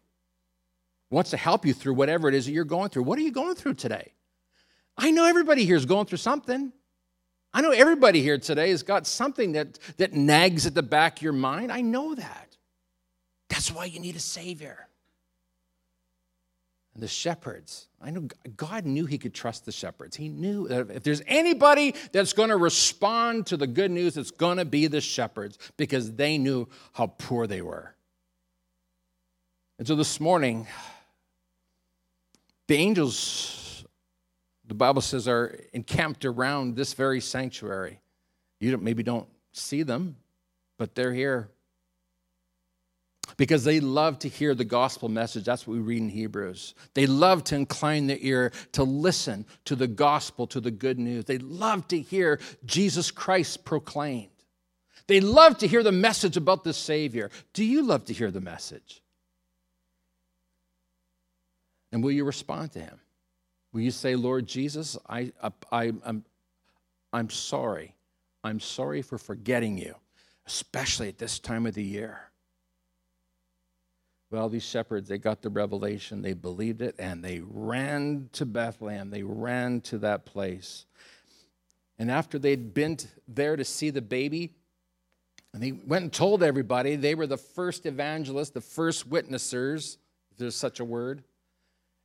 wants 1.10 1.32
to 1.32 1.38
help 1.38 1.66
you 1.66 1.74
through 1.74 1.94
whatever 1.94 2.28
it 2.30 2.36
is 2.36 2.46
that 2.46 2.52
you're 2.52 2.64
going 2.66 2.90
through. 2.90 3.04
What 3.04 3.18
are 3.18 3.24
you 3.24 3.32
going 3.32 3.56
through 3.56 3.76
today? 3.76 4.14
I 4.98 5.12
know 5.12 5.26
everybody 5.26 5.66
here 5.66 5.76
is 5.76 5.86
going 5.86 6.06
through 6.06 6.18
something. 6.18 6.72
I 7.54 7.62
know 7.62 7.72
everybody 7.72 8.22
here 8.22 8.38
today 8.38 8.70
has 8.70 8.84
got 8.84 9.08
something 9.08 9.54
that, 9.54 9.80
that 9.98 10.14
nags 10.14 10.68
at 10.68 10.76
the 10.76 10.84
back 10.84 11.18
of 11.18 11.24
your 11.24 11.34
mind. 11.34 11.72
I 11.72 11.82
know 11.82 12.14
that. 12.14 12.58
That's 13.50 13.72
why 13.72 13.86
you 13.86 14.00
need 14.00 14.16
a 14.16 14.20
Savior. 14.20 14.88
And 16.94 17.02
the 17.02 17.08
shepherds, 17.08 17.88
I 18.02 18.12
know 18.12 18.28
God 18.56 18.86
knew 18.86 19.06
He 19.06 19.18
could 19.18 19.34
trust 19.34 19.66
the 19.66 19.72
shepherds. 19.72 20.16
He 20.16 20.30
knew 20.30 20.68
that 20.68 20.92
if 20.92 21.04
there's 21.04 21.24
anybody 21.26 21.96
that's 22.12 22.34
going 22.34 22.50
to 22.50 22.58
respond 22.58 23.48
to 23.48 23.58
the 23.58 23.68
good 23.68 23.90
news, 23.90 24.16
it's 24.18 24.32
going 24.32 24.58
to 24.58 24.66
be 24.66 24.86
the 24.86 25.02
shepherds 25.02 25.58
because 25.78 26.14
they 26.14 26.38
knew 26.38 26.68
how 26.94 27.08
poor 27.08 27.48
they 27.48 27.62
were. 27.62 27.96
And 29.80 29.88
so 29.88 29.96
this 29.96 30.20
morning, 30.20 30.68
the 32.70 32.76
angels 32.76 33.60
the 34.70 34.76
Bible 34.76 35.02
says, 35.02 35.28
are 35.28 35.60
encamped 35.74 36.26
around 36.26 36.76
this 36.76 36.94
very 36.94 37.20
sanctuary. 37.20 38.00
You 38.60 38.72
don't, 38.72 38.84
maybe 38.84 39.02
don't 39.02 39.28
see 39.52 39.82
them, 39.82 40.16
but 40.78 40.94
they're 40.94 41.12
here. 41.12 41.50
Because 43.36 43.64
they 43.64 43.80
love 43.80 44.20
to 44.20 44.30
hear 44.30 44.54
the 44.54 44.66
gospel 44.66 45.10
message. 45.10 45.46
That's 45.46 45.66
what 45.66 45.74
we 45.74 45.80
read 45.80 46.02
in 46.02 46.10
Hebrews. 46.10 46.76
They 46.94 47.08
love 47.08 47.44
to 47.46 47.56
incline 47.56 48.06
their 48.08 48.20
ear 48.20 48.52
to 48.74 48.84
listen 48.84 49.46
to 49.66 49.76
the 49.76 49.88
gospel, 49.88 50.46
to 50.48 50.62
the 50.62 50.72
good 50.72 51.00
news. 51.00 51.26
They 51.26 51.40
love 51.40 51.88
to 51.88 52.00
hear 52.00 52.40
Jesus 52.66 53.10
Christ 53.10 53.66
proclaimed. 53.66 54.30
They 55.08 55.20
love 55.20 55.58
to 55.60 55.68
hear 55.68 55.82
the 55.82 55.92
message 55.92 56.38
about 56.38 56.64
the 56.64 56.74
Savior. 56.74 57.32
Do 57.54 57.66
you 57.66 57.82
love 57.82 58.06
to 58.06 58.14
hear 58.14 58.30
the 58.30 58.42
message? 58.42 59.02
And 61.92 62.04
will 62.04 62.12
you 62.12 62.24
respond 62.24 62.72
to 62.74 62.80
him? 62.80 63.00
Will 63.74 63.82
you 63.82 63.92
say, 63.92 64.16
Lord 64.16 64.48
Jesus, 64.48 64.98
I, 65.08 65.32
I, 65.72 65.92
I'm, 66.04 66.24
I'm 67.14 67.30
sorry. 67.30 67.96
I'm 68.44 68.60
sorry 68.60 69.02
for 69.02 69.18
forgetting 69.18 69.78
you, 69.78 69.96
especially 70.48 71.08
at 71.08 71.18
this 71.18 71.40
time 71.40 71.66
of 71.66 71.74
the 71.74 71.84
year. 71.84 72.22
Well, 74.32 74.50
these 74.50 74.64
shepherds, 74.64 75.10
they 75.10 75.18
got 75.18 75.42
the 75.42 75.50
revelation, 75.50 76.22
they 76.22 76.34
believed 76.34 76.82
it, 76.82 76.96
and 77.00 77.24
they 77.24 77.42
ran 77.44 78.30
to 78.34 78.46
Bethlehem. 78.46 79.10
They 79.10 79.24
ran 79.24 79.82
to 79.82 79.98
that 80.00 80.26
place. 80.26 80.86
And 81.98 82.12
after 82.12 82.38
they'd 82.38 82.74
been 82.74 82.98
there 83.28 83.56
to 83.56 83.66
see 83.66 83.90
the 83.90 84.02
baby, 84.02 84.54
and 85.54 85.64
they 85.64 85.72
went 85.72 86.04
and 86.04 86.14
told 86.14 86.44
everybody, 86.44 86.96
they 86.96 87.16
were 87.16 87.26
the 87.26 87.38
first 87.38 87.88
evangelists, 87.88 88.52
the 88.52 88.62
first 88.62 89.10
witnessers, 89.10 89.98
if 90.32 90.38
there's 90.38 90.56
such 90.56 90.80
a 90.80 90.86
word. 90.86 91.24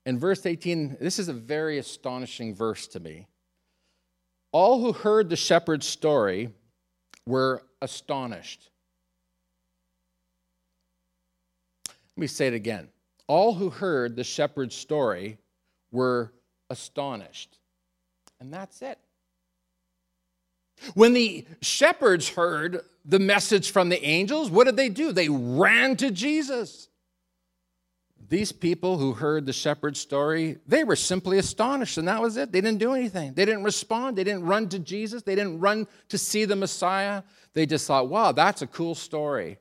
In 0.06 0.18
verse 0.18 0.44
18, 0.44 0.98
this 1.00 1.18
is 1.18 1.28
a 1.28 1.32
very 1.32 1.78
astonishing 1.78 2.54
verse 2.54 2.86
to 2.88 3.00
me. 3.00 3.26
All 4.52 4.80
who 4.80 4.92
heard 4.92 5.30
the 5.30 5.36
shepherd's 5.36 5.86
story 5.86 6.50
were 7.26 7.62
astonished. 7.80 8.70
Let 11.88 12.20
me 12.20 12.26
say 12.26 12.48
it 12.48 12.54
again. 12.54 12.88
All 13.26 13.54
who 13.54 13.70
heard 13.70 14.14
the 14.14 14.24
shepherd's 14.24 14.76
story 14.76 15.38
were 15.90 16.32
astonished. 16.70 17.58
And 18.40 18.52
that's 18.52 18.82
it. 18.82 18.98
When 20.94 21.14
the 21.14 21.46
shepherds 21.62 22.28
heard 22.28 22.82
the 23.04 23.18
message 23.18 23.70
from 23.70 23.88
the 23.88 24.04
angels, 24.04 24.50
what 24.50 24.64
did 24.64 24.76
they 24.76 24.88
do? 24.88 25.12
They 25.12 25.28
ran 25.28 25.96
to 25.96 26.10
Jesus. 26.10 26.88
These 28.28 28.52
people 28.52 28.96
who 28.96 29.12
heard 29.12 29.44
the 29.44 29.52
shepherd's 29.52 30.00
story, 30.00 30.58
they 30.66 30.82
were 30.82 30.96
simply 30.96 31.38
astonished, 31.38 31.98
and 31.98 32.08
that 32.08 32.22
was 32.22 32.36
it. 32.36 32.52
They 32.52 32.60
didn't 32.60 32.78
do 32.78 32.94
anything. 32.94 33.34
They 33.34 33.44
didn't 33.44 33.64
respond. 33.64 34.16
They 34.16 34.24
didn't 34.24 34.44
run 34.44 34.68
to 34.70 34.78
Jesus. 34.78 35.22
They 35.22 35.34
didn't 35.34 35.60
run 35.60 35.86
to 36.08 36.16
see 36.16 36.44
the 36.44 36.56
Messiah. 36.56 37.22
They 37.52 37.66
just 37.66 37.86
thought, 37.86 38.08
wow, 38.08 38.32
that's 38.32 38.62
a 38.62 38.66
cool 38.66 38.94
story. 38.94 39.58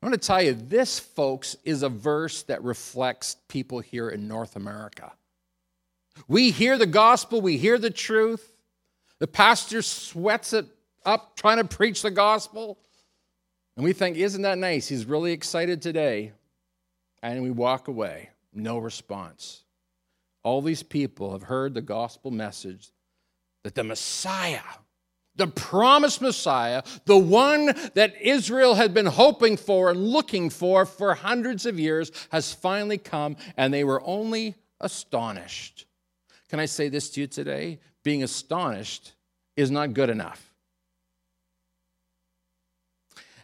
I 0.00 0.06
want 0.06 0.20
to 0.20 0.24
tell 0.24 0.42
you, 0.42 0.54
this, 0.54 1.00
folks, 1.00 1.56
is 1.64 1.82
a 1.82 1.88
verse 1.88 2.44
that 2.44 2.62
reflects 2.62 3.36
people 3.48 3.80
here 3.80 4.08
in 4.08 4.28
North 4.28 4.54
America. 4.54 5.12
We 6.28 6.50
hear 6.50 6.78
the 6.78 6.86
gospel, 6.86 7.40
we 7.40 7.58
hear 7.58 7.78
the 7.78 7.90
truth. 7.90 8.56
The 9.18 9.26
pastor 9.26 9.82
sweats 9.82 10.52
it 10.52 10.66
up 11.04 11.34
trying 11.36 11.56
to 11.56 11.64
preach 11.64 12.02
the 12.02 12.10
gospel. 12.12 12.78
And 13.76 13.84
we 13.84 13.92
think, 13.92 14.16
isn't 14.16 14.42
that 14.42 14.58
nice? 14.58 14.86
He's 14.86 15.06
really 15.06 15.32
excited 15.32 15.82
today 15.82 16.32
and 17.22 17.42
we 17.42 17.50
walk 17.50 17.88
away. 17.88 18.30
No 18.52 18.78
response. 18.78 19.64
All 20.42 20.62
these 20.62 20.82
people 20.82 21.32
have 21.32 21.44
heard 21.44 21.74
the 21.74 21.82
gospel 21.82 22.30
message 22.30 22.90
that 23.64 23.74
the 23.74 23.84
Messiah, 23.84 24.60
the 25.36 25.46
promised 25.46 26.22
Messiah, 26.22 26.82
the 27.04 27.18
one 27.18 27.66
that 27.94 28.14
Israel 28.20 28.74
had 28.74 28.94
been 28.94 29.06
hoping 29.06 29.56
for 29.56 29.90
and 29.90 30.08
looking 30.08 30.48
for 30.50 30.86
for 30.86 31.14
hundreds 31.14 31.66
of 31.66 31.78
years, 31.78 32.10
has 32.30 32.52
finally 32.52 32.98
come, 32.98 33.36
and 33.56 33.72
they 33.74 33.84
were 33.84 34.02
only 34.04 34.54
astonished. 34.80 35.86
Can 36.48 36.60
I 36.60 36.66
say 36.66 36.88
this 36.88 37.10
to 37.10 37.20
you 37.20 37.26
today? 37.26 37.80
Being 38.04 38.22
astonished 38.22 39.12
is 39.56 39.70
not 39.70 39.92
good 39.92 40.08
enough. 40.08 40.54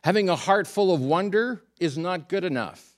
Having 0.05 0.29
a 0.29 0.37
heart 0.37 0.67
full 0.67 0.95
of 0.95 1.01
wonder 1.01 1.63
is 1.81 1.99
not 1.99 2.29
good 2.29 2.45
enough. 2.45 2.94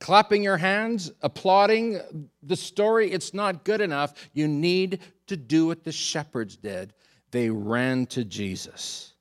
Clapping 0.00 0.42
your 0.42 0.56
hands, 0.56 1.10
applauding 1.22 2.00
the 2.42 2.56
story, 2.56 3.10
it's 3.10 3.34
not 3.34 3.64
good 3.64 3.80
enough. 3.80 4.14
You 4.32 4.48
need 4.48 5.00
to 5.26 5.36
do 5.36 5.66
what 5.66 5.84
the 5.84 5.92
shepherds 5.92 6.56
did. 6.56 6.94
They 7.30 7.50
ran 7.50 8.06
to 8.06 8.24
Jesus. 8.24 9.12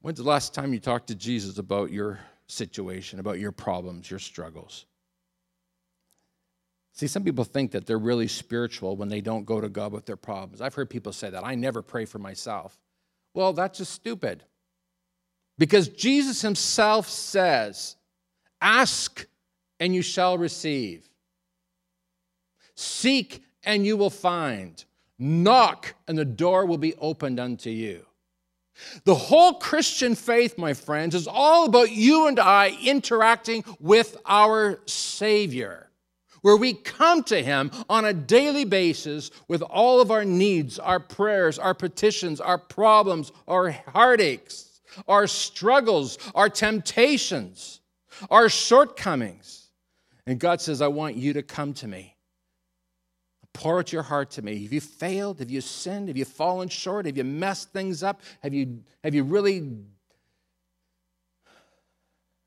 When's 0.00 0.18
the 0.18 0.24
last 0.24 0.52
time 0.52 0.74
you 0.74 0.80
talked 0.80 1.06
to 1.08 1.14
Jesus 1.14 1.58
about 1.58 1.90
your 1.90 2.20
situation, 2.46 3.20
about 3.20 3.38
your 3.38 3.52
problems, 3.52 4.10
your 4.10 4.18
struggles? 4.18 4.86
See, 6.92 7.06
some 7.06 7.24
people 7.24 7.44
think 7.44 7.72
that 7.72 7.86
they're 7.86 7.98
really 7.98 8.28
spiritual 8.28 8.96
when 8.96 9.08
they 9.08 9.20
don't 9.20 9.44
go 9.44 9.60
to 9.60 9.68
God 9.68 9.92
with 9.92 10.06
their 10.06 10.16
problems. 10.16 10.60
I've 10.60 10.74
heard 10.74 10.88
people 10.88 11.12
say 11.12 11.30
that. 11.30 11.44
I 11.44 11.54
never 11.54 11.82
pray 11.82 12.04
for 12.04 12.18
myself. 12.18 12.78
Well, 13.34 13.52
that's 13.52 13.78
just 13.78 13.92
stupid. 13.92 14.44
Because 15.58 15.88
Jesus 15.88 16.42
himself 16.42 17.08
says, 17.08 17.96
Ask 18.60 19.26
and 19.78 19.94
you 19.94 20.02
shall 20.02 20.38
receive, 20.38 21.08
seek 22.74 23.42
and 23.62 23.84
you 23.84 23.96
will 23.96 24.10
find, 24.10 24.84
knock 25.18 25.94
and 26.08 26.16
the 26.16 26.24
door 26.24 26.66
will 26.66 26.78
be 26.78 26.94
opened 26.96 27.38
unto 27.38 27.70
you. 27.70 28.06
The 29.04 29.14
whole 29.14 29.54
Christian 29.54 30.14
faith, 30.14 30.58
my 30.58 30.74
friends, 30.74 31.14
is 31.14 31.28
all 31.28 31.66
about 31.66 31.92
you 31.92 32.26
and 32.26 32.40
I 32.40 32.76
interacting 32.82 33.64
with 33.78 34.16
our 34.26 34.80
Savior 34.86 35.90
where 36.44 36.58
we 36.58 36.74
come 36.74 37.22
to 37.22 37.42
Him 37.42 37.70
on 37.88 38.04
a 38.04 38.12
daily 38.12 38.66
basis 38.66 39.30
with 39.48 39.62
all 39.62 40.02
of 40.02 40.10
our 40.10 40.26
needs, 40.26 40.78
our 40.78 41.00
prayers, 41.00 41.58
our 41.58 41.72
petitions, 41.72 42.38
our 42.38 42.58
problems, 42.58 43.32
our 43.48 43.70
heartaches, 43.70 44.73
our 45.08 45.26
struggles, 45.26 46.18
our 46.34 46.48
temptations, 46.48 47.80
our 48.30 48.48
shortcomings. 48.48 49.68
And 50.26 50.38
God 50.38 50.60
says, 50.60 50.80
I 50.80 50.88
want 50.88 51.16
you 51.16 51.34
to 51.34 51.42
come 51.42 51.74
to 51.74 51.88
me. 51.88 52.16
Pour 53.52 53.78
out 53.78 53.92
your 53.92 54.02
heart 54.02 54.32
to 54.32 54.42
me. 54.42 54.62
Have 54.64 54.72
you 54.72 54.80
failed? 54.80 55.38
Have 55.38 55.50
you 55.50 55.60
sinned? 55.60 56.08
Have 56.08 56.16
you 56.16 56.24
fallen 56.24 56.68
short? 56.68 57.06
Have 57.06 57.16
you 57.16 57.24
messed 57.24 57.72
things 57.72 58.02
up? 58.02 58.20
Have 58.42 58.52
you, 58.52 58.82
have 59.04 59.14
you 59.14 59.22
really 59.22 59.62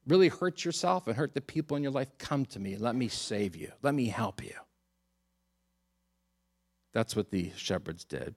really 0.08 0.30
hurt 0.30 0.64
yourself 0.64 1.08
and 1.08 1.16
hurt 1.16 1.34
the 1.34 1.42
people 1.42 1.78
in 1.78 1.84
your 1.84 1.92
life, 1.92 2.10
come 2.18 2.46
to 2.46 2.60
me. 2.60 2.78
Let 2.78 2.96
me 2.96 3.08
save 3.08 3.56
you. 3.56 3.72
Let 3.82 3.94
me 3.94 4.08
help 4.08 4.44
you. 4.44 4.54
That's 6.94 7.16
what 7.16 7.30
the 7.30 7.52
shepherds 7.56 8.06
did. 8.06 8.34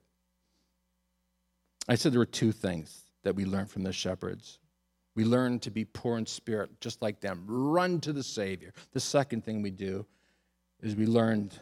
I 1.87 1.95
said 1.95 2.11
there 2.11 2.19
were 2.19 2.25
two 2.25 2.51
things 2.51 3.05
that 3.23 3.35
we 3.35 3.45
learn 3.45 3.65
from 3.65 3.83
the 3.83 3.93
shepherds. 3.93 4.59
We 5.15 5.25
learn 5.25 5.59
to 5.59 5.71
be 5.71 5.85
poor 5.85 6.17
in 6.17 6.25
spirit, 6.25 6.79
just 6.79 7.01
like 7.01 7.19
them, 7.19 7.43
run 7.47 7.99
to 8.01 8.13
the 8.13 8.23
Savior. 8.23 8.73
The 8.93 8.99
second 8.99 9.43
thing 9.43 9.61
we 9.61 9.71
do 9.71 10.05
is 10.81 10.95
we 10.95 11.05
learned 11.05 11.59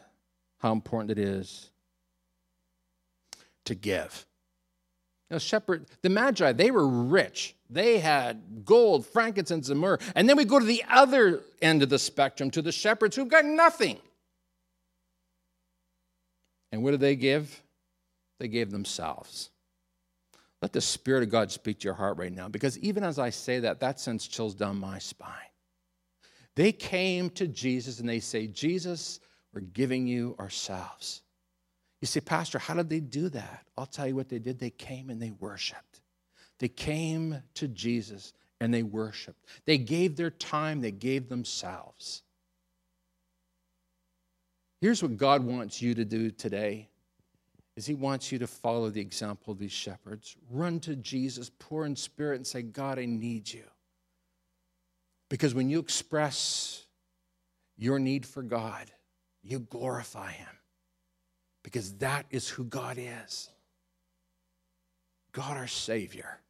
how 0.59 0.71
important 0.71 1.11
it 1.11 1.19
is 1.19 1.71
to 3.65 3.75
give. 3.75 4.25
Now, 5.31 5.37
shepherd, 5.37 5.85
the 6.01 6.09
Magi, 6.09 6.51
they 6.53 6.71
were 6.71 6.87
rich. 6.87 7.55
They 7.69 7.99
had 7.99 8.65
gold, 8.65 9.05
frankincense, 9.05 9.69
and 9.69 9.79
myrrh. 9.79 9.99
And 10.15 10.27
then 10.27 10.37
we 10.37 10.45
go 10.45 10.59
to 10.59 10.65
the 10.65 10.83
other 10.89 11.41
end 11.61 11.83
of 11.83 11.89
the 11.89 11.99
spectrum 11.99 12.49
to 12.51 12.61
the 12.61 12.71
shepherds 12.71 13.15
who've 13.15 13.27
got 13.27 13.45
nothing. 13.45 13.99
And 16.71 16.83
what 16.83 16.91
did 16.91 16.99
they 16.99 17.15
give? 17.15 17.61
They 18.39 18.47
gave 18.47 18.71
themselves. 18.71 19.51
Let 20.61 20.73
the 20.73 20.81
Spirit 20.81 21.23
of 21.23 21.29
God 21.29 21.51
speak 21.51 21.79
to 21.79 21.85
your 21.85 21.93
heart 21.93 22.17
right 22.17 22.33
now, 22.33 22.49
because 22.49 22.77
even 22.79 23.03
as 23.03 23.17
I 23.17 23.29
say 23.29 23.59
that, 23.59 23.79
that 23.79 23.99
sends 23.99 24.27
chills 24.27 24.55
down 24.55 24.77
my 24.77 24.99
spine. 24.99 25.33
They 26.55 26.71
came 26.71 27.29
to 27.31 27.47
Jesus 27.47 27.99
and 27.99 28.09
they 28.09 28.19
say, 28.19 28.47
Jesus, 28.47 29.21
we're 29.53 29.61
giving 29.61 30.07
you 30.07 30.35
ourselves. 30.39 31.21
You 32.01 32.07
say, 32.07 32.19
Pastor, 32.19 32.59
how 32.59 32.73
did 32.73 32.89
they 32.89 32.99
do 32.99 33.29
that? 33.29 33.65
I'll 33.77 33.85
tell 33.85 34.07
you 34.07 34.15
what 34.15 34.29
they 34.29 34.39
did. 34.39 34.59
They 34.59 34.69
came 34.69 35.09
and 35.09 35.21
they 35.21 35.31
worshiped. 35.31 36.01
They 36.59 36.67
came 36.67 37.41
to 37.55 37.67
Jesus 37.67 38.33
and 38.59 38.73
they 38.73 38.83
worshiped. 38.83 39.45
They 39.65 39.77
gave 39.77 40.17
their 40.17 40.29
time, 40.29 40.81
they 40.81 40.91
gave 40.91 41.29
themselves. 41.29 42.23
Here's 44.81 45.01
what 45.01 45.17
God 45.17 45.43
wants 45.43 45.81
you 45.81 45.93
to 45.95 46.05
do 46.05 46.31
today 46.31 46.89
is 47.79 47.85
he 47.85 47.93
wants 47.93 48.29
you 48.29 48.37
to 48.39 48.45
follow 48.45 48.89
the 48.89 48.99
example 48.99 49.53
of 49.53 49.57
these 49.57 49.71
shepherds. 49.71 50.35
Run 50.51 50.81
to 50.81 50.97
Jesus, 50.97 51.49
poor 51.59 51.85
in 51.85 51.95
spirit, 51.95 52.35
and 52.35 52.45
say, 52.45 52.61
God, 52.61 52.99
I 52.99 53.05
need 53.05 53.51
you. 53.53 53.63
Because 55.29 55.53
when 55.53 55.69
you 55.69 55.79
express 55.79 56.85
your 57.77 57.97
need 57.97 58.25
for 58.25 58.43
God, 58.43 58.91
you 59.41 59.59
glorify 59.59 60.33
him 60.33 60.49
because 61.63 61.93
that 61.99 62.25
is 62.31 62.49
who 62.49 62.65
God 62.65 62.97
is 62.99 63.49
God, 65.31 65.55
our 65.55 65.67
Savior, 65.67 66.41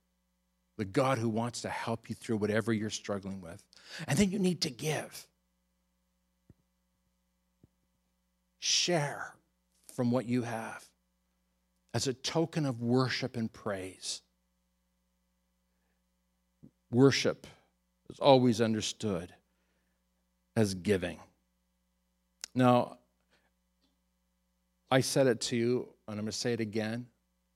the 0.78 0.86
God 0.86 1.20
who 1.20 1.30
wants 1.30 1.62
to 1.62 1.70
help 1.70 2.10
you 2.10 2.16
through 2.16 2.38
whatever 2.38 2.74
you're 2.74 2.90
struggling 2.90 3.40
with. 3.40 3.64
And 4.08 4.18
then 4.18 4.32
you 4.32 4.40
need 4.40 4.62
to 4.62 4.72
give. 4.72 5.28
Share 8.58 9.36
from 9.94 10.10
what 10.10 10.26
you 10.26 10.42
have 10.42 10.89
as 11.94 12.08
a 12.08 12.14
token 12.14 12.66
of 12.66 12.82
worship 12.82 13.36
and 13.36 13.52
praise. 13.52 14.22
Worship 16.92 17.48
is 18.10 18.20
always 18.20 18.62
understood 18.62 19.34
as 20.56 20.74
giving. 20.74 21.20
Now, 22.56 22.98
I 24.92 25.02
said 25.02 25.28
it 25.28 25.40
to 25.42 25.56
you, 25.56 25.90
and 26.08 26.18
I'm 26.20 26.26
going 26.26 26.32
to 26.32 26.32
say 26.32 26.54
it 26.54 26.60
again. 26.60 27.08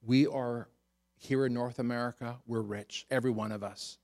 We 0.06 0.28
are 0.28 0.70
here 1.18 1.46
in 1.46 1.54
North 1.54 1.80
America, 1.80 2.38
we're 2.46 2.62
rich, 2.62 3.06
every 3.10 3.32
one 3.32 3.52
of 3.52 3.64
us. 3.64 3.98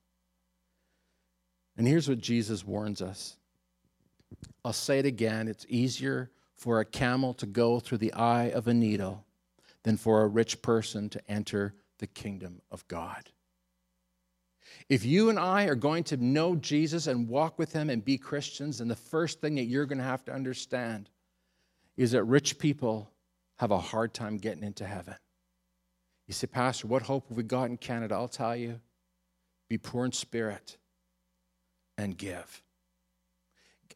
And 1.77 1.87
here's 1.87 2.09
what 2.09 2.19
Jesus 2.19 2.65
warns 2.65 3.01
us 3.01 3.37
I'll 4.63 4.73
say 4.73 4.99
it 4.99 5.05
again 5.05 5.47
it's 5.47 5.65
easier 5.69 6.31
for 6.55 6.79
a 6.79 6.85
camel 6.85 7.33
to 7.35 7.45
go 7.45 7.79
through 7.79 7.99
the 7.99 8.13
eye 8.13 8.51
of 8.51 8.67
a 8.67 8.73
needle 8.73 9.25
than 9.83 9.97
for 9.97 10.21
a 10.21 10.27
rich 10.27 10.61
person 10.61 11.09
to 11.09 11.31
enter 11.31 11.73
the 11.99 12.07
kingdom 12.07 12.61
of 12.71 12.87
God. 12.87 13.29
If 14.87 15.05
you 15.05 15.29
and 15.29 15.39
I 15.39 15.65
are 15.65 15.75
going 15.75 16.03
to 16.05 16.17
know 16.17 16.55
Jesus 16.55 17.07
and 17.07 17.27
walk 17.27 17.57
with 17.59 17.73
him 17.73 17.89
and 17.89 18.03
be 18.03 18.17
Christians, 18.17 18.79
then 18.79 18.87
the 18.87 18.95
first 18.95 19.41
thing 19.41 19.55
that 19.55 19.63
you're 19.63 19.85
going 19.85 19.97
to 19.97 20.03
have 20.03 20.25
to 20.25 20.33
understand 20.33 21.09
is 21.97 22.11
that 22.11 22.23
rich 22.23 22.59
people 22.59 23.11
have 23.57 23.71
a 23.71 23.79
hard 23.79 24.13
time 24.13 24.37
getting 24.37 24.63
into 24.63 24.85
heaven. 24.85 25.15
You 26.27 26.33
say, 26.33 26.47
Pastor, 26.47 26.87
what 26.87 27.01
hope 27.01 27.27
have 27.29 27.37
we 27.37 27.43
got 27.43 27.69
in 27.69 27.77
Canada? 27.77 28.15
I'll 28.15 28.27
tell 28.27 28.55
you 28.55 28.79
be 29.67 29.77
poor 29.77 30.05
in 30.05 30.11
spirit 30.11 30.77
and 31.97 32.17
give. 32.17 32.63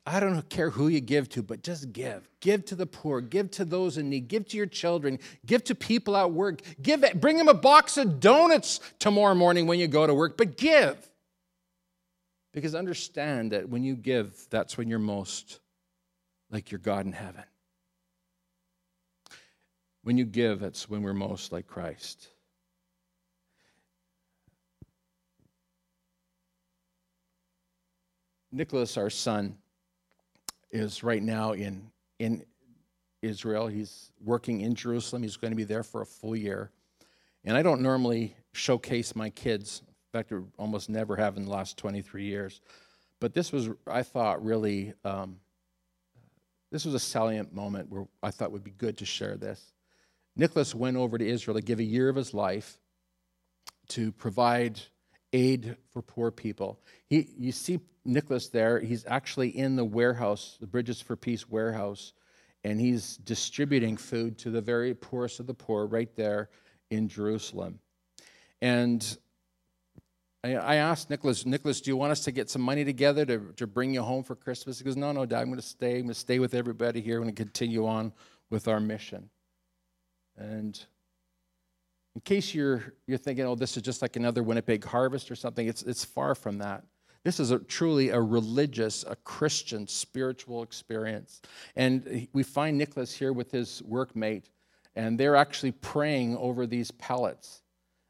I 0.06 0.20
don't 0.20 0.50
care 0.50 0.70
who 0.70 0.90
you 0.90 1.00
give 1.00 1.30
to, 1.30 1.42
but 1.42 1.64
just 1.64 1.94
give. 1.94 2.28
Give 2.42 2.66
to 2.66 2.76
the 2.76 2.86
poor, 2.86 3.22
give 3.22 3.52
to 3.52 3.64
those 3.64 3.98
in 3.98 4.10
need, 4.10 4.28
give 4.28 4.46
to 4.50 4.58
your 4.58 4.66
children, 4.66 5.18
give 5.46 5.64
to 5.66 5.76
people 5.76 6.18
at 6.18 6.32
work. 6.32 6.62
Give 6.82 7.06
bring 7.16 7.38
them 7.38 7.48
a 7.48 7.54
box 7.54 7.96
of 7.96 8.20
donuts 8.20 8.82
tomorrow 9.00 9.34
morning 9.34 9.66
when 9.66 9.80
you 9.80 9.88
go 9.88 10.06
to 10.06 10.14
work, 10.14 10.36
but 10.38 10.58
give. 10.58 11.10
Because 12.52 12.76
understand 12.76 13.54
that 13.54 13.70
when 13.70 13.84
you 13.84 13.96
give, 13.96 14.46
that's 14.50 14.78
when 14.78 14.90
you're 14.90 15.00
most 15.00 15.62
like 16.52 16.70
your 16.70 16.80
God 16.80 17.06
in 17.06 17.14
heaven. 17.14 17.44
When 20.04 20.18
you 20.18 20.26
give, 20.26 20.60
that's 20.60 20.90
when 20.90 21.02
we're 21.02 21.14
most 21.14 21.54
like 21.54 21.66
Christ. 21.66 22.28
Nicholas, 28.52 28.98
our 28.98 29.10
son, 29.10 29.58
is 30.74 31.04
right 31.04 31.24
now 31.24 31.54
in, 31.54 31.90
in 32.20 32.44
Israel. 33.22 33.68
He's 33.68 34.12
working 34.22 34.62
in 34.62 34.76
Jerusalem. 34.76 35.24
He's 35.24 35.38
going 35.38 35.52
to 35.52 35.58
be 35.58 35.64
there 35.64 35.84
for 35.84 36.02
a 36.02 36.06
full 36.06 36.36
year. 36.36 36.72
And 37.46 37.56
I 37.56 37.62
don't 37.62 37.82
normally 37.82 38.36
showcase 38.54 39.16
my 39.16 39.30
kids. 39.30 39.84
In 39.88 40.20
fact, 40.20 40.34
I 40.34 40.38
almost 40.58 40.90
never 40.90 41.16
have 41.16 41.38
in 41.38 41.46
the 41.46 41.52
last 41.52 41.78
23 41.78 42.26
years. 42.26 42.60
But 43.20 43.34
this 43.34 43.52
was, 43.52 43.70
I 43.88 44.04
thought, 44.04 44.44
really, 44.44 44.94
um, 45.06 45.38
this 46.72 46.86
was 46.86 46.96
a 46.96 47.00
salient 47.00 47.54
moment 47.54 47.90
where 47.90 48.08
I 48.24 48.32
thought 48.32 48.52
would 48.52 48.64
be 48.64 48.72
good 48.72 48.98
to 48.98 49.06
share 49.06 49.38
this. 49.38 49.74
Nicholas 50.36 50.74
went 50.74 50.98
over 50.98 51.18
to 51.18 51.28
Israel 51.28 51.56
to 51.56 51.62
give 51.62 51.80
a 51.80 51.84
year 51.84 52.10
of 52.10 52.16
his 52.16 52.34
life 52.34 52.80
to 53.90 54.12
provide 54.12 54.82
aid 55.34 55.76
for 55.92 56.02
poor 56.02 56.32
people. 56.32 56.80
He, 57.08 57.28
you 57.38 57.52
see 57.52 57.80
Nicholas 58.06 58.50
there, 58.50 58.80
he's 58.80 59.06
actually 59.08 59.50
in 59.50 59.76
the 59.76 59.86
warehouse, 59.86 60.58
the 60.60 60.68
Bridges 60.68 61.02
for 61.02 61.16
Peace 61.16 61.50
warehouse, 61.50 62.14
and 62.64 62.80
he's 62.80 63.18
distributing 63.18 63.98
food 63.98 64.38
to 64.40 64.50
the 64.50 64.62
very 64.62 64.94
poorest 64.94 65.40
of 65.40 65.48
the 65.48 65.54
poor 65.54 65.86
right 65.86 66.16
there 66.16 66.50
in 66.90 67.10
Jerusalem. 67.10 67.80
And 68.62 69.18
I 70.46 70.76
asked 70.76 71.10
Nicholas, 71.10 71.46
Nicholas, 71.46 71.80
do 71.80 71.90
you 71.90 71.96
want 71.96 72.12
us 72.12 72.26
to 72.26 72.32
get 72.32 72.50
some 72.50 72.62
money 72.62 72.84
together 72.84 73.26
to, 73.26 73.54
to 73.56 73.66
bring 73.66 73.94
you 73.94 74.02
home 74.02 74.24
for 74.24 74.36
Christmas? 74.36 74.78
He 74.78 74.84
goes, 74.84 74.98
No, 74.98 75.14
no, 75.14 75.26
Dad, 75.26 75.40
I'm 75.40 75.48
going 75.48 75.60
to 75.60 75.66
stay. 75.66 75.96
I'm 75.96 76.02
going 76.02 76.10
to 76.10 76.14
stay 76.16 76.40
with 76.40 76.54
everybody 76.54 77.00
here. 77.00 77.16
I'm 77.16 77.24
going 77.24 77.34
to 77.34 77.44
continue 77.44 77.88
on 77.88 78.12
with 78.50 78.68
our 78.68 78.82
mission. 78.82 79.30
And 80.38 80.86
in 82.16 82.22
case 82.22 82.54
you're, 82.54 82.94
you're 83.08 83.18
thinking, 83.18 83.46
oh, 83.46 83.56
this 83.56 83.76
is 83.76 83.84
just 83.84 84.02
like 84.02 84.16
another 84.16 84.44
Winnipeg 84.44 84.84
harvest 84.86 85.32
or 85.32 85.36
something, 85.36 85.68
it's, 85.68 85.84
it's 85.84 86.06
far 86.06 86.36
from 86.36 86.60
that. 86.60 86.84
This 87.24 87.40
is 87.40 87.52
a, 87.52 87.60
truly 87.60 88.10
a 88.10 88.20
religious, 88.20 89.04
a 89.08 89.16
Christian, 89.16 89.88
spiritual 89.88 90.62
experience. 90.62 91.42
And 91.76 92.28
we 92.34 92.44
find 92.44 92.78
Nicholas 92.78 93.14
here 93.14 93.32
with 93.34 93.50
his 93.52 93.82
workmate, 93.90 94.50
and 94.96 95.18
they're 95.18 95.38
actually 95.38 95.72
praying 95.72 96.38
over 96.38 96.68
these 96.68 96.92
pellets, 96.92 97.62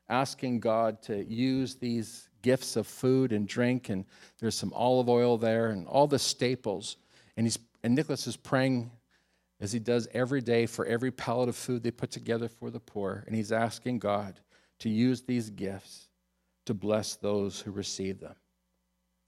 asking 0.09 0.59
God 0.59 1.01
to 1.03 1.23
use 1.23 1.75
these 1.75 2.27
gifts 2.41 2.75
of 2.75 2.87
food 2.87 3.31
and 3.31 3.47
drink. 3.47 3.89
And 3.89 4.03
there's 4.39 4.55
some 4.55 4.73
olive 4.73 5.07
oil 5.07 5.37
there 5.37 5.67
and 5.67 5.87
all 5.87 6.07
the 6.07 6.19
staples. 6.19 6.97
And, 7.37 7.45
he's, 7.45 7.59
and 7.83 7.95
Nicholas 7.95 8.27
is 8.27 8.35
praying 8.35 8.91
as 9.63 9.71
he 9.71 9.79
does 9.79 10.07
every 10.13 10.41
day 10.41 10.67
for 10.67 10.85
every 10.85 11.09
pallet 11.09 11.49
of 11.49 11.55
food 11.55 11.81
they 11.81 11.89
put 11.89 12.11
together 12.11 12.47
for 12.47 12.69
the 12.69 12.79
poor. 12.79 13.23
And 13.25 13.35
he's 13.35 13.51
asking 13.51 13.99
God 13.99 14.39
to 14.79 14.89
use 14.89 15.23
these 15.23 15.49
gifts 15.49 16.09
to 16.67 16.75
bless 16.75 17.15
those 17.15 17.59
who 17.61 17.71
receive 17.71 18.19
them 18.19 18.35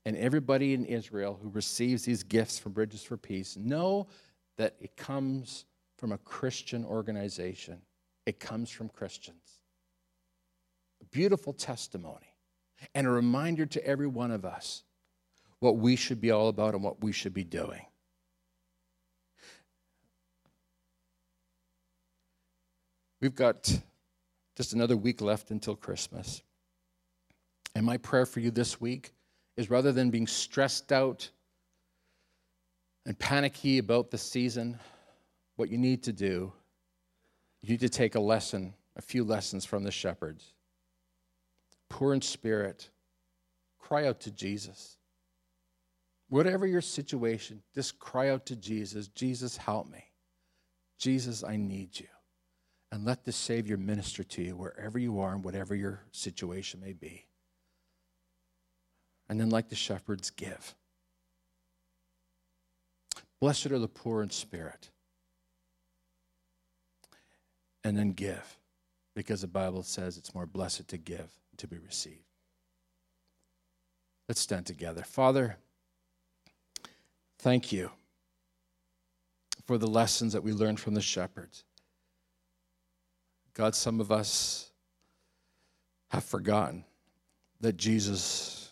and 0.06 0.16
everybody 0.16 0.72
in 0.72 0.84
Israel 0.84 1.36
who 1.42 1.50
receives 1.50 2.04
these 2.04 2.22
gifts 2.22 2.60
from 2.60 2.70
Bridges 2.70 3.02
for 3.02 3.16
Peace 3.16 3.56
know 3.56 4.06
that 4.56 4.76
it 4.80 4.96
comes 4.96 5.64
from 5.98 6.12
a 6.12 6.18
Christian 6.18 6.84
organization. 6.84 7.82
It 8.24 8.38
comes 8.38 8.70
from 8.70 8.88
Christians. 8.88 9.58
A 11.02 11.04
beautiful 11.06 11.52
testimony 11.52 12.36
and 12.94 13.04
a 13.06 13.10
reminder 13.10 13.66
to 13.66 13.84
every 13.84 14.06
one 14.06 14.30
of 14.30 14.44
us 14.44 14.84
what 15.58 15.76
we 15.76 15.96
should 15.96 16.20
be 16.20 16.30
all 16.30 16.48
about 16.48 16.74
and 16.74 16.84
what 16.84 17.02
we 17.02 17.10
should 17.10 17.34
be 17.34 17.44
doing. 17.44 17.84
We've 23.26 23.34
got 23.34 23.76
just 24.56 24.72
another 24.72 24.96
week 24.96 25.20
left 25.20 25.50
until 25.50 25.74
Christmas. 25.74 26.42
And 27.74 27.84
my 27.84 27.96
prayer 27.96 28.24
for 28.24 28.38
you 28.38 28.52
this 28.52 28.80
week 28.80 29.14
is 29.56 29.68
rather 29.68 29.90
than 29.90 30.10
being 30.10 30.28
stressed 30.28 30.92
out 30.92 31.28
and 33.04 33.18
panicky 33.18 33.78
about 33.78 34.12
the 34.12 34.16
season, 34.16 34.78
what 35.56 35.70
you 35.70 35.76
need 35.76 36.04
to 36.04 36.12
do, 36.12 36.52
you 37.62 37.70
need 37.70 37.80
to 37.80 37.88
take 37.88 38.14
a 38.14 38.20
lesson, 38.20 38.72
a 38.94 39.02
few 39.02 39.24
lessons 39.24 39.64
from 39.64 39.82
the 39.82 39.90
shepherds. 39.90 40.52
Poor 41.88 42.14
in 42.14 42.22
spirit, 42.22 42.90
cry 43.80 44.06
out 44.06 44.20
to 44.20 44.30
Jesus. 44.30 44.98
Whatever 46.28 46.64
your 46.64 46.80
situation, 46.80 47.60
just 47.74 47.98
cry 47.98 48.28
out 48.30 48.46
to 48.46 48.54
Jesus 48.54 49.08
Jesus, 49.08 49.56
help 49.56 49.90
me. 49.90 50.04
Jesus, 50.96 51.42
I 51.42 51.56
need 51.56 51.98
you. 51.98 52.06
And 52.92 53.04
let 53.04 53.24
the 53.24 53.32
Savior 53.32 53.76
minister 53.76 54.22
to 54.24 54.42
you 54.42 54.56
wherever 54.56 54.98
you 54.98 55.20
are 55.20 55.32
and 55.32 55.44
whatever 55.44 55.74
your 55.74 56.02
situation 56.12 56.80
may 56.80 56.92
be 56.92 57.26
and 59.28 59.40
then, 59.40 59.50
like 59.50 59.68
the 59.68 59.76
shepherds, 59.76 60.30
give. 60.30 60.74
Blessed 63.40 63.66
are 63.66 63.78
the 63.78 63.88
poor 63.88 64.22
in 64.22 64.30
spirit. 64.30 64.90
And 67.82 67.96
then 67.96 68.12
give, 68.12 68.58
because 69.14 69.42
the 69.42 69.46
Bible 69.46 69.82
says 69.82 70.16
it's 70.16 70.34
more 70.34 70.46
blessed 70.46 70.88
to 70.88 70.96
give 70.96 71.18
than 71.18 71.56
to 71.58 71.68
be 71.68 71.78
received. 71.78 72.24
Let's 74.28 74.40
stand 74.40 74.66
together. 74.66 75.02
Father, 75.02 75.56
thank 77.38 77.72
you 77.72 77.90
for 79.66 79.78
the 79.78 79.86
lessons 79.86 80.32
that 80.32 80.42
we 80.42 80.52
learned 80.52 80.80
from 80.80 80.94
the 80.94 81.00
shepherds. 81.00 81.64
God, 83.56 83.74
some 83.74 84.00
of 84.00 84.12
us 84.12 84.70
have 86.10 86.24
forgotten 86.24 86.84
that 87.62 87.78
Jesus 87.78 88.70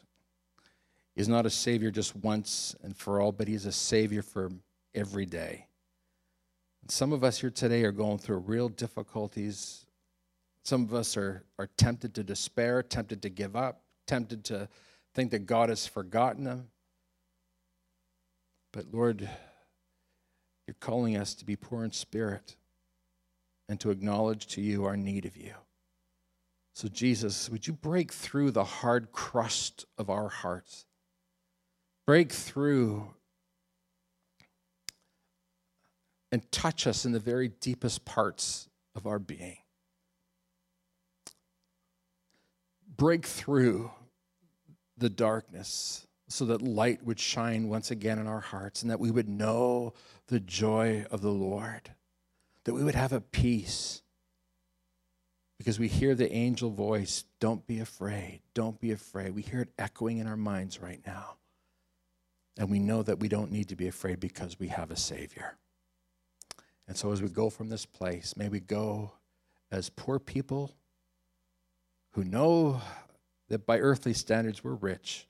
is 1.16 1.26
not 1.26 1.46
a 1.46 1.50
Savior 1.50 1.90
just 1.90 2.14
once 2.14 2.76
and 2.82 2.94
for 2.94 3.18
all, 3.18 3.32
but 3.32 3.48
He's 3.48 3.64
a 3.64 3.72
Savior 3.72 4.20
for 4.20 4.52
every 4.94 5.24
day. 5.24 5.68
And 6.82 6.90
some 6.90 7.14
of 7.14 7.24
us 7.24 7.40
here 7.40 7.48
today 7.48 7.82
are 7.84 7.92
going 7.92 8.18
through 8.18 8.40
real 8.40 8.68
difficulties. 8.68 9.86
Some 10.64 10.82
of 10.82 10.92
us 10.92 11.16
are, 11.16 11.44
are 11.58 11.70
tempted 11.78 12.14
to 12.16 12.22
despair, 12.22 12.82
tempted 12.82 13.22
to 13.22 13.30
give 13.30 13.56
up, 13.56 13.80
tempted 14.06 14.44
to 14.44 14.68
think 15.14 15.30
that 15.30 15.46
God 15.46 15.70
has 15.70 15.86
forgotten 15.86 16.44
them. 16.44 16.68
But 18.70 18.92
Lord, 18.92 19.26
you're 20.66 20.76
calling 20.78 21.16
us 21.16 21.32
to 21.36 21.46
be 21.46 21.56
poor 21.56 21.84
in 21.84 21.92
spirit 21.92 22.56
and 23.68 23.80
to 23.80 23.90
acknowledge 23.90 24.46
to 24.48 24.60
you 24.60 24.84
our 24.84 24.96
need 24.96 25.24
of 25.24 25.36
you. 25.36 25.54
So, 26.72 26.88
Jesus, 26.88 27.48
would 27.48 27.66
you 27.66 27.72
break 27.72 28.12
through 28.12 28.50
the 28.50 28.64
hard 28.64 29.12
crust 29.12 29.86
of 29.96 30.10
our 30.10 30.28
hearts? 30.28 30.86
break 32.06 32.32
through 32.32 33.08
and 36.30 36.50
touch 36.50 36.86
us 36.86 37.04
in 37.04 37.12
the 37.12 37.20
very 37.20 37.48
deepest 37.48 38.04
parts 38.04 38.68
of 38.94 39.06
our 39.06 39.18
being. 39.18 39.58
Break 42.96 43.24
through 43.26 43.90
the 44.96 45.10
darkness 45.10 46.06
so 46.28 46.44
that 46.46 46.62
light 46.62 47.04
would 47.04 47.18
shine 47.18 47.68
once 47.68 47.90
again 47.90 48.18
in 48.18 48.26
our 48.26 48.40
hearts 48.40 48.82
and 48.82 48.90
that 48.90 49.00
we 49.00 49.10
would 49.10 49.28
know 49.28 49.94
the 50.28 50.40
joy 50.40 51.04
of 51.10 51.20
the 51.20 51.30
Lord, 51.30 51.90
that 52.64 52.74
we 52.74 52.84
would 52.84 52.94
have 52.94 53.12
a 53.12 53.20
peace 53.20 54.02
because 55.58 55.78
we 55.78 55.88
hear 55.88 56.14
the 56.14 56.32
angel 56.32 56.70
voice, 56.70 57.24
Don't 57.40 57.66
be 57.66 57.80
afraid, 57.80 58.40
don't 58.54 58.80
be 58.80 58.92
afraid. 58.92 59.34
We 59.34 59.42
hear 59.42 59.62
it 59.62 59.72
echoing 59.78 60.18
in 60.18 60.26
our 60.26 60.36
minds 60.36 60.80
right 60.80 61.00
now. 61.06 61.36
And 62.56 62.70
we 62.70 62.78
know 62.78 63.02
that 63.02 63.18
we 63.18 63.28
don't 63.28 63.50
need 63.50 63.68
to 63.68 63.76
be 63.76 63.88
afraid 63.88 64.20
because 64.20 64.58
we 64.58 64.68
have 64.68 64.90
a 64.90 64.96
Savior. 64.96 65.56
And 66.86 66.96
so 66.96 67.12
as 67.12 67.22
we 67.22 67.28
go 67.28 67.50
from 67.50 67.68
this 67.68 67.86
place, 67.86 68.36
may 68.36 68.48
we 68.48 68.60
go 68.60 69.12
as 69.72 69.90
poor 69.90 70.18
people 70.18 70.72
who 72.12 72.24
know 72.24 72.80
that 73.48 73.66
by 73.66 73.78
earthly 73.78 74.12
standards 74.12 74.62
we're 74.62 74.74
rich, 74.74 75.26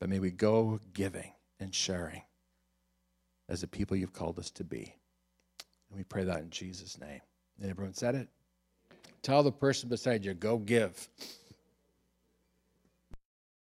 but 0.00 0.08
may 0.08 0.18
we 0.18 0.30
go 0.30 0.80
giving 0.92 1.32
and 1.58 1.74
sharing 1.74 2.22
as 3.48 3.62
the 3.62 3.66
people 3.66 3.96
you've 3.96 4.12
called 4.12 4.38
us 4.38 4.50
to 4.50 4.64
be. 4.64 4.96
And 5.92 5.98
we 5.98 6.04
pray 6.04 6.24
that 6.24 6.40
in 6.40 6.48
Jesus' 6.48 6.98
name. 6.98 7.20
And 7.60 7.70
everyone 7.70 7.92
said 7.92 8.14
it? 8.14 8.28
Tell 9.20 9.42
the 9.42 9.52
person 9.52 9.90
beside 9.90 10.24
you, 10.24 10.32
go 10.32 10.56
give. 10.56 11.08